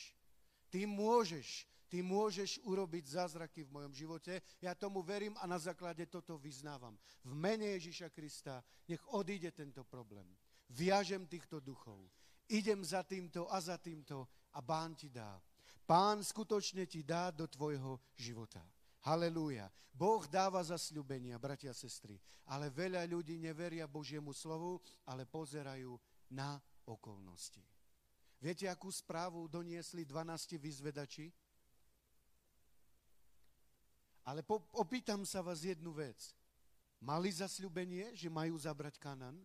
Ty 0.71 0.87
môžeš. 0.87 1.67
Ty 1.85 2.01
môžeš 2.01 2.65
urobiť 2.65 3.05
zázraky 3.13 3.63
v 3.63 3.73
mojom 3.73 3.93
živote. 3.93 4.41
Ja 4.57 4.73
tomu 4.73 5.05
verím 5.05 5.37
a 5.37 5.45
na 5.45 5.61
základe 5.61 6.05
toto 6.09 6.37
vyznávam. 6.41 6.97
V 7.21 7.33
mene 7.37 7.77
Ježiša 7.77 8.09
Krista 8.09 8.65
nech 8.89 9.01
odíde 9.13 9.53
tento 9.53 9.85
problém. 9.85 10.25
Viažem 10.73 11.29
týchto 11.29 11.61
duchov. 11.61 12.01
Idem 12.49 12.81
za 12.81 13.05
týmto 13.05 13.49
a 13.49 13.61
za 13.61 13.77
týmto 13.77 14.29
a 14.53 14.61
Pán 14.61 14.97
ti 14.97 15.09
dá. 15.13 15.37
Pán 15.85 16.25
skutočne 16.25 16.89
ti 16.89 17.05
dá 17.05 17.29
do 17.29 17.45
tvojho 17.45 18.01
života. 18.17 18.65
Halelúja. 19.05 19.69
Boh 19.93 20.25
dáva 20.25 20.65
zasľubenia, 20.65 21.37
bratia 21.37 21.71
a 21.71 21.77
sestry, 21.77 22.17
ale 22.49 22.73
veľa 22.73 23.05
ľudí 23.05 23.37
neveria 23.37 23.85
Božiemu 23.85 24.33
slovu, 24.33 24.81
ale 25.05 25.29
pozerajú 25.29 25.93
na 26.33 26.57
okolnosti. 26.89 27.61
Viete, 28.41 28.67
akú 28.67 28.91
správu 28.91 29.47
doniesli 29.47 30.03
12 30.03 30.59
vyzvedači? 30.59 31.31
Ale 34.25 34.41
po, 34.41 34.65
opýtam 34.73 35.21
sa 35.23 35.45
vás 35.45 35.61
jednu 35.61 35.93
vec. 35.93 36.33
Mali 36.97 37.29
zasľubenie, 37.29 38.17
že 38.17 38.27
majú 38.27 38.57
zabrať 38.57 38.97
Kanan? 38.97 39.37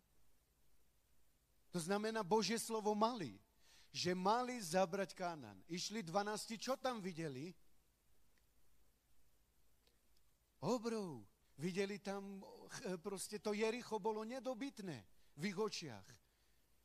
To 1.71 1.79
znamená, 1.79 2.25
Božie 2.25 2.57
slovo 2.57 2.97
mali. 2.97 3.37
Že 3.93 4.17
mali 4.17 4.57
zabrať 4.57 5.13
Kanan. 5.13 5.61
Išli 5.69 6.01
12, 6.01 6.57
čo 6.57 6.81
tam 6.81 7.05
videli? 7.05 7.53
obrov. 10.65 11.25
Videli 11.61 12.01
tam, 12.01 12.41
proste 13.05 13.37
to 13.37 13.53
Jericho 13.53 14.01
bolo 14.01 14.25
nedobytné 14.25 14.97
v 15.37 15.43
ich 15.53 15.59
očiach. 15.61 16.07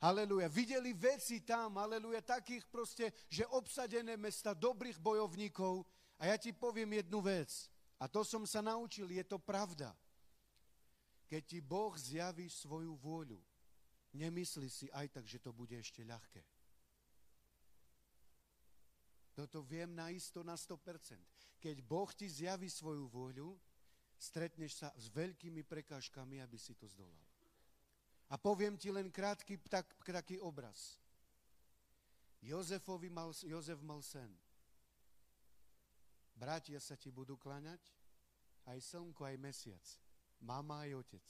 Aleluja. 0.04 0.52
Videli 0.52 0.92
veci 0.92 1.40
tam, 1.48 1.80
aleluja, 1.80 2.20
takých 2.20 2.68
proste, 2.68 3.16
že 3.32 3.48
obsadené 3.56 4.20
mesta 4.20 4.52
dobrých 4.52 5.00
bojovníkov. 5.00 5.88
A 6.20 6.28
ja 6.32 6.36
ti 6.36 6.52
poviem 6.52 7.00
jednu 7.00 7.24
vec. 7.24 7.72
A 8.00 8.12
to 8.12 8.28
som 8.28 8.44
sa 8.44 8.60
naučil, 8.60 9.08
je 9.08 9.24
to 9.24 9.40
pravda. 9.40 9.96
Keď 11.26 11.42
ti 11.48 11.60
Boh 11.64 11.96
zjaví 11.96 12.52
svoju 12.52 12.94
vôľu, 13.00 13.40
nemyslí 14.14 14.68
si 14.70 14.88
aj 14.92 15.20
tak, 15.20 15.26
že 15.26 15.40
to 15.40 15.56
bude 15.56 15.74
ešte 15.74 16.04
ľahké. 16.04 16.44
Toto 19.36 19.60
viem 19.68 19.92
na 19.92 20.12
isto 20.16 20.44
na 20.48 20.56
100%. 20.56 21.20
Keď 21.60 21.78
Boh 21.84 22.08
ti 22.16 22.30
zjaví 22.30 22.72
svoju 22.72 23.12
vôľu, 23.12 23.60
stretneš 24.16 24.80
sa 24.80 24.96
s 24.96 25.12
veľkými 25.12 25.64
prekážkami, 25.68 26.40
aby 26.40 26.56
si 26.56 26.72
to 26.76 26.88
zdolal. 26.88 27.26
A 28.32 28.40
poviem 28.40 28.80
ti 28.80 28.90
len 28.90 29.12
krátky 29.12 29.60
tak, 29.68 29.92
taký 30.02 30.40
obraz. 30.40 30.98
Jozefovi 32.42 33.10
mal, 33.12 33.34
Jozef 33.44 33.82
mal 33.82 34.00
sen. 34.06 34.32
Bratia 36.36 36.78
sa 36.84 37.00
ti 37.00 37.10
budú 37.10 37.40
klaňať, 37.40 37.80
aj 38.68 38.80
slnko, 38.84 39.24
aj 39.24 39.38
mesiac. 39.40 39.86
Mama 40.44 40.84
aj 40.84 41.00
otec. 41.00 41.28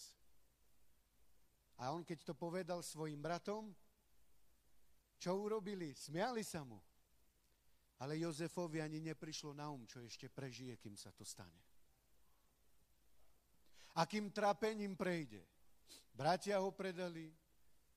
A 1.77 1.93
on, 1.93 2.01
keď 2.01 2.31
to 2.31 2.33
povedal 2.33 2.81
svojim 2.81 3.21
bratom, 3.21 3.69
čo 5.21 5.31
urobili? 5.37 5.93
Smiali 5.93 6.41
sa 6.41 6.65
mu. 6.65 6.81
Ale 8.01 8.19
Jozefovi 8.19 8.83
ani 8.83 8.99
neprišlo 8.99 9.55
na 9.55 9.71
um, 9.71 9.87
čo 9.87 10.03
ešte 10.03 10.27
prežije, 10.27 10.75
kým 10.75 10.99
sa 10.99 11.15
to 11.15 11.23
stane 11.23 11.63
akým 13.95 14.27
trápením 14.31 14.95
prejde. 14.95 15.39
Bratia 16.11 16.59
ho 16.59 16.71
predali, 16.71 17.31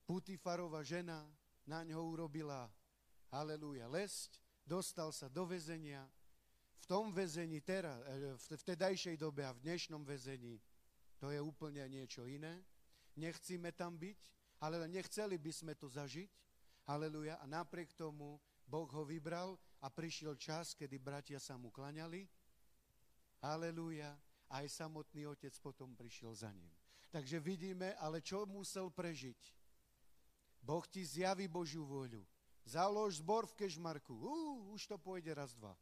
Putifarova 0.06 0.80
žena 0.80 1.26
na 1.68 1.84
ňo 1.84 2.00
urobila, 2.00 2.64
haleluja, 3.28 3.90
lesť, 3.90 4.40
dostal 4.64 5.12
sa 5.12 5.28
do 5.28 5.44
väzenia, 5.44 6.06
tom 6.88 7.12
väzení 7.12 7.60
teraz, 7.60 8.00
e, 8.08 8.32
v 8.32 8.44
vtedajšej 8.56 9.20
dobe 9.20 9.44
a 9.44 9.52
v 9.52 9.60
dnešnom 9.60 10.08
väzení, 10.08 10.56
to 11.20 11.28
je 11.28 11.36
úplne 11.36 11.84
niečo 11.84 12.24
iné. 12.24 12.64
Nechcíme 13.12 13.76
tam 13.76 14.00
byť, 14.00 14.18
ale 14.64 14.80
nechceli 14.88 15.36
by 15.36 15.52
sme 15.52 15.72
to 15.76 15.92
zažiť. 15.92 16.32
Haleluja. 16.88 17.36
A 17.36 17.44
napriek 17.44 17.92
tomu 17.92 18.40
Boh 18.64 18.88
ho 18.88 19.04
vybral 19.04 19.60
a 19.84 19.92
prišiel 19.92 20.32
čas, 20.40 20.72
kedy 20.72 20.96
bratia 20.96 21.36
sa 21.36 21.60
mu 21.60 21.68
klaňali. 21.68 22.24
Haleluja 23.44 24.16
aj 24.48 24.64
samotný 24.72 25.28
otec 25.28 25.52
potom 25.60 25.92
prišiel 25.92 26.32
za 26.32 26.48
ním. 26.48 26.72
Takže 27.12 27.36
vidíme, 27.40 27.92
ale 28.00 28.24
čo 28.24 28.48
musel 28.48 28.88
prežiť? 28.88 29.36
Boh 30.64 30.84
ti 30.88 31.04
zjaví 31.04 31.48
Božiu 31.48 31.84
vôľu. 31.84 32.24
Založ 32.64 33.20
zbor 33.20 33.48
v 33.48 33.64
Kežmarku. 33.64 34.12
Uh, 34.12 34.76
už 34.76 34.84
to 34.88 34.96
pôjde 35.00 35.32
raz, 35.32 35.56
dva. 35.56 35.72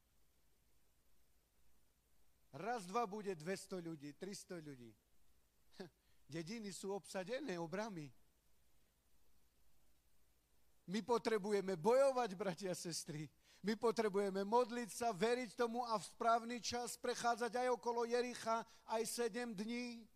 Raz, 2.56 2.88
dva 2.88 3.04
bude 3.04 3.36
200 3.36 3.84
ľudí, 3.84 4.16
300 4.16 4.64
ľudí. 4.64 4.88
Dediny 6.32 6.72
sú 6.72 6.88
obsadené 6.96 7.60
obrami. 7.60 8.08
My 10.88 11.04
potrebujeme 11.04 11.76
bojovať, 11.76 12.30
bratia 12.32 12.72
a 12.72 12.78
sestry. 12.78 13.28
My 13.60 13.76
potrebujeme 13.76 14.46
modliť 14.46 14.88
sa, 14.88 15.12
veriť 15.12 15.58
tomu 15.58 15.84
a 15.84 16.00
v 16.00 16.08
správny 16.08 16.62
čas 16.62 16.96
prechádzať 16.96 17.52
aj 17.60 17.68
okolo 17.76 18.08
Jericha 18.08 18.64
aj 18.88 19.02
7 19.04 19.52
dní. 19.52 20.06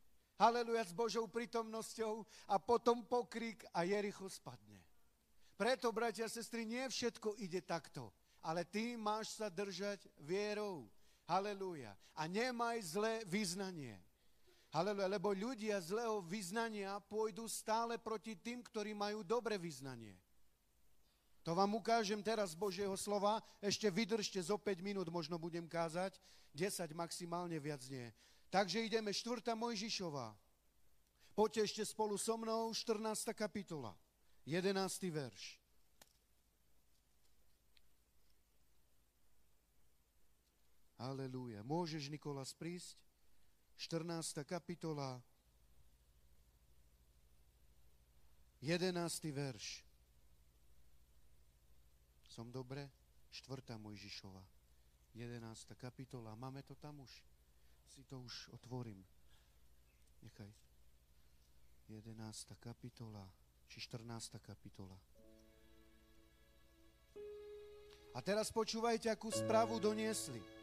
Haleluja 0.41 0.89
s 0.89 0.97
Božou 0.97 1.29
prítomnosťou 1.29 2.25
a 2.49 2.57
potom 2.57 3.05
pokrik 3.05 3.67
a 3.77 3.85
Jericho 3.85 4.25
spadne. 4.33 4.81
Preto, 5.61 5.93
bratia 5.93 6.25
a 6.25 6.33
sestry, 6.33 6.65
nie 6.65 6.89
všetko 6.89 7.37
ide 7.37 7.61
takto, 7.61 8.09
ale 8.41 8.65
ty 8.65 8.97
máš 8.97 9.37
sa 9.37 9.53
držať 9.53 10.09
vierou. 10.25 10.89
Haleluja. 11.31 11.95
A 12.19 12.27
nemaj 12.27 12.83
zlé 12.83 13.23
vyznanie. 13.23 13.95
Haleluja, 14.75 15.07
lebo 15.07 15.31
ľudia 15.31 15.79
zlého 15.79 16.19
vyznania 16.27 16.99
pôjdu 17.07 17.47
stále 17.47 18.03
proti 18.03 18.35
tým, 18.35 18.67
ktorí 18.67 18.99
majú 18.99 19.23
dobre 19.23 19.55
vyznanie. 19.55 20.19
To 21.47 21.55
vám 21.55 21.71
ukážem 21.79 22.19
teraz 22.19 22.53
z 22.53 22.59
Božieho 22.59 22.95
slova. 22.99 23.39
Ešte 23.63 23.87
vydržte 23.87 24.43
zo 24.43 24.59
5 24.59 24.83
minút, 24.83 25.07
možno 25.07 25.39
budem 25.39 25.71
kázať. 25.71 26.19
10 26.51 26.99
maximálne 26.99 27.63
viac 27.63 27.87
nie. 27.87 28.11
Takže 28.51 28.83
ideme 28.83 29.15
4. 29.15 29.55
Mojžišová. 29.55 30.35
Poďte 31.39 31.71
ešte 31.71 31.83
spolu 31.87 32.19
so 32.19 32.35
mnou, 32.35 32.75
14. 32.75 33.31
kapitola, 33.39 33.95
11. 34.51 34.75
verš. 35.15 35.60
Halelúja. 41.01 41.65
Môžeš, 41.65 42.13
Nikolas, 42.13 42.53
prísť? 42.53 43.01
14. 43.81 44.45
kapitola, 44.45 45.17
11. 48.61 48.93
verš. 49.33 49.81
Som 52.29 52.53
dobre? 52.53 52.85
4. 53.33 53.81
Mojžišova, 53.81 54.45
11. 55.17 55.41
kapitola. 55.81 56.37
Máme 56.37 56.61
to 56.69 56.77
tam 56.77 57.01
už? 57.01 57.13
Si 57.89 58.05
to 58.05 58.21
už 58.21 58.53
otvorím. 58.53 59.01
Nechaj. 60.21 60.53
11. 61.89 62.13
kapitola, 62.61 63.25
či 63.73 63.81
14. 63.81 64.37
kapitola. 64.45 65.01
A 68.13 68.19
teraz 68.21 68.53
počúvajte, 68.53 69.09
akú 69.09 69.33
správu 69.33 69.81
doniesli. 69.81 70.60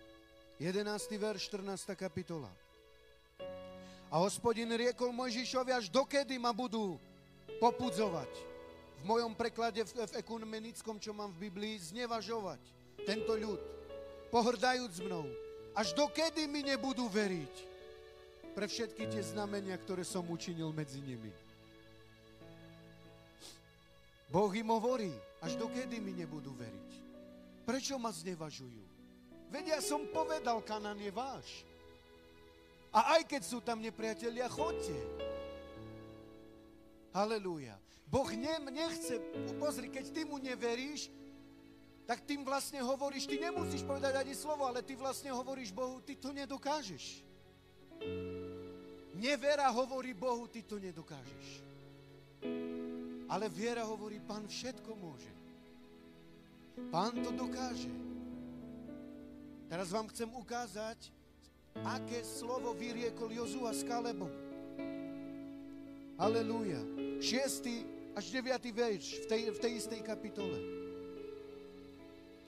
11. 0.58 0.89
verš, 1.22 1.53
14. 1.53 1.93
kapitola. 1.93 2.49
A 4.10 4.18
hospodin 4.18 4.74
riekol 4.74 5.14
Mojžišovi, 5.14 5.70
až 5.70 5.86
dokedy 5.93 6.41
ma 6.41 6.49
budú 6.49 6.97
popudzovať 7.62 8.32
v 8.97 9.03
mojom 9.05 9.38
preklade 9.38 9.86
v, 9.86 9.91
v 9.93 10.18
ekumenickom, 10.18 10.97
čo 10.97 11.14
mám 11.14 11.30
v 11.38 11.45
Biblii, 11.45 11.78
znevažovať 11.78 12.58
tento 13.05 13.38
ľud, 13.38 13.62
pohrdajúc 14.34 15.05
mnou. 15.05 15.30
Až 15.78 15.93
dokedy 15.93 16.49
mi 16.49 16.66
nebudú 16.66 17.05
veriť 17.05 17.53
pre 18.58 18.66
všetky 18.66 19.14
tie 19.14 19.22
znamenia, 19.22 19.78
ktoré 19.78 20.01
som 20.01 20.26
učinil 20.26 20.74
medzi 20.74 20.97
nimi. 21.05 21.30
Boh 24.34 24.49
im 24.58 24.74
hovorí, 24.74 25.14
až 25.38 25.53
dokedy 25.53 26.01
mi 26.01 26.18
nebudú 26.18 26.49
veriť. 26.58 26.89
Prečo 27.62 28.01
ma 28.01 28.10
znevažujú? 28.10 28.96
Veď 29.47 29.77
ja 29.77 29.79
som 29.79 30.03
povedal, 30.11 30.59
Kanan 30.63 30.99
je 30.99 31.11
váš. 31.11 31.63
A 32.91 33.19
aj 33.19 33.27
keď 33.27 33.41
sú 33.43 33.59
tam 33.63 33.79
nepriatelia, 33.79 34.51
chodte. 34.51 34.95
Halelúja. 37.15 37.75
Boh 38.07 38.27
ne, 38.31 38.55
nechce, 38.71 39.19
pozri, 39.59 39.91
keď 39.91 40.05
ty 40.15 40.21
mu 40.23 40.39
neveríš, 40.39 41.11
tak 42.07 42.23
tým 42.23 42.47
vlastne 42.47 42.79
hovoríš, 42.79 43.27
ty 43.27 43.35
nemusíš 43.35 43.83
povedať 43.83 44.15
ani 44.15 44.31
slovo, 44.31 44.63
ale 44.63 44.79
ty 44.79 44.95
vlastne 44.95 45.27
hovoríš 45.35 45.75
Bohu, 45.75 45.99
ty 45.99 46.15
to 46.15 46.31
nedokážeš. 46.31 47.19
Nevera 49.19 49.67
hovorí 49.75 50.15
Bohu, 50.15 50.47
ty 50.47 50.63
to 50.63 50.79
nedokážeš. 50.79 51.67
Ale 53.27 53.51
viera 53.51 53.83
hovorí, 53.83 54.23
pán 54.23 54.47
všetko 54.47 54.95
môže. 54.95 55.33
Pán 56.87 57.19
to 57.19 57.35
dokáže. 57.35 58.07
Teraz 59.68 59.91
vám 59.91 60.07
chcem 60.07 60.32
ukázať, 60.32 61.11
aké 61.84 62.24
slovo 62.24 62.72
vyriekol 62.72 63.28
Jozua 63.36 63.76
s 63.76 63.84
Kalebom. 63.84 64.32
Aleluja. 66.15 66.80
Šiestý 67.20 67.84
až 68.15 68.32
9. 68.32 68.63
verš 68.72 69.22
v 69.22 69.26
tej, 69.28 69.41
v 69.51 69.59
tej 69.59 69.72
istej 69.76 70.01
kapitole. 70.07 70.57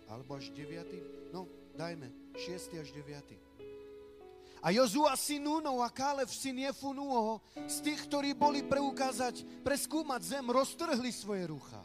Alebo 0.08 0.40
až 0.40 0.48
9. 0.56 1.36
No, 1.36 1.46
dajme, 1.76 2.08
6. 2.40 2.80
až 2.80 2.90
9. 2.96 4.64
A 4.64 4.72
Jozua 4.72 5.12
syn 5.20 5.44
Núnov 5.44 5.84
a 5.84 5.92
Kálev 5.92 6.32
syn 6.32 6.64
Jefunúho 6.64 7.44
z 7.68 7.84
tých, 7.84 8.00
ktorí 8.08 8.32
boli 8.32 8.64
preukázať, 8.64 9.44
preskúmať 9.64 10.22
zem, 10.24 10.46
roztrhli 10.48 11.12
svoje 11.12 11.52
rucha. 11.52 11.84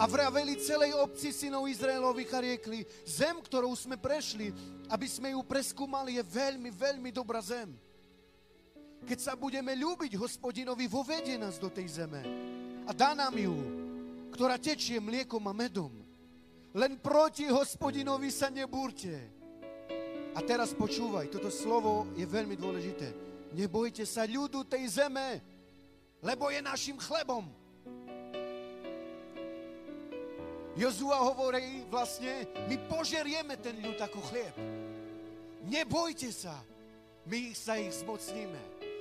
A 0.00 0.04
vraveli 0.08 0.56
celej 0.60 0.96
obci 0.96 1.32
synov 1.32 1.68
Izraelových 1.68 2.32
a 2.36 2.40
riekli, 2.40 2.84
zem, 3.04 3.36
ktorou 3.40 3.72
sme 3.76 4.00
prešli, 4.00 4.52
aby 4.88 5.06
sme 5.08 5.32
ju 5.36 5.40
preskúmali, 5.44 6.16
je 6.16 6.24
veľmi, 6.24 6.68
veľmi 6.72 7.10
dobrá 7.12 7.40
zem. 7.40 7.72
Keď 9.04 9.18
sa 9.20 9.32
budeme 9.36 9.72
ľúbiť 9.76 10.16
hospodinovi, 10.20 10.84
vovedie 10.84 11.40
nás 11.40 11.56
do 11.56 11.72
tej 11.72 12.04
zeme 12.04 12.20
a 12.84 12.92
dá 12.92 13.16
nám 13.16 13.32
ju, 13.36 13.56
ktorá 14.32 14.60
tečie 14.60 15.00
mliekom 15.00 15.40
a 15.48 15.54
medom. 15.56 15.92
Len 16.76 17.00
proti 17.00 17.48
hospodinovi 17.48 18.30
sa 18.30 18.52
nebúrte. 18.52 19.12
A 20.36 20.40
teraz 20.46 20.70
počúvaj, 20.70 21.26
toto 21.26 21.50
slovo 21.50 22.06
je 22.14 22.22
veľmi 22.22 22.54
dôležité. 22.54 23.10
Nebojte 23.50 24.06
sa 24.06 24.22
ľudu 24.22 24.62
tej 24.62 25.02
zeme, 25.02 25.42
lebo 26.22 26.46
je 26.52 26.62
našim 26.62 26.94
chlebom. 26.94 27.59
Jozua 30.78 31.18
hovorí 31.26 31.82
vlastne, 31.90 32.46
my 32.70 32.76
požerieme 32.86 33.58
ten 33.58 33.74
ľud 33.82 33.98
ako 33.98 34.22
chlieb. 34.30 34.54
Nebojte 35.66 36.30
sa, 36.30 36.54
my 37.26 37.50
sa 37.52 37.76
ich 37.76 38.00
zmocníme. 38.00 38.58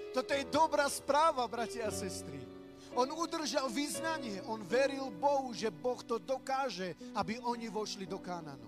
Toto 0.09 0.33
je 0.33 0.49
dobrá 0.49 0.89
správa, 0.89 1.45
bratia 1.45 1.85
a 1.85 1.93
sestry. 1.93 2.41
On 2.97 3.05
udržal 3.05 3.69
vyznanie, 3.69 4.41
on 4.49 4.65
veril 4.65 5.13
Bohu, 5.13 5.53
že 5.53 5.69
Boh 5.69 6.01
to 6.01 6.17
dokáže, 6.17 6.97
aby 7.13 7.37
oni 7.37 7.69
vošli 7.69 8.09
do 8.09 8.17
Kánanu. 8.17 8.65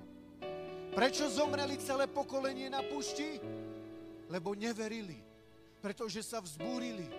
Prečo 0.93 1.25
zomreli 1.25 1.81
celé 1.81 2.05
pokolenie 2.05 2.69
na 2.69 2.85
pušti? 2.85 3.41
Lebo 4.29 4.53
neverili, 4.53 5.17
pretože 5.81 6.21
sa 6.21 6.37
vzbúrili. 6.37 7.09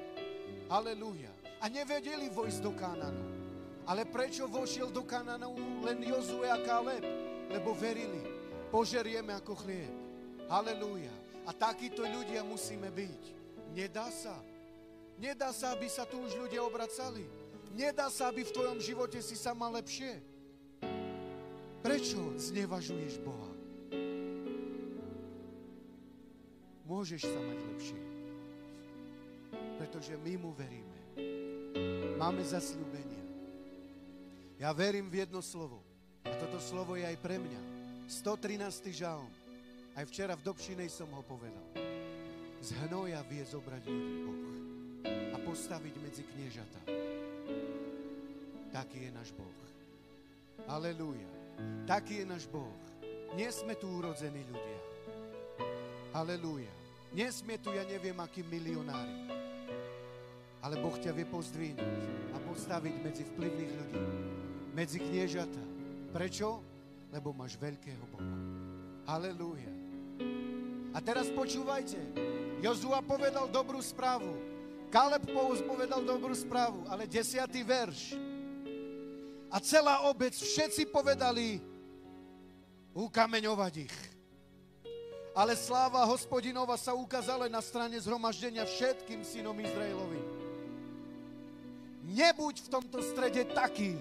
Aleluja. 0.71 1.33
A 1.59 1.67
nevedeli 1.67 2.31
vojsť 2.31 2.61
do 2.63 2.73
Kánanu. 2.73 3.32
Ale 3.83 4.07
prečo 4.07 4.47
vošiel 4.47 4.95
do 4.95 5.03
Kananu 5.03 5.55
len 5.83 5.99
Jozue 6.07 6.47
a 6.47 6.59
Kaleb? 6.63 7.03
Lebo 7.51 7.75
verili. 7.75 8.23
Požerieme 8.71 9.35
ako 9.37 9.59
chlieb. 9.59 9.93
Halelúja. 10.47 11.13
A 11.43 11.51
takíto 11.51 12.07
ľudia 12.07 12.47
musíme 12.47 12.89
byť. 12.89 13.23
Nedá 13.75 14.07
sa. 14.09 14.39
Nedá 15.19 15.51
sa, 15.51 15.75
aby 15.75 15.91
sa 15.91 16.07
tu 16.07 16.23
už 16.23 16.39
ľudia 16.39 16.63
obracali. 16.63 17.27
Nedá 17.75 18.07
sa, 18.13 18.31
aby 18.31 18.47
v 18.47 18.55
tvojom 18.55 18.79
živote 18.79 19.19
si 19.19 19.35
sa 19.35 19.57
mal 19.57 19.75
lepšie. 19.75 20.21
Prečo 21.83 22.39
znevažuješ 22.39 23.19
Boha? 23.27 23.51
Môžeš 26.87 27.27
sa 27.27 27.41
mať 27.43 27.59
lepšie. 27.75 28.03
Pretože 29.83 30.15
my 30.21 30.33
mu 30.39 30.51
veríme. 30.55 31.01
Máme 32.21 32.45
zasľúbenia. 32.47 33.12
Ja 34.63 34.71
verím 34.71 35.11
v 35.11 35.27
jedno 35.27 35.43
slovo. 35.43 35.83
A 36.23 36.31
toto 36.39 36.63
slovo 36.63 36.95
je 36.95 37.03
aj 37.03 37.19
pre 37.19 37.35
mňa. 37.35 37.61
113. 38.07 38.95
žalm. 38.95 39.27
Aj 39.99 40.07
včera 40.07 40.39
v 40.39 40.47
Dobšinej 40.47 40.87
som 40.87 41.11
ho 41.11 41.27
povedal. 41.27 41.67
Z 42.63 42.71
hnoja 42.87 43.19
vie 43.27 43.43
zobrať 43.43 43.83
ľudí 43.91 44.17
Boh 44.23 44.43
postaviť 45.43 45.95
medzi 46.01 46.23
kniežata. 46.23 46.81
Taký 48.73 48.99
je 49.05 49.11
náš 49.13 49.35
Boh. 49.37 49.59
Aleluja. 50.71 51.29
Taký 51.85 52.23
je 52.23 52.27
náš 52.27 52.47
Boh. 52.49 52.73
Nie 53.37 53.51
sme 53.53 53.77
tu 53.77 53.91
urodzení 53.91 54.41
ľudia. 54.49 54.81
Aleluja. 56.15 56.73
Nie 57.13 57.29
sme 57.29 57.61
tu, 57.61 57.69
ja 57.75 57.85
neviem, 57.85 58.17
akí 58.17 58.41
milionári. 58.41 59.29
Ale 60.63 60.79
Boh 60.79 60.95
ťa 60.97 61.13
vie 61.13 61.27
pozdvihnúť 61.29 62.03
a 62.33 62.37
postaviť 62.47 62.95
medzi 63.03 63.27
vplyvných 63.27 63.73
ľudí. 63.77 64.01
Medzi 64.73 64.99
kniežata. 65.01 65.61
Prečo? 66.17 66.65
Lebo 67.13 67.37
máš 67.37 67.61
veľkého 67.61 68.05
Boha. 68.09 68.37
Aleluja. 69.05 69.69
A 70.93 70.99
teraz 71.05 71.29
počúvajte. 71.29 72.01
Jozua 72.65 73.05
povedal 73.05 73.53
dobrú 73.53 73.85
správu. 73.85 74.33
Kaleb 74.93 75.25
povedal 75.65 76.05
dobrú 76.05 76.37
správu, 76.37 76.85
ale 76.89 77.09
desiatý 77.09 77.65
verš. 77.65 78.17
A 79.53 79.61
celá 79.61 80.05
obec, 80.09 80.33
všetci 80.37 80.89
povedali, 80.89 81.61
ukameňovať 82.93 83.75
ich. 83.89 83.97
Ale 85.33 85.57
sláva 85.57 86.05
hospodinova 86.05 86.77
sa 86.77 86.93
ukázala 86.93 87.49
na 87.49 87.65
strane 87.65 87.97
zhromaždenia 87.97 88.69
všetkým 88.69 89.25
synom 89.25 89.57
Izraelovým. 89.57 90.29
Nebuď 92.13 92.69
v 92.69 92.69
tomto 92.69 93.01
strede 93.01 93.49
taký, 93.49 93.97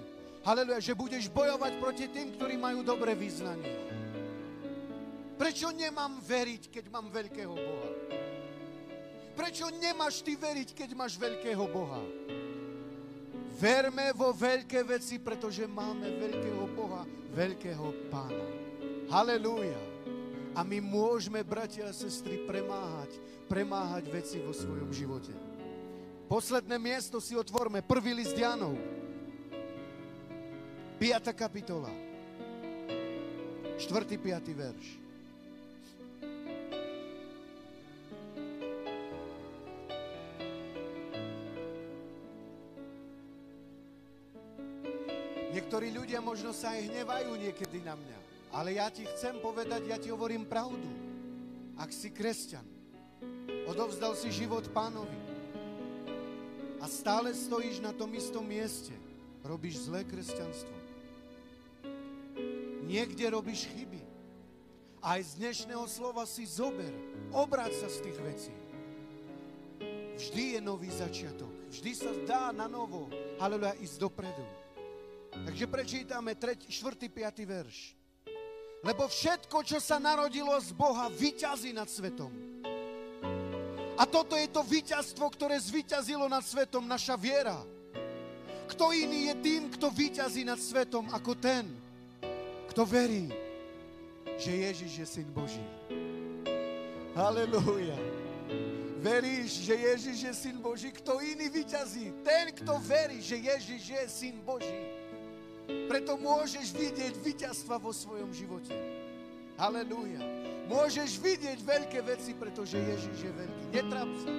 haleluja, 0.46 0.80
že 0.82 0.98
budeš 0.98 1.30
bojovať 1.30 1.74
proti 1.82 2.06
tým, 2.10 2.36
ktorí 2.36 2.58
majú 2.58 2.82
dobré 2.86 3.18
vyznanie. 3.18 3.78
Prečo 5.42 5.74
nemám 5.74 6.22
veriť, 6.22 6.70
keď 6.70 6.86
mám 6.94 7.10
veľkého 7.10 7.54
Boha? 7.54 7.92
Prečo 9.34 9.74
nemáš 9.82 10.22
ty 10.22 10.38
veriť, 10.38 10.78
keď 10.78 10.90
máš 10.94 11.18
veľkého 11.18 11.66
Boha? 11.66 12.04
Verme 13.58 14.14
vo 14.14 14.34
veľké 14.34 14.86
veci, 14.86 15.18
pretože 15.18 15.66
máme 15.66 16.06
veľkého 16.18 16.66
Boha, 16.78 17.06
veľkého 17.34 18.10
Pána. 18.14 18.48
Halelúja. 19.10 19.82
A 20.52 20.62
my 20.68 20.84
môžeme, 20.84 21.42
bratia 21.42 21.88
a 21.90 21.96
sestry, 21.96 22.44
premáhať, 22.44 23.18
premáhať 23.48 24.04
veci 24.12 24.38
vo 24.44 24.52
svojom 24.52 24.92
živote. 24.92 25.32
Posledné 26.30 26.76
miesto 26.78 27.18
si 27.24 27.34
otvorme, 27.34 27.82
prvý 27.82 28.14
list 28.14 28.36
Janov. 28.36 29.01
5. 31.02 31.34
kapitola. 31.34 31.90
4. 33.74 34.22
5. 34.22 34.54
verš. 34.54 34.88
Niektorí 45.50 45.90
ľudia 45.90 46.22
možno 46.22 46.54
sa 46.54 46.78
aj 46.78 46.94
hnevajú 46.94 47.34
niekedy 47.34 47.82
na 47.82 47.98
mňa. 47.98 48.18
Ale 48.54 48.78
ja 48.78 48.94
ti 48.94 49.02
chcem 49.10 49.42
povedať, 49.42 49.90
ja 49.90 49.98
ti 49.98 50.14
hovorím 50.14 50.46
pravdu. 50.46 50.86
Ak 51.82 51.90
si 51.90 52.14
kresťan, 52.14 52.70
odovzdal 53.66 54.14
si 54.14 54.30
život 54.30 54.70
pánovi 54.70 55.18
a 56.78 56.86
stále 56.86 57.34
stojíš 57.34 57.82
na 57.82 57.90
tom 57.90 58.14
istom 58.14 58.46
mieste, 58.46 58.94
robíš 59.42 59.90
zlé 59.90 60.06
kresťanstvo. 60.06 60.81
Niekde 62.92 63.24
robíš 63.32 63.72
chyby. 63.72 64.04
Aj 65.00 65.24
z 65.24 65.40
dnešného 65.40 65.88
slova 65.88 66.28
si 66.28 66.44
zober, 66.44 66.92
obráť 67.32 67.80
sa 67.80 67.88
z 67.88 68.04
tých 68.04 68.20
vecí. 68.20 68.56
Vždy 70.20 70.44
je 70.54 70.60
nový 70.60 70.92
začiatok. 70.92 71.72
Vždy 71.72 71.92
sa 71.96 72.12
dá 72.28 72.44
na 72.52 72.68
novo, 72.68 73.08
haleluja, 73.40 73.80
ísť 73.80 73.96
dopredu. 73.96 74.44
Takže 75.32 75.66
prečítame 75.72 76.36
3, 76.36 76.68
4, 76.68 77.08
5 77.08 77.48
verš. 77.48 77.96
Lebo 78.84 79.08
všetko, 79.08 79.64
čo 79.64 79.80
sa 79.80 79.96
narodilo 79.96 80.52
z 80.60 80.76
Boha, 80.76 81.08
vyťazí 81.08 81.72
nad 81.72 81.88
svetom. 81.88 82.36
A 83.96 84.04
toto 84.04 84.36
je 84.36 84.52
to 84.52 84.68
víťazstvo, 84.68 85.32
ktoré 85.32 85.56
zvyťazilo 85.56 86.28
nad 86.28 86.44
svetom, 86.44 86.84
naša 86.84 87.16
viera. 87.16 87.56
Kto 88.68 88.92
iný 88.92 89.32
je 89.32 89.36
tým, 89.40 89.72
kto 89.80 89.88
vyťazí 89.88 90.44
nad 90.44 90.60
svetom, 90.60 91.08
ako 91.16 91.40
ten, 91.40 91.81
kto 92.72 92.88
verí, 92.88 93.28
že 94.40 94.52
Ježiš 94.64 94.92
je 95.04 95.06
Syn 95.06 95.30
Boží. 95.36 95.64
Halelúja. 97.12 98.00
Veríš, 99.04 99.68
že 99.68 99.76
Ježiš 99.76 100.18
je 100.24 100.34
Syn 100.34 100.58
Boží? 100.64 100.88
Kto 100.96 101.20
iný 101.20 101.52
vyťazí? 101.52 102.24
Ten, 102.24 102.56
kto 102.56 102.80
verí, 102.80 103.20
že 103.20 103.36
Ježiš 103.44 103.82
je 103.92 104.04
Syn 104.08 104.40
Boží. 104.40 104.88
Preto 105.92 106.16
môžeš 106.16 106.72
vidieť 106.72 107.20
víťazstva 107.20 107.76
vo 107.76 107.92
svojom 107.92 108.32
živote. 108.32 108.72
Halelúja. 109.60 110.24
Môžeš 110.72 111.20
vidieť 111.20 111.60
veľké 111.60 112.00
veci, 112.08 112.32
pretože 112.32 112.80
Ježiš 112.80 113.18
je 113.20 113.32
veľký. 113.36 113.64
Netrap 113.76 114.12
sa. 114.24 114.32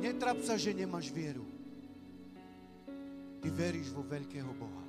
Netrap 0.00 0.38
sa, 0.40 0.54
že 0.56 0.72
nemáš 0.72 1.12
vieru. 1.12 1.44
Ty 3.44 3.48
veríš 3.52 3.92
vo 3.92 4.00
veľkého 4.00 4.48
Boha. 4.56 4.84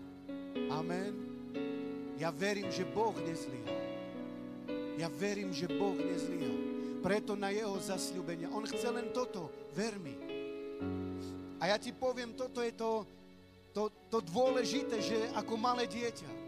Amen. 0.71 1.32
Ja 2.17 2.29
verím, 2.29 2.69
že 2.69 2.85
Boh 2.85 3.15
nezlyhal. 3.17 3.81
Ja 4.97 5.09
verím, 5.09 5.49
že 5.49 5.65
Boh 5.65 5.97
nezlyhal. 5.97 6.57
Preto 7.01 7.35
na 7.35 7.51
jeho 7.51 7.75
zasľúbenia. 7.81 8.53
On 8.53 8.63
chce 8.63 8.87
len 8.93 9.11
toto. 9.11 9.49
Ver 9.73 9.97
mi. 9.97 10.15
A 11.59 11.71
ja 11.71 11.77
ti 11.79 11.95
poviem, 11.95 12.35
toto 12.35 12.59
je 12.59 12.75
to, 12.75 13.07
to, 13.71 13.87
to 14.11 14.19
dôležité, 14.21 14.99
že 14.99 15.31
ako 15.31 15.55
malé 15.55 15.87
dieťa, 15.87 16.43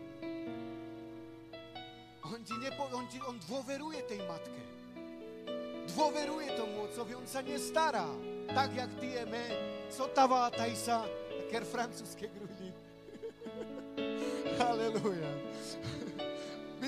on 2.25 2.41
ti, 2.41 2.57
nepo, 2.57 2.89
on, 2.89 3.05
ti 3.05 3.21
on 3.21 3.37
dôveruje 3.45 4.01
tej 4.09 4.19
matke. 4.25 4.63
Dôveruje 5.93 6.57
tomu 6.57 6.89
otcovi, 6.89 7.13
on 7.13 7.27
sa 7.29 7.45
nestará. 7.45 8.09
Tak, 8.49 8.73
jak 8.73 8.91
ty 8.97 9.13
jeme, 9.13 9.45
sotavá 9.93 10.49
taj 10.49 10.73
sa, 10.73 11.05
takér 11.45 11.61
francúzske 11.61 12.25
grudi. 12.25 12.73
Halleluja. 14.59 15.44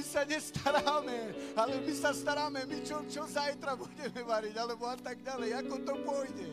Sa 0.07 0.23
nestaráme, 0.23 1.35
ale 1.51 1.83
my 1.83 1.91
sa 1.91 2.15
staráme, 2.15 2.63
my 2.63 2.79
čo, 2.79 3.03
čo 3.11 3.27
zajtra 3.27 3.75
budeme 3.75 4.23
variť, 4.23 4.55
alebo 4.55 4.87
a 4.87 4.95
tak 4.95 5.19
ďalej, 5.19 5.67
ako 5.67 5.75
to 5.83 5.93
pôjde. 6.07 6.49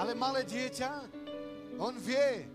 Ale 0.00 0.16
malé 0.16 0.48
dieťa, 0.48 0.90
on 1.76 1.92
vie, 2.00 2.48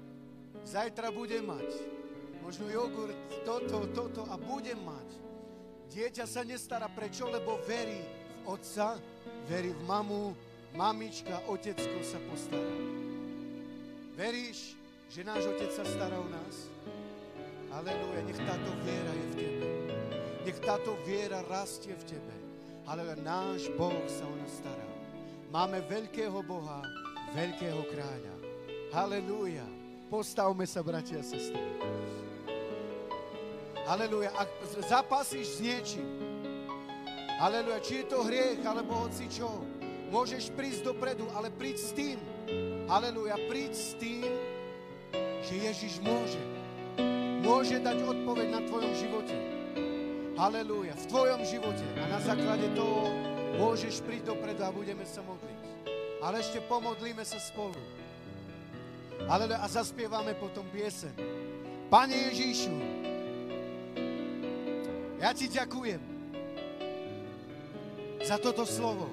zajtra 0.66 1.14
bude 1.14 1.38
mať 1.46 2.02
možno 2.42 2.68
jogurt, 2.68 3.16
toto, 3.46 3.88
toto 3.94 4.22
a 4.28 4.36
bude 4.36 4.74
mať. 4.76 5.10
Dieťa 5.94 6.26
sa 6.28 6.42
nestará 6.44 6.90
prečo, 6.90 7.30
lebo 7.30 7.62
verí 7.64 8.02
v 8.44 8.58
otca, 8.58 8.98
verí 9.48 9.72
v 9.72 9.82
mamu, 9.86 10.36
mamička, 10.76 11.46
otecko 11.48 12.00
sa 12.04 12.20
postará. 12.28 12.76
Veríš, 14.18 14.76
že 15.08 15.24
náš 15.24 15.48
otec 15.48 15.72
sa 15.72 15.86
stará 15.88 16.18
o 16.20 16.28
nás? 16.28 16.68
Aleluja, 17.72 18.20
nech 18.28 18.42
táto 18.44 18.72
viera 18.84 19.12
je 19.16 19.26
v 19.26 19.36
tebe. 19.40 19.68
Nech 20.44 20.60
táto 20.60 20.92
viera 21.08 21.40
rastie 21.48 21.96
v 21.96 22.04
tebe. 22.04 22.36
Ale 22.84 23.16
náš 23.24 23.72
Boh 23.80 23.96
sa 24.12 24.28
o 24.28 24.36
nás 24.36 24.52
stará. 24.60 24.90
Máme 25.48 25.80
veľkého 25.88 26.44
Boha, 26.44 26.84
veľkého 27.32 27.88
kráľa. 27.88 28.36
Halelúja. 28.92 29.64
Postavme 30.12 30.68
sa, 30.68 30.84
bratia 30.84 31.24
a 31.24 31.24
sestry. 31.24 31.64
Halelúja. 33.88 34.36
Ak 34.36 34.52
zapasíš 34.84 35.56
s 35.56 35.60
niečím, 35.64 36.08
halelúja, 37.40 37.80
či 37.80 38.04
je 38.04 38.06
to 38.12 38.20
hriech, 38.28 38.60
alebo 38.68 39.08
hoci 39.08 39.32
čo, 39.32 39.48
môžeš 40.12 40.52
prísť 40.52 40.92
dopredu, 40.92 41.32
ale 41.32 41.48
príď 41.56 41.78
s 41.80 41.96
tým. 41.96 42.20
Halelúja, 42.92 43.40
príď 43.48 43.72
s 43.72 43.96
tým, 43.96 44.28
že 45.48 45.56
Ježiš 45.72 46.04
môže. 46.04 46.61
Môže 47.52 47.84
dať 47.84 48.00
odpoveď 48.08 48.48
na 48.48 48.62
tvojom 48.64 48.94
živote. 48.96 49.36
Halelúja, 50.40 50.96
v 50.96 51.06
tvojom 51.12 51.44
živote. 51.44 51.84
A 52.00 52.08
na 52.08 52.24
základe 52.24 52.72
toho 52.72 53.12
môžeš 53.60 54.00
prísť 54.08 54.32
dopredu 54.32 54.64
a 54.64 54.72
budeme 54.72 55.04
sa 55.04 55.20
modliť. 55.20 55.60
Ale 56.24 56.40
ešte 56.40 56.64
pomodlíme 56.64 57.28
sa 57.28 57.36
spolu. 57.44 57.76
Ale 59.28 59.52
a 59.52 59.68
zaspievame 59.68 60.32
potom 60.40 60.64
piesen. 60.72 61.12
Pane 61.92 62.32
Ježíšu, 62.32 62.72
ja 65.20 65.36
ti 65.36 65.52
ďakujem 65.52 66.00
za 68.24 68.40
toto 68.40 68.64
slovo, 68.64 69.12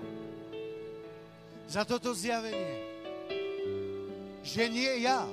za 1.66 1.82
toto 1.82 2.14
zjavenie, 2.14 2.86
že 4.47 4.70
nie 4.70 5.03
ja, 5.03 5.26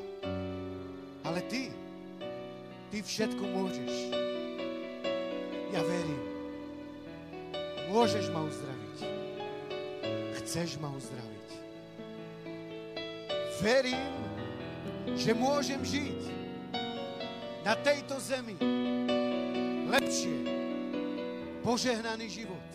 ale 1.22 1.46
ty, 1.46 1.85
ty 2.92 3.02
všetko 3.02 3.44
môžeš. 3.44 3.94
Ja 5.74 5.82
verím. 5.84 6.24
Môžeš 7.92 8.32
ma 8.34 8.42
uzdraviť. 8.46 8.98
Chceš 10.42 10.78
ma 10.82 10.90
uzdraviť. 10.94 11.50
Verím, 13.64 14.14
že 15.16 15.32
môžem 15.32 15.82
žiť 15.82 16.22
na 17.66 17.74
tejto 17.82 18.20
zemi 18.22 18.58
lepšie, 19.90 20.38
požehnaný 21.66 22.28
život. 22.30 22.68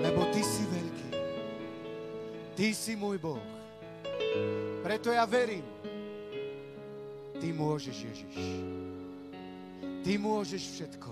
Lebo 0.00 0.22
Ty 0.32 0.42
si 0.44 0.64
veľký. 0.64 1.08
Ty 2.56 2.66
si 2.72 2.92
môj 2.96 3.18
Boh. 3.20 3.42
Preto 4.86 5.12
ja 5.12 5.28
verím, 5.28 5.66
Ty 7.38 7.48
môžeš, 7.54 7.96
Ježiš. 8.02 8.36
Ty 10.02 10.12
môžeš 10.18 10.62
všetko. 10.74 11.10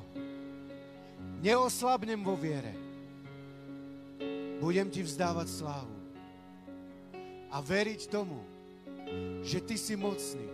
Neoslabnem 1.43 2.19
vo 2.19 2.35
viere. 2.35 2.75
Budem 4.59 4.91
Ti 4.91 5.07
vzdávať 5.07 5.49
slávu. 5.53 5.97
A 7.55 7.63
veriť 7.63 8.11
tomu, 8.11 8.43
že 9.47 9.63
Ty 9.63 9.77
si 9.79 9.95
mocný 9.95 10.49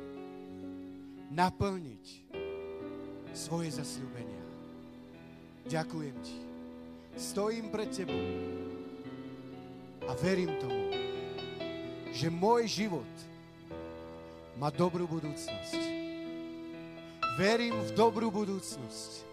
naplniť 1.33 2.05
svoje 3.33 3.73
zasľúbenia. 3.73 4.45
Ďakujem 5.73 6.17
Ti. 6.21 6.39
Stojím 7.17 7.73
pred 7.73 7.89
Tebou 7.89 8.21
a 10.05 10.13
verím 10.21 10.53
tomu, 10.61 10.93
že 12.13 12.29
môj 12.29 12.69
život 12.69 13.13
má 14.63 14.71
dobrú 14.71 15.11
budúcnosť. 15.11 15.83
Verím 17.35 17.75
v 17.83 17.91
dobrú 17.99 18.31
budúcnosť. 18.31 19.27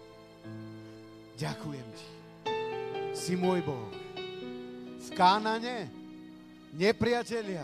Ďakujem 1.38 1.86
Ti. 1.94 2.08
Si 3.14 3.38
môj 3.38 3.62
Boh. 3.62 3.94
V 4.98 5.08
Kánane 5.14 5.86
nepriatelia. 6.74 7.62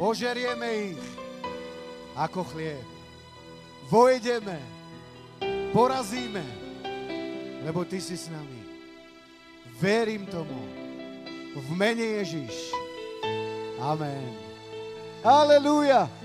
Požerieme 0.00 0.96
ich 0.96 1.02
ako 2.16 2.48
chlieb. 2.56 2.88
Vojdeme, 3.92 4.56
porazíme, 5.76 6.40
lebo 7.68 7.84
Ty 7.84 8.00
si 8.00 8.16
s 8.16 8.32
nami. 8.32 8.64
Verím 9.76 10.24
tomu. 10.24 10.56
V 11.52 11.68
mene 11.76 12.24
Ježiš. 12.24 12.72
Amen. 13.76 14.32
Aleluja. 15.20 16.19